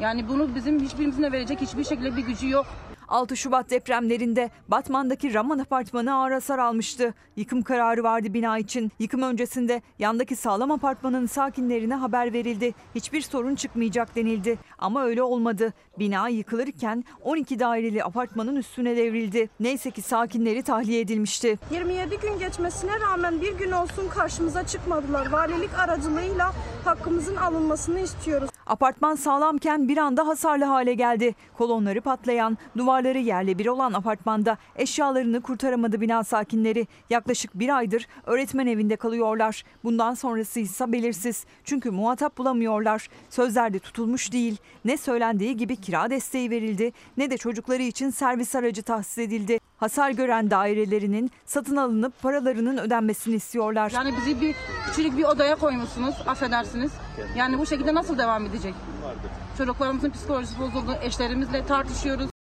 [0.00, 2.66] Yani bunu bizim hiçbirimizin verecek hiçbir şekilde bir gücü yok.
[3.08, 7.14] 6 Şubat depremlerinde Batman'daki Raman Apartmanı ağır hasar almıştı.
[7.36, 8.92] Yıkım kararı vardı bina için.
[8.98, 12.74] Yıkım öncesinde yandaki sağlam apartmanın sakinlerine haber verildi.
[12.94, 14.58] Hiçbir sorun çıkmayacak denildi.
[14.78, 15.72] Ama öyle olmadı.
[15.98, 19.48] Bina yıkılırken 12 daireli apartmanın üstüne devrildi.
[19.60, 21.58] Neyse ki sakinleri tahliye edilmişti.
[21.70, 25.32] 27 gün geçmesine rağmen bir gün olsun karşımıza çıkmadılar.
[25.32, 26.52] Valilik aracılığıyla
[26.84, 28.50] hakkımızın alınmasını istiyoruz.
[28.66, 31.34] Apartman sağlamken bir anda hasarlı hale geldi.
[31.58, 32.58] Kolonları patlayan,
[32.96, 36.86] duvarları yerle bir olan apartmanda eşyalarını kurtaramadı bina sakinleri.
[37.10, 39.64] Yaklaşık bir aydır öğretmen evinde kalıyorlar.
[39.84, 41.44] Bundan sonrası ise belirsiz.
[41.64, 43.08] Çünkü muhatap bulamıyorlar.
[43.30, 44.56] Sözlerde tutulmuş değil.
[44.84, 49.58] Ne söylendiği gibi kira desteği verildi ne de çocukları için servis aracı tahsis edildi.
[49.76, 53.90] Hasar gören dairelerinin satın alınıp paralarının ödenmesini istiyorlar.
[53.94, 54.56] Yani bizi bir
[54.86, 56.92] küçük bir odaya koymuşsunuz affedersiniz.
[57.36, 58.74] Yani bu şekilde nasıl devam edecek?
[59.58, 60.96] Çocuklarımızın psikolojisi bozuldu.
[61.02, 62.35] Eşlerimizle tartışıyoruz.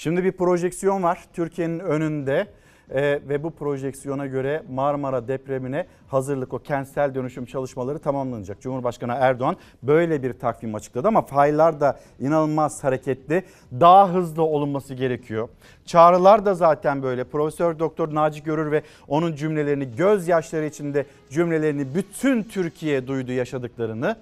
[0.00, 2.46] Şimdi bir projeksiyon var Türkiye'nin önünde
[2.90, 8.60] ee, ve bu projeksiyona göre Marmara depremine hazırlık o kentsel dönüşüm çalışmaları tamamlanacak.
[8.60, 13.44] Cumhurbaşkanı Erdoğan böyle bir takvim açıkladı ama faylar da inanılmaz hareketli.
[13.80, 15.48] Daha hızlı olunması gerekiyor.
[15.86, 17.24] Çağrılar da zaten böyle.
[17.24, 24.16] Profesör Doktor Naci Görür ve onun cümlelerini gözyaşları içinde cümlelerini bütün Türkiye duydu yaşadıklarını.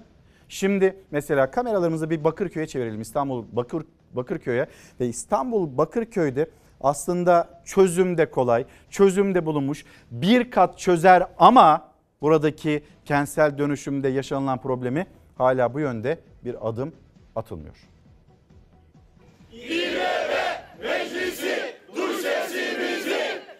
[0.49, 3.01] Şimdi mesela kameralarımızı bir Bakırköy'e çevirelim.
[3.01, 3.83] İstanbul Bakır
[4.13, 4.67] Bakırköy'e
[4.99, 6.49] ve İstanbul Bakırköy'de
[6.81, 9.85] aslında çözüm de kolay, çözüm de bulunmuş.
[10.11, 11.91] Bir kat çözer ama
[12.21, 15.07] buradaki kentsel dönüşümde yaşanılan problemi
[15.37, 16.93] hala bu yönde bir adım
[17.35, 17.75] atılmıyor.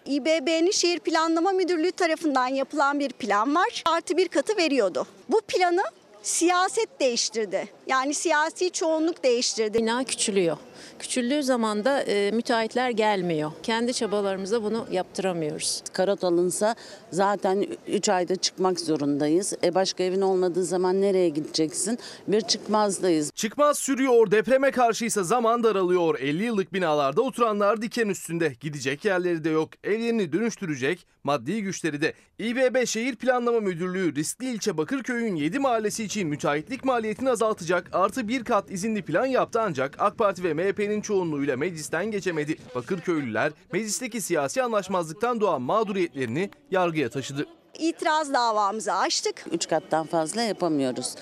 [0.06, 3.82] İBB'nin Şehir Planlama Müdürlüğü tarafından yapılan bir plan var.
[3.86, 5.06] Artı bir katı veriyordu.
[5.28, 5.82] Bu planı
[6.22, 7.68] siyaset değiştirdi.
[7.86, 9.78] Yani siyasi çoğunluk değiştirdi.
[9.78, 10.56] Bina küçülüyor.
[10.98, 13.52] Küçüldüğü zaman da e, müteahhitler gelmiyor.
[13.62, 15.82] Kendi çabalarımızla bunu yaptıramıyoruz.
[15.92, 16.74] Karat alınsa
[17.10, 19.54] zaten 3 ayda çıkmak zorundayız.
[19.64, 21.98] E başka evin olmadığı zaman nereye gideceksin?
[22.28, 23.30] Bir çıkmazdayız.
[23.34, 26.18] Çıkmaz sürüyor, depreme karşıysa zaman daralıyor.
[26.18, 28.54] 50 yıllık binalarda oturanlar diken üstünde.
[28.60, 29.70] Gidecek yerleri de yok.
[29.84, 32.14] Evlerini dönüştürecek maddi güçleri de.
[32.38, 38.44] İBB Şehir Planlama Müdürlüğü riskli ilçe Bakırköy'ün 7 mahallesi için müteahhitlik maliyetini azaltacak artı bir
[38.44, 42.56] kat izinli plan yaptı ancak AK Parti ve MHP'nin çoğunluğuyla meclisten geçemedi.
[42.74, 47.46] Bakırköylüler meclisteki siyasi anlaşmazlıktan doğan mağduriyetlerini yargıya taşıdı.
[47.78, 49.44] İtiraz davamızı açtık.
[49.52, 51.14] 3 kattan fazla yapamıyoruz.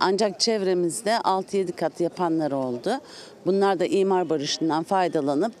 [0.00, 3.00] Ancak çevremizde 6-7 kat yapanlar oldu.
[3.46, 5.52] Bunlar da imar barışından faydalanıp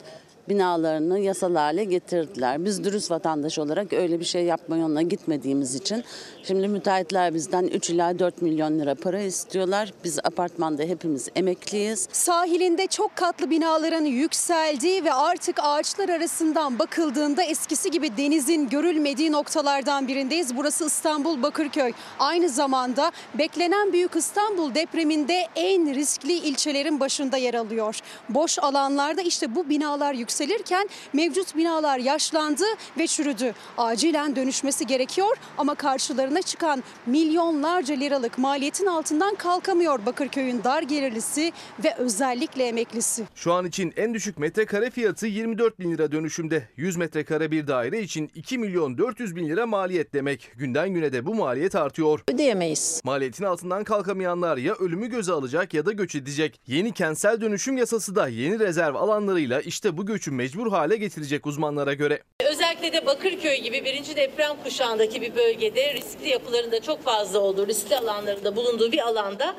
[0.48, 2.64] binalarını yasal getirdiler.
[2.64, 6.04] Biz dürüst vatandaş olarak öyle bir şey yapma yoluna gitmediğimiz için
[6.42, 9.92] şimdi müteahhitler bizden 3 ila 4 milyon lira para istiyorlar.
[10.04, 12.08] Biz apartmanda hepimiz emekliyiz.
[12.12, 20.08] Sahilinde çok katlı binaların yükseldiği ve artık ağaçlar arasından bakıldığında eskisi gibi denizin görülmediği noktalardan
[20.08, 20.56] birindeyiz.
[20.56, 21.92] Burası İstanbul Bakırköy.
[22.18, 28.00] Aynı zamanda beklenen Büyük İstanbul depreminde en riskli ilçelerin başında yer alıyor.
[28.28, 32.64] Boş alanlarda işte bu binalar yükselirken mevcut binalar yaşlandı
[32.98, 33.54] ve çürüdü.
[33.78, 41.52] Acilen dönüşmesi gerekiyor ama karşılarına çıkan milyonlarca liralık maliyetin altından kalkamıyor Bakırköy'ün dar gelirlisi
[41.84, 43.24] ve özellikle emeklisi.
[43.34, 46.68] Şu an için en düşük metrekare fiyatı 24 bin lira dönüşümde.
[46.76, 50.52] 100 metrekare bir daire için 2 milyon 400 bin lira maliyet demek.
[50.56, 52.20] Günden güne de bu maliyet artıyor.
[52.28, 53.00] Ödeyemeyiz.
[53.04, 56.60] Maliyetin altından kalkamayanlar ya ölümü göze alacak ya da göç edecek.
[56.66, 61.94] Yeni kentsel dönüşüm yasası da yeni rezerv alanlarıyla işte bu göçü mecbur hale getirecek uzmanlara
[61.94, 62.22] göre.
[62.50, 67.96] Özellikle de Bakırköy gibi birinci deprem kuşağındaki bir bölgede riskli yapılarında çok fazla olduğu, riskli
[67.96, 69.54] alanlarında bulunduğu bir alanda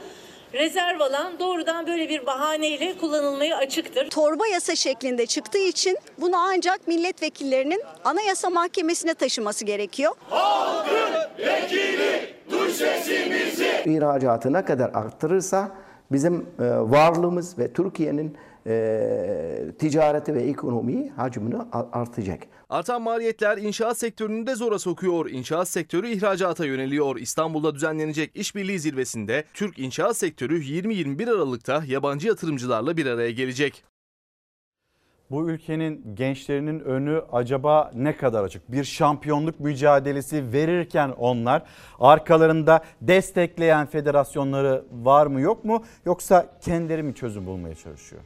[0.54, 4.10] rezerv alan doğrudan böyle bir bahaneyle kullanılmaya açıktır.
[4.10, 10.12] Torba yasa şeklinde çıktığı için bunu ancak milletvekillerinin Anayasa Mahkemesi'ne taşıması gerekiyor.
[11.40, 13.84] Vekili duy sesimizi.
[13.86, 15.72] İhracatı ne kadar arttırırsa
[16.12, 18.38] bizim e, varlığımız ve Türkiye'nin
[18.68, 22.44] e, ticareti ve ekonomi hacmini artacak.
[22.70, 25.30] Artan maliyetler inşaat sektörünü de zora sokuyor.
[25.30, 27.16] İnşaat sektörü ihracata yöneliyor.
[27.16, 33.84] İstanbul'da düzenlenecek işbirliği zirvesinde Türk inşaat sektörü 20-21 Aralık'ta yabancı yatırımcılarla bir araya gelecek.
[35.32, 38.72] Bu ülkenin gençlerinin önü acaba ne kadar açık?
[38.72, 41.64] Bir şampiyonluk mücadelesi verirken onlar
[42.00, 45.84] arkalarında destekleyen federasyonları var mı yok mu?
[46.06, 48.22] Yoksa kendileri mi çözüm bulmaya çalışıyor?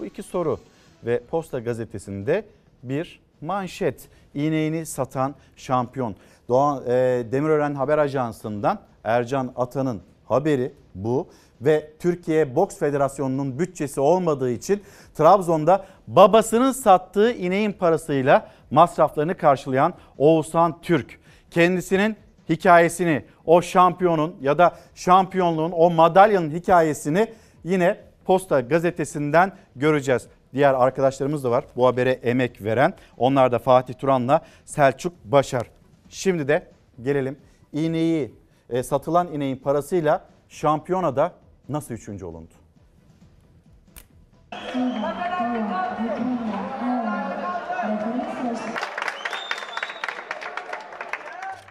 [0.00, 0.58] Bu iki soru
[1.04, 2.44] ve Posta gazetesinde
[2.82, 4.08] bir manşet.
[4.34, 6.14] İğneğini satan şampiyon.
[6.48, 6.90] Doğan e,
[7.32, 11.28] Demirören Haber Ajansı'ndan Ercan Atan'ın haberi bu
[11.60, 14.82] ve Türkiye Boks Federasyonu'nun bütçesi olmadığı için
[15.14, 21.20] Trabzon'da babasının sattığı ineğin parasıyla masraflarını karşılayan Oğuzhan Türk
[21.50, 22.16] kendisinin
[22.48, 27.32] hikayesini o şampiyonun ya da şampiyonluğun o madalyanın hikayesini
[27.64, 30.26] yine Posta gazetesinden göreceğiz.
[30.54, 32.94] Diğer arkadaşlarımız da var bu habere emek veren.
[33.16, 35.70] Onlar da Fatih Turan'la Selçuk Başar.
[36.08, 36.70] Şimdi de
[37.02, 37.38] gelelim
[37.72, 38.34] ineği
[38.70, 41.32] e, satılan ineğin parasıyla şampiyonada
[41.68, 42.54] nasıl üçüncü olundu?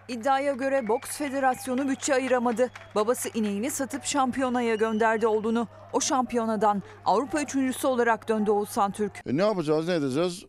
[0.07, 2.69] İddiaya göre Boks Federasyonu bütçe ayıramadı.
[2.95, 5.67] Babası ineğini satıp şampiyonaya gönderdi olduğunu.
[5.93, 9.11] O şampiyonadan Avrupa üçüncüsü olarak döndü Oğuzhan Türk.
[9.25, 10.45] E ne yapacağız, ne edeceğiz?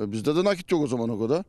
[0.00, 1.42] E bizde de nakit yok o zaman o kadar.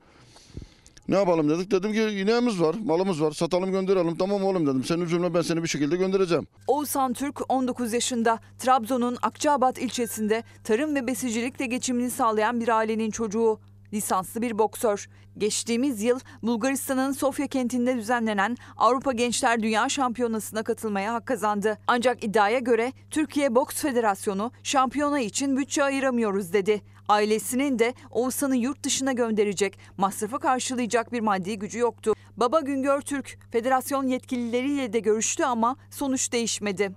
[1.07, 1.71] Ne yapalım dedik.
[1.71, 3.31] Dedim ki ineğimiz var, malımız var.
[3.31, 4.17] Satalım gönderelim.
[4.17, 4.83] Tamam oğlum dedim.
[4.83, 6.47] Sen üzülme ben seni bir şekilde göndereceğim.
[6.67, 8.39] Oğuzhan Türk 19 yaşında.
[8.59, 13.59] Trabzon'un Akçabat ilçesinde tarım ve besicilikle geçimini sağlayan bir ailenin çocuğu.
[13.93, 15.07] Lisanslı bir boksör.
[15.37, 21.77] Geçtiğimiz yıl Bulgaristan'ın Sofya kentinde düzenlenen Avrupa Gençler Dünya Şampiyonası'na katılmaya hak kazandı.
[21.87, 26.81] Ancak iddiaya göre Türkiye Boks Federasyonu şampiyona için bütçe ayıramıyoruz dedi.
[27.09, 32.13] Ailesinin de Oğuzhan'ı yurt dışına gönderecek, masrafı karşılayacak bir maddi gücü yoktu.
[32.37, 36.91] Baba Güngör Türk, federasyon yetkilileriyle de görüştü ama sonuç değişmedi.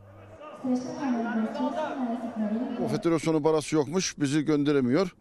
[2.85, 5.15] O federasyonun parası yokmuş, bizi gönderemiyor.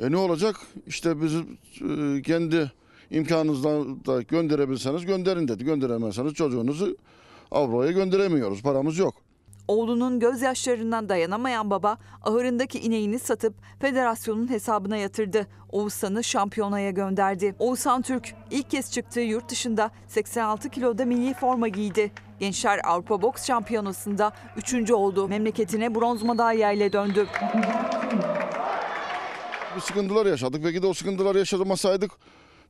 [0.00, 0.56] E ne olacak?
[0.86, 2.72] İşte bizi e, kendi
[3.10, 5.64] imkanınızdan da gönderebilseniz gönderin dedi.
[5.64, 6.96] Gönderemezseniz çocuğunuzu
[7.50, 8.62] Avrupa'ya gönderemiyoruz.
[8.62, 9.14] Paramız yok.
[9.68, 15.46] Oğlunun gözyaşlarından dayanamayan baba ahırındaki ineğini satıp federasyonun hesabına yatırdı.
[15.72, 17.54] Oğuzhan'ı şampiyonaya gönderdi.
[17.58, 22.12] Oğuzhan Türk ilk kez çıktığı yurt dışında 86 kiloda milli forma giydi.
[22.40, 24.90] Gençler Avrupa Boks Şampiyonası'nda 3.
[24.90, 25.28] oldu.
[25.28, 27.26] Memleketine bronz madalya ile döndü.
[29.76, 30.62] Bir sıkıntılar yaşadık.
[30.64, 32.10] Peki de o sıkıntıları yaşamasaydık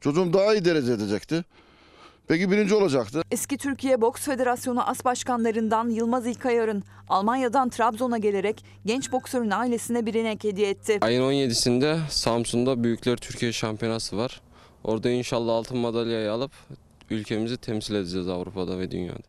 [0.01, 1.45] çocuğum daha iyi derece edecekti.
[2.29, 3.23] Peki birinci olacaktı.
[3.31, 10.15] Eski Türkiye Boks Federasyonu As Başkanlarından Yılmaz İlkayar'ın Almanya'dan Trabzon'a gelerek genç boksörün ailesine bir
[10.15, 10.99] inek hediye etti.
[11.01, 14.41] Ayın 17'sinde Samsun'da Büyükler Türkiye Şampiyonası var.
[14.85, 16.53] Orada inşallah altın madalyayı alıp
[17.11, 19.29] ülkemizi temsil edeceğiz Avrupa'da ve dünyada.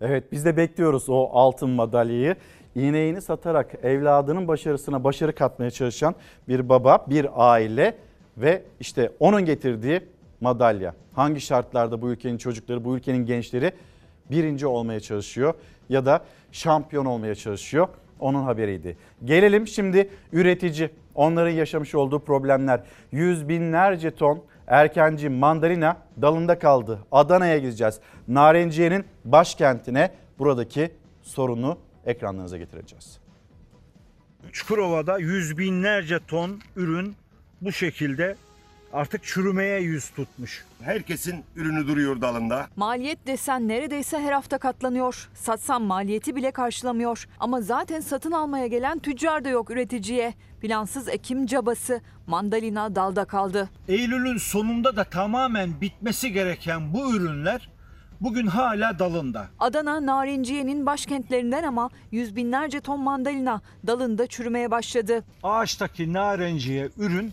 [0.00, 2.36] Evet biz de bekliyoruz o altın madalyayı.
[2.74, 6.14] İğneğini satarak evladının başarısına başarı katmaya çalışan
[6.48, 7.94] bir baba, bir aile
[8.36, 10.00] ve işte onun getirdiği
[10.40, 10.94] madalya.
[11.12, 13.72] Hangi şartlarda bu ülkenin çocukları, bu ülkenin gençleri
[14.30, 15.54] birinci olmaya çalışıyor
[15.88, 17.88] ya da şampiyon olmaya çalışıyor.
[18.20, 18.96] Onun haberiydi.
[19.24, 20.90] Gelelim şimdi üretici.
[21.14, 22.80] Onların yaşamış olduğu problemler.
[23.12, 26.98] Yüz binlerce ton erkenci mandalina dalında kaldı.
[27.12, 28.00] Adana'ya gideceğiz.
[28.28, 30.90] Narenciye'nin başkentine buradaki
[31.22, 33.18] sorunu ekranlarınıza getireceğiz.
[34.52, 37.16] Çukurova'da yüz binlerce ton ürün
[37.60, 38.36] bu şekilde
[38.92, 40.64] artık çürümeye yüz tutmuş.
[40.82, 42.68] Herkesin ürünü duruyor dalında.
[42.76, 45.28] Maliyet desen neredeyse her hafta katlanıyor.
[45.34, 47.28] Satsam maliyeti bile karşılamıyor.
[47.40, 50.34] Ama zaten satın almaya gelen tüccar da yok üreticiye.
[50.60, 53.68] Plansız ekim cabası mandalina dalda kaldı.
[53.88, 57.69] Eylül'ün sonunda da tamamen bitmesi gereken bu ürünler
[58.20, 59.46] bugün hala dalında.
[59.58, 65.24] Adana Narenciye'nin başkentlerinden ama yüz binlerce ton mandalina dalında çürümeye başladı.
[65.42, 67.32] Ağaçtaki narenciye ürün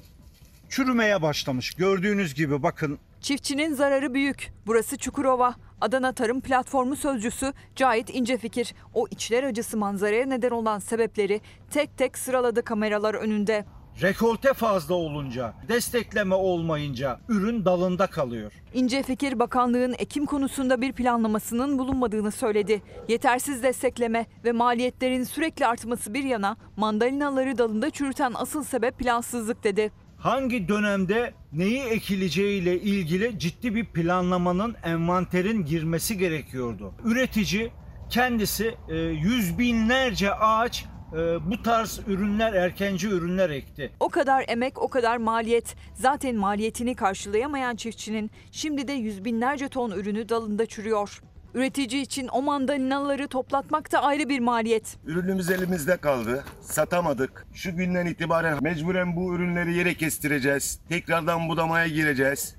[0.69, 1.73] çürümeye başlamış.
[1.73, 4.53] Gördüğünüz gibi bakın Çiftçinin zararı büyük.
[4.68, 5.55] Burası Çukurova.
[5.81, 8.73] Adana Tarım Platformu sözcüsü Cahit İncefikir.
[8.93, 11.41] O içler acısı manzaraya neden olan sebepleri
[11.72, 13.65] tek tek sıraladı kameralar önünde.
[14.02, 18.52] Rekolte fazla olunca, destekleme olmayınca ürün dalında kalıyor.
[18.74, 22.82] İnce Fikir Bakanlığın ekim konusunda bir planlamasının bulunmadığını söyledi.
[23.07, 29.91] Yetersiz destekleme ve maliyetlerin sürekli artması bir yana mandalinaları dalında çürüten asıl sebep plansızlık dedi.
[30.18, 36.94] Hangi dönemde neyi ekileceğiyle ilgili ciddi bir planlamanın, envanterin girmesi gerekiyordu.
[37.06, 37.72] Üretici
[38.10, 41.18] kendisi e, yüz binlerce ağaç e,
[41.52, 43.92] bu tarz ürünler, erkenci ürünler ekti.
[44.00, 45.76] O kadar emek, o kadar maliyet.
[45.94, 51.22] Zaten maliyetini karşılayamayan çiftçinin şimdi de yüz binlerce ton ürünü dalında çürüyor.
[51.54, 54.98] Üretici için o mandalinaları toplatmak da ayrı bir maliyet.
[55.06, 56.44] Ürünümüz elimizde kaldı.
[56.62, 57.48] Satamadık.
[57.54, 60.80] Şu günden itibaren mecburen bu ürünleri yere kestireceğiz.
[60.90, 62.56] Tekrardan budamaya gireceğiz.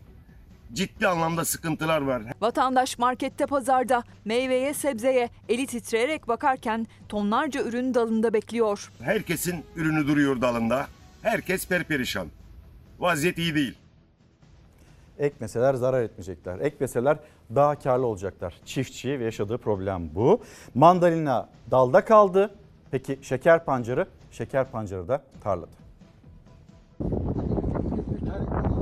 [0.72, 2.22] Ciddi anlamda sıkıntılar var.
[2.40, 8.90] Vatandaş markette pazarda meyveye sebzeye eli titreyerek bakarken tonlarca ürün dalında bekliyor.
[9.02, 10.86] Herkesin ürünü duruyor dalında.
[11.22, 12.28] Herkes perperişan.
[12.98, 13.74] Vaziyet iyi değil.
[15.18, 16.58] Ekmeseler zarar etmeyecekler.
[16.58, 17.18] Ekmeseler
[17.54, 18.54] daha karlı olacaklar.
[18.64, 20.42] Çiftçi ve yaşadığı problem bu.
[20.74, 22.54] Mandalina dalda kaldı.
[22.90, 24.06] Peki şeker pancarı?
[24.32, 25.70] Şeker pancarı da tarlada.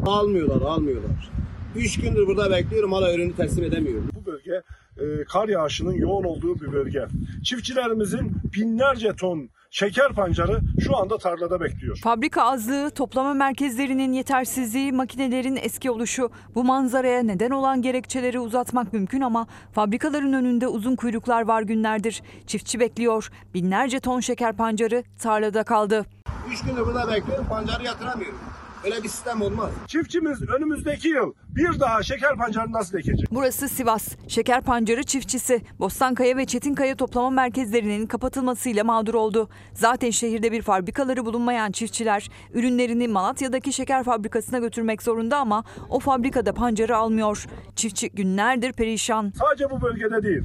[0.07, 1.31] Almıyorlar, almıyorlar.
[1.77, 4.11] Üç gündür burada bekliyorum hala ürünü teslim edemiyorum.
[4.15, 4.63] Bu bölge
[4.97, 7.07] e, kar yağışının yoğun olduğu bir bölge.
[7.45, 11.99] Çiftçilerimizin binlerce ton şeker pancarı şu anda tarlada bekliyor.
[12.03, 19.21] Fabrika azlığı, toplama merkezlerinin yetersizliği, makinelerin eski oluşu bu manzaraya neden olan gerekçeleri uzatmak mümkün
[19.21, 22.23] ama fabrikaların önünde uzun kuyruklar var günlerdir.
[22.47, 23.31] Çiftçi bekliyor.
[23.55, 26.07] Binlerce ton şeker pancarı tarlada kaldı.
[26.53, 28.39] Üç gündür burada bekliyorum pancarı yatıramıyorum.
[28.87, 29.71] Öyle bir sistem olmaz.
[29.87, 33.27] Çiftçimiz önümüzdeki yıl bir daha şeker pancarı nasıl ekecek?
[33.31, 34.09] Burası Sivas.
[34.29, 35.63] Şeker pancarı çiftçisi.
[35.79, 39.49] Bostankaya ve Çetinkaya toplama merkezlerinin kapatılmasıyla mağdur oldu.
[39.75, 46.53] Zaten şehirde bir fabrikaları bulunmayan çiftçiler ürünlerini Malatya'daki şeker fabrikasına götürmek zorunda ama o fabrikada
[46.53, 47.47] pancarı almıyor.
[47.77, 49.33] Çiftçi günlerdir perişan.
[49.39, 50.43] Sadece bu bölgede değil.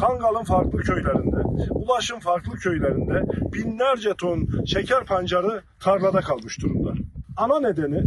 [0.00, 1.36] Kangal'ın farklı köylerinde,
[1.70, 6.92] Ulaş'ın farklı köylerinde binlerce ton şeker pancarı tarlada kalmış durumda.
[7.36, 8.02] Ana nedeni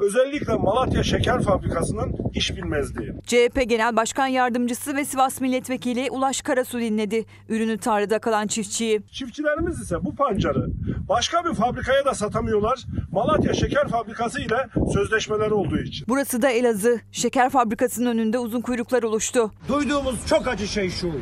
[0.00, 3.12] özellikle Malatya Şeker Fabrikası'nın iş bilmezliği.
[3.26, 7.24] CHP Genel Başkan Yardımcısı ve Sivas Milletvekili Ulaş Karasu dinledi.
[7.48, 9.00] Ürünü tarlada kalan çiftçiyi.
[9.12, 10.66] Çiftçilerimiz ise bu pancarı
[11.08, 12.84] başka bir fabrikaya da satamıyorlar.
[13.12, 16.06] Malatya Şeker Fabrikası ile sözleşmeleri olduğu için.
[16.08, 17.00] Burası da Elazığ.
[17.12, 19.50] Şeker fabrikasının önünde uzun kuyruklar oluştu.
[19.68, 21.12] Duyduğumuz çok acı şey şu.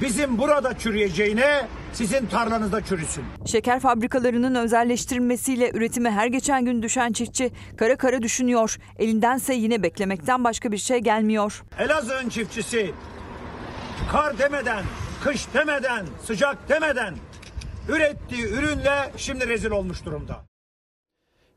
[0.00, 1.66] Bizim burada çürüyeceğine
[1.96, 3.24] sizin tarlanızda çürüsün.
[3.46, 8.76] Şeker fabrikalarının özelleştirilmesiyle üretimi her geçen gün düşen çiftçi kara kara düşünüyor.
[8.98, 11.62] Elindense yine beklemekten başka bir şey gelmiyor.
[11.78, 12.90] Elazığ'ın çiftçisi
[14.12, 14.84] kar demeden,
[15.24, 17.14] kış demeden, sıcak demeden
[17.88, 20.44] ürettiği ürünle şimdi rezil olmuş durumda.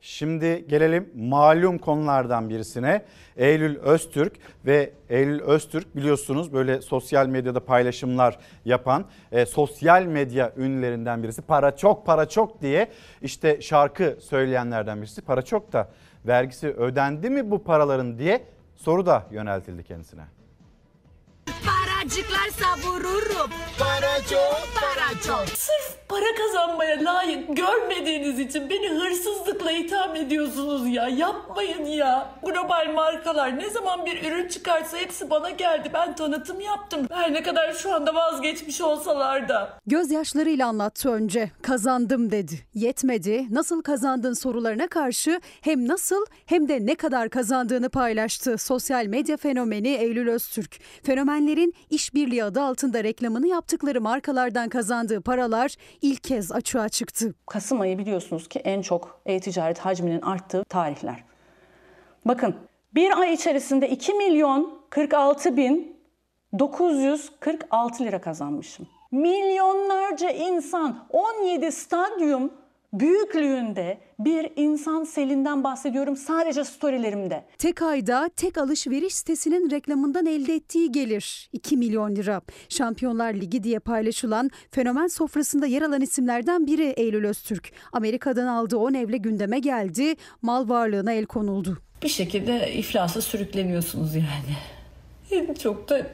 [0.02, 3.06] Şimdi gelelim malum konulardan birisine.
[3.38, 4.34] Eylül Öztürk
[4.66, 11.42] ve Eylül Öztürk biliyorsunuz böyle sosyal medyada paylaşımlar yapan e, sosyal medya ünlülerinden birisi.
[11.42, 15.22] Para çok para çok diye işte şarkı söyleyenlerden birisi.
[15.22, 15.90] Para çok da
[16.28, 18.44] vergisi ödendi mi bu paraların diye
[18.76, 20.24] soru da yöneltildi kendisine.
[22.00, 23.52] Paracıklar savururum.
[23.80, 25.50] Para çok, para çok.
[25.50, 31.08] Sırf para kazanmaya layık görmediğiniz için beni hırsızlıkla itham ediyorsunuz ya.
[31.08, 32.30] Yapmayın ya.
[32.44, 35.90] Global markalar ne zaman bir ürün çıkarsa hepsi bana geldi.
[35.94, 37.08] Ben tanıtım yaptım.
[37.12, 39.80] Her ne kadar şu anda vazgeçmiş olsalar da.
[39.88, 41.52] Gözyaşlarıyla anlattı önce.
[41.62, 42.60] Kazandım dedi.
[42.74, 43.46] Yetmedi.
[43.50, 48.58] Nasıl kazandın sorularına karşı hem nasıl hem de ne kadar kazandığını paylaştı.
[48.58, 50.80] Sosyal medya fenomeni Eylül Öztürk.
[51.04, 57.34] Fenomenlerin işbirliği adı altında reklamını yaptıkları markalardan kazandığı paralar ilk kez açığa çıktı.
[57.46, 61.24] Kasım ayı biliyorsunuz ki en çok e-ticaret hacminin arttığı tarihler.
[62.26, 62.56] Bakın
[62.96, 66.00] bir ay içerisinde 2 milyon 46 bin
[66.60, 68.88] 946 lira kazanmışım.
[69.12, 72.54] Milyonlarca insan 17 stadyum
[72.94, 77.46] büyüklüğünde bir insan selinden bahsediyorum sadece storylerimde.
[77.58, 82.42] Tek ayda tek alışveriş sitesinin reklamından elde ettiği gelir 2 milyon lira.
[82.70, 87.72] Şampiyonlar Ligi diye paylaşılan fenomen sofrasında yer alan isimlerden biri Eylül Öztürk.
[87.94, 91.78] Amerika'dan aldığı 10 evle gündeme geldi, mal varlığına el konuldu.
[92.04, 94.26] Bir şekilde iflasa sürükleniyorsunuz yani.
[95.32, 96.08] En çok da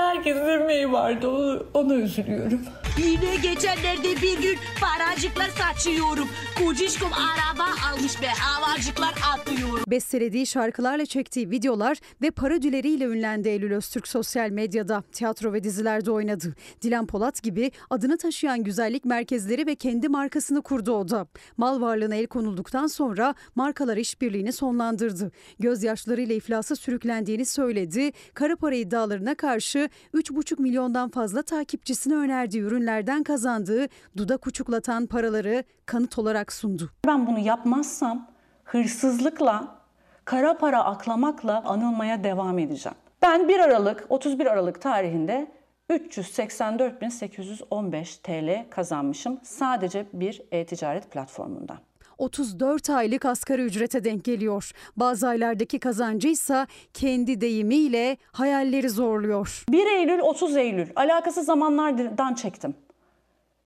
[0.00, 1.28] herkesin emeği vardı.
[1.28, 2.60] Onu, ona üzülüyorum.
[2.98, 6.28] Yine geçenlerde bir gün paracıklar saçıyorum.
[6.64, 9.84] Kocişkom araba almış be havacıklar atıyorum.
[9.88, 15.02] Bestelediği şarkılarla çektiği videolar ve parodileriyle ünlendi Eylül Öztürk sosyal medyada.
[15.12, 16.54] Tiyatro ve dizilerde oynadı.
[16.82, 21.26] Dilan Polat gibi adını taşıyan güzellik merkezleri ve kendi markasını kurdu o da.
[21.56, 25.32] Mal varlığına el konulduktan sonra markalar işbirliğini sonlandırdı.
[25.58, 28.12] Gözyaşlarıyla iflasa sürüklendiğini söyledi.
[28.34, 33.86] Kara para iddialarına karşı 3,5 milyondan fazla takipçisine önerdiği ürünlerden kazandığı
[34.16, 36.90] dudak uçuklatan paraları kanıt olarak sundu.
[37.06, 38.30] Ben bunu yapmazsam
[38.64, 39.78] hırsızlıkla,
[40.24, 42.98] kara para aklamakla anılmaya devam edeceğim.
[43.22, 45.52] Ben 1 Aralık, 31 Aralık tarihinde
[45.90, 51.78] 384.815 TL kazanmışım sadece bir e-ticaret platformundan.
[52.18, 54.72] 34 aylık asgari ücrete denk geliyor.
[54.96, 59.64] Bazı aylardaki kazancı ise kendi deyimiyle hayalleri zorluyor.
[59.68, 62.74] 1 Eylül 30 Eylül alakasız zamanlardan çektim.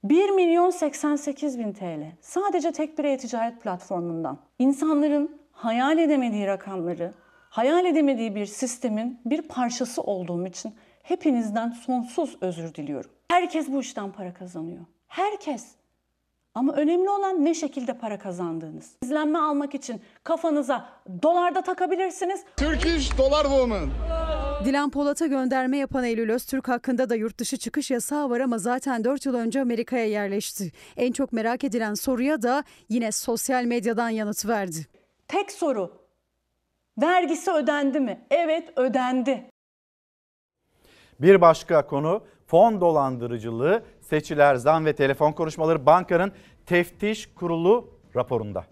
[0.04, 4.38] 1 milyon 88 bin TL sadece tek bir e-ticaret platformundan.
[4.58, 7.12] İnsanların hayal edemediği rakamları,
[7.50, 13.10] hayal edemediği bir sistemin bir parçası olduğum için hepinizden sonsuz özür diliyorum.
[13.30, 14.84] Herkes bu işten para kazanıyor.
[15.06, 15.66] Herkes.
[16.54, 18.90] Ama önemli olan ne şekilde para kazandığınız.
[19.02, 20.88] İzlenme almak için kafanıza
[21.22, 22.44] dolarda takabilirsiniz.
[22.56, 23.90] Turkish Dolar Woman.
[24.64, 29.04] Dilan Polat'a gönderme yapan Eylül Öztürk hakkında da yurt dışı çıkış yasağı var ama zaten
[29.04, 30.72] 4 yıl önce Amerika'ya yerleşti.
[30.96, 34.86] En çok merak edilen soruya da yine sosyal medyadan yanıt verdi.
[35.28, 35.92] Tek soru.
[37.02, 38.26] Vergisi ödendi mi?
[38.30, 39.50] Evet ödendi.
[41.20, 43.82] Bir başka konu fon dolandırıcılığı,
[44.12, 46.32] seçiler, zam ve telefon konuşmaları bankanın
[46.66, 48.64] teftiş kurulu raporunda.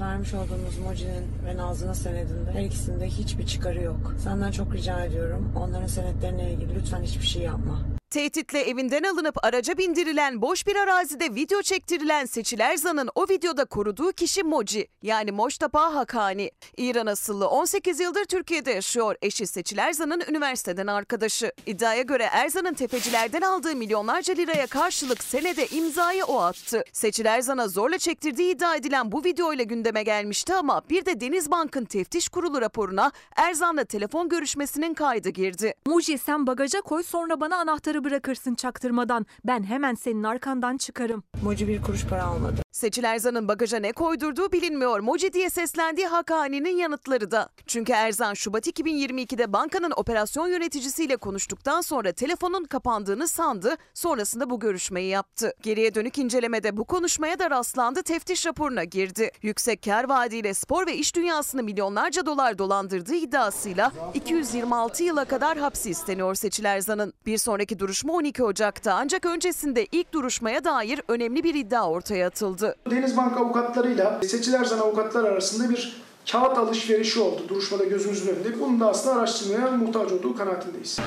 [0.00, 4.14] Vermiş olduğumuz Moji'nin ve Nazlı'nın senedinde her ikisinde hiçbir çıkarı yok.
[4.18, 7.78] Senden çok rica ediyorum onların senetlerine ilgili lütfen hiçbir şey yapma.
[8.10, 14.12] Tehditle evinden alınıp araca bindirilen boş bir arazide video çektirilen Seçil Erzan'ın o videoda koruduğu
[14.12, 16.50] kişi Moji yani Moştapa Hakani.
[16.76, 19.16] İran asıllı 18 yıldır Türkiye'de yaşıyor.
[19.22, 21.52] Eşi Seçil Erzan'ın üniversiteden arkadaşı.
[21.66, 26.84] İddiaya göre Erzan'ın tefecilerden aldığı milyonlarca liraya karşılık senede imzayı o attı.
[26.92, 32.28] Seçil Erzan'a zorla çektirdiği iddia edilen bu videoyla gündeme gelmişti ama bir de Denizbank'ın teftiş
[32.28, 35.74] kurulu raporuna Erzan'la telefon görüşmesinin kaydı girdi.
[35.86, 39.26] Muji sen bagaja koy sonra bana anahtarı onları bırakırsın çaktırmadan.
[39.44, 41.22] Ben hemen senin arkandan çıkarım.
[41.42, 42.62] Moci bir kuruş para almadı.
[42.72, 45.00] Seçil Erzan'ın bagaja ne koydurduğu bilinmiyor.
[45.00, 47.48] Moci diye seslendiği Hakkani'nin yanıtları da.
[47.66, 53.76] Çünkü Erzan Şubat 2022'de bankanın operasyon yöneticisiyle konuştuktan sonra telefonun kapandığını sandı.
[53.94, 55.52] Sonrasında bu görüşmeyi yaptı.
[55.62, 58.02] Geriye dönük incelemede bu konuşmaya da rastlandı.
[58.02, 59.30] Teftiş raporuna girdi.
[59.42, 65.90] Yüksek kar vaadiyle spor ve iş dünyasını milyonlarca dolar dolandırdığı iddiasıyla 226 yıla kadar hapsi
[65.90, 67.12] isteniyor Seçil Erzan'ın.
[67.26, 72.76] Bir sonraki duruşma 12 Ocak'ta ancak öncesinde ilk duruşmaya dair önemli bir iddia ortaya atıldı.
[72.90, 76.02] Denizbank avukatlarıyla Seçil Erzan avukatlar arasında bir
[76.32, 78.60] kağıt alışverişi oldu duruşmada gözümüzün önünde.
[78.60, 80.98] Bunun da aslında araştırmaya muhtaç olduğu kanaatindeyiz.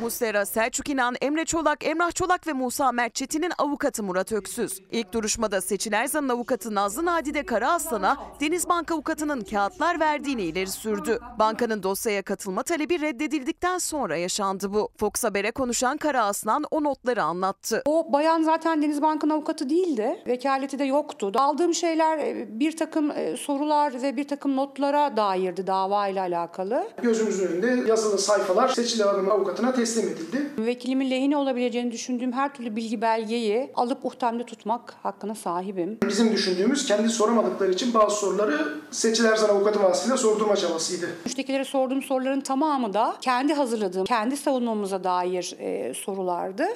[0.00, 4.80] Muslera, Selçuk İnan, Emre Çolak, Emrah Çolak ve Musa Mert Çetin'in avukatı Murat Öksüz.
[4.92, 11.18] İlk duruşmada Seçil Erzan'ın avukatı Nazlı Nadide Karaaslan'a Denizbank avukatının kağıtlar verdiğini ileri sürdü.
[11.38, 14.88] Bankanın dosyaya katılma talebi reddedildikten sonra yaşandı bu.
[14.96, 17.82] Fox Haber'e konuşan Karaaslan o notları anlattı.
[17.86, 20.22] O bayan zaten Denizbank'ın avukatı değildi.
[20.26, 21.32] Vekaleti de yoktu.
[21.34, 26.88] Aldığım şeyler e, bir takım e, sorular ve bir takım notlara dairdi dava ile alakalı.
[27.02, 30.50] Gözümüzün önünde yazılı sayfalar Seçil Hanım'ın avukatına teslim edildi.
[30.58, 35.98] Vekilimin lehine olabileceğini düşündüğüm her türlü bilgi belgeyi alıp uhtemde tutmak hakkına sahibim.
[36.08, 41.06] Bizim düşündüğümüz kendi soramadıkları için bazı soruları Seçil Erzan avukatı vasıtasıyla sordurma çabasıydı.
[41.24, 46.66] Müştekilere sorduğum soruların tamamı da kendi hazırladığım, kendi savunmamıza dair e, sorulardı.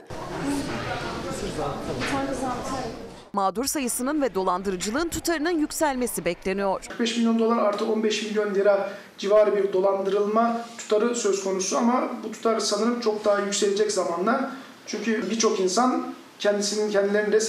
[3.33, 6.85] Mağdur sayısının ve dolandırıcılığın tutarının yükselmesi bekleniyor.
[6.89, 12.33] 45 milyon dolar artı 15 milyon lira civarı bir dolandırılma tutarı söz konusu ama bu
[12.33, 14.51] tutar sanırım çok daha yükselecek zamanla.
[14.87, 17.41] Çünkü birçok insan kendisinin kendilerini de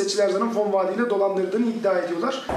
[0.54, 2.48] fon vaadiyle dolandırdığını iddia ediyorlar.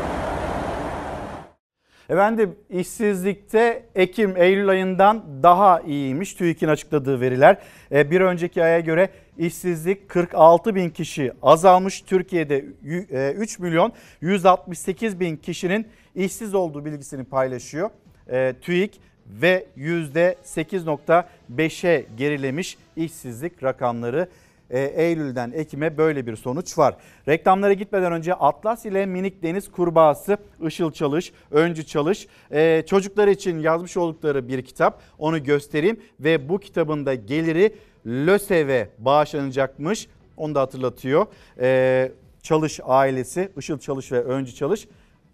[2.09, 7.59] Efendim işsizlikte Ekim-Eylül ayından daha iyiymiş TÜİK'in açıkladığı veriler.
[7.93, 9.09] E, Bir önceki aya göre
[9.39, 12.01] işsizlik 46 bin kişi azalmış.
[12.01, 17.90] Türkiye'de 3 milyon 168 bin kişinin işsiz olduğu bilgisini paylaşıyor
[18.28, 24.28] e, TÜİK ve %8.5'e gerilemiş işsizlik rakamları.
[24.70, 26.96] E, Eylül'den Ekim'e böyle bir sonuç var.
[27.28, 33.59] Reklamlara gitmeden önce Atlas ile Minik Deniz Kurbağası Işıl Çalış, Öncü Çalış e, çocuklar için
[33.59, 35.02] yazmış oldukları bir kitap.
[35.18, 37.74] Onu göstereyim ve bu kitabın da geliri
[38.06, 40.09] LÖSEV'e bağışlanacakmış.
[40.36, 41.26] Onu da hatırlatıyor.
[41.60, 44.88] E, Çalış ailesi, Işıl Çalış ve Öncü Çalış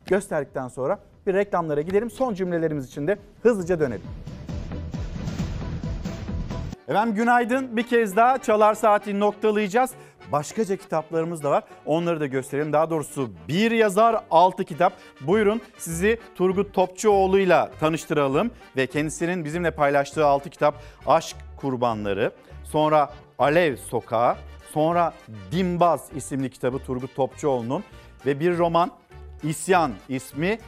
[0.07, 2.11] gösterdikten sonra bir reklamlara gidelim.
[2.11, 4.07] Son cümlelerimiz için de hızlıca dönelim.
[6.89, 7.77] Efendim günaydın.
[7.77, 9.91] Bir kez daha Çalar Saati noktalayacağız.
[10.33, 11.65] Başkaca kitaplarımız da var.
[11.87, 12.73] Onları da gösterelim.
[12.73, 14.93] Daha doğrusu bir yazar altı kitap.
[15.21, 18.51] Buyurun sizi Turgut Topçuoğlu'yla tanıştıralım.
[18.77, 20.75] Ve kendisinin bizimle paylaştığı altı kitap
[21.07, 22.33] Aşk Kurbanları.
[22.65, 24.37] Sonra Alev Sokağı.
[24.73, 25.13] Sonra
[25.53, 27.85] Dimbaz isimli kitabı Turgut Topçuoğlu'nun.
[28.27, 28.91] Ve bir roman
[29.43, 30.59] İsyan ismi.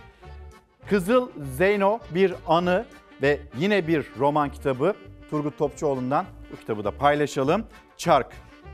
[0.90, 2.86] Kızıl Zeyno bir anı
[3.22, 4.94] ve yine bir roman kitabı
[5.30, 7.64] Turgut Topçuoğlu'ndan bu kitabı da paylaşalım.
[7.96, 8.32] Çark.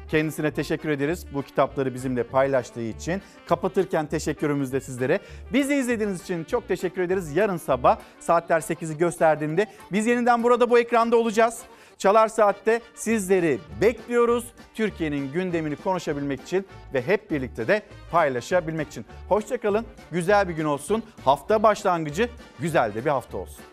[0.09, 3.23] Kendisine teşekkür ederiz bu kitapları bizimle paylaştığı için.
[3.47, 5.21] Kapatırken teşekkürümüz de sizlere.
[5.53, 7.37] Bizi izlediğiniz için çok teşekkür ederiz.
[7.37, 11.63] Yarın sabah saatler 8'i gösterdiğinde biz yeniden burada bu ekranda olacağız.
[12.03, 14.45] Çalar Saat'te sizleri bekliyoruz.
[14.75, 19.07] Türkiye'nin gündemini konuşabilmek için ve hep birlikte de paylaşabilmek için.
[19.29, 21.03] Hoşçakalın, güzel bir gün olsun.
[21.25, 23.65] Hafta başlangıcı güzel de bir hafta olsun.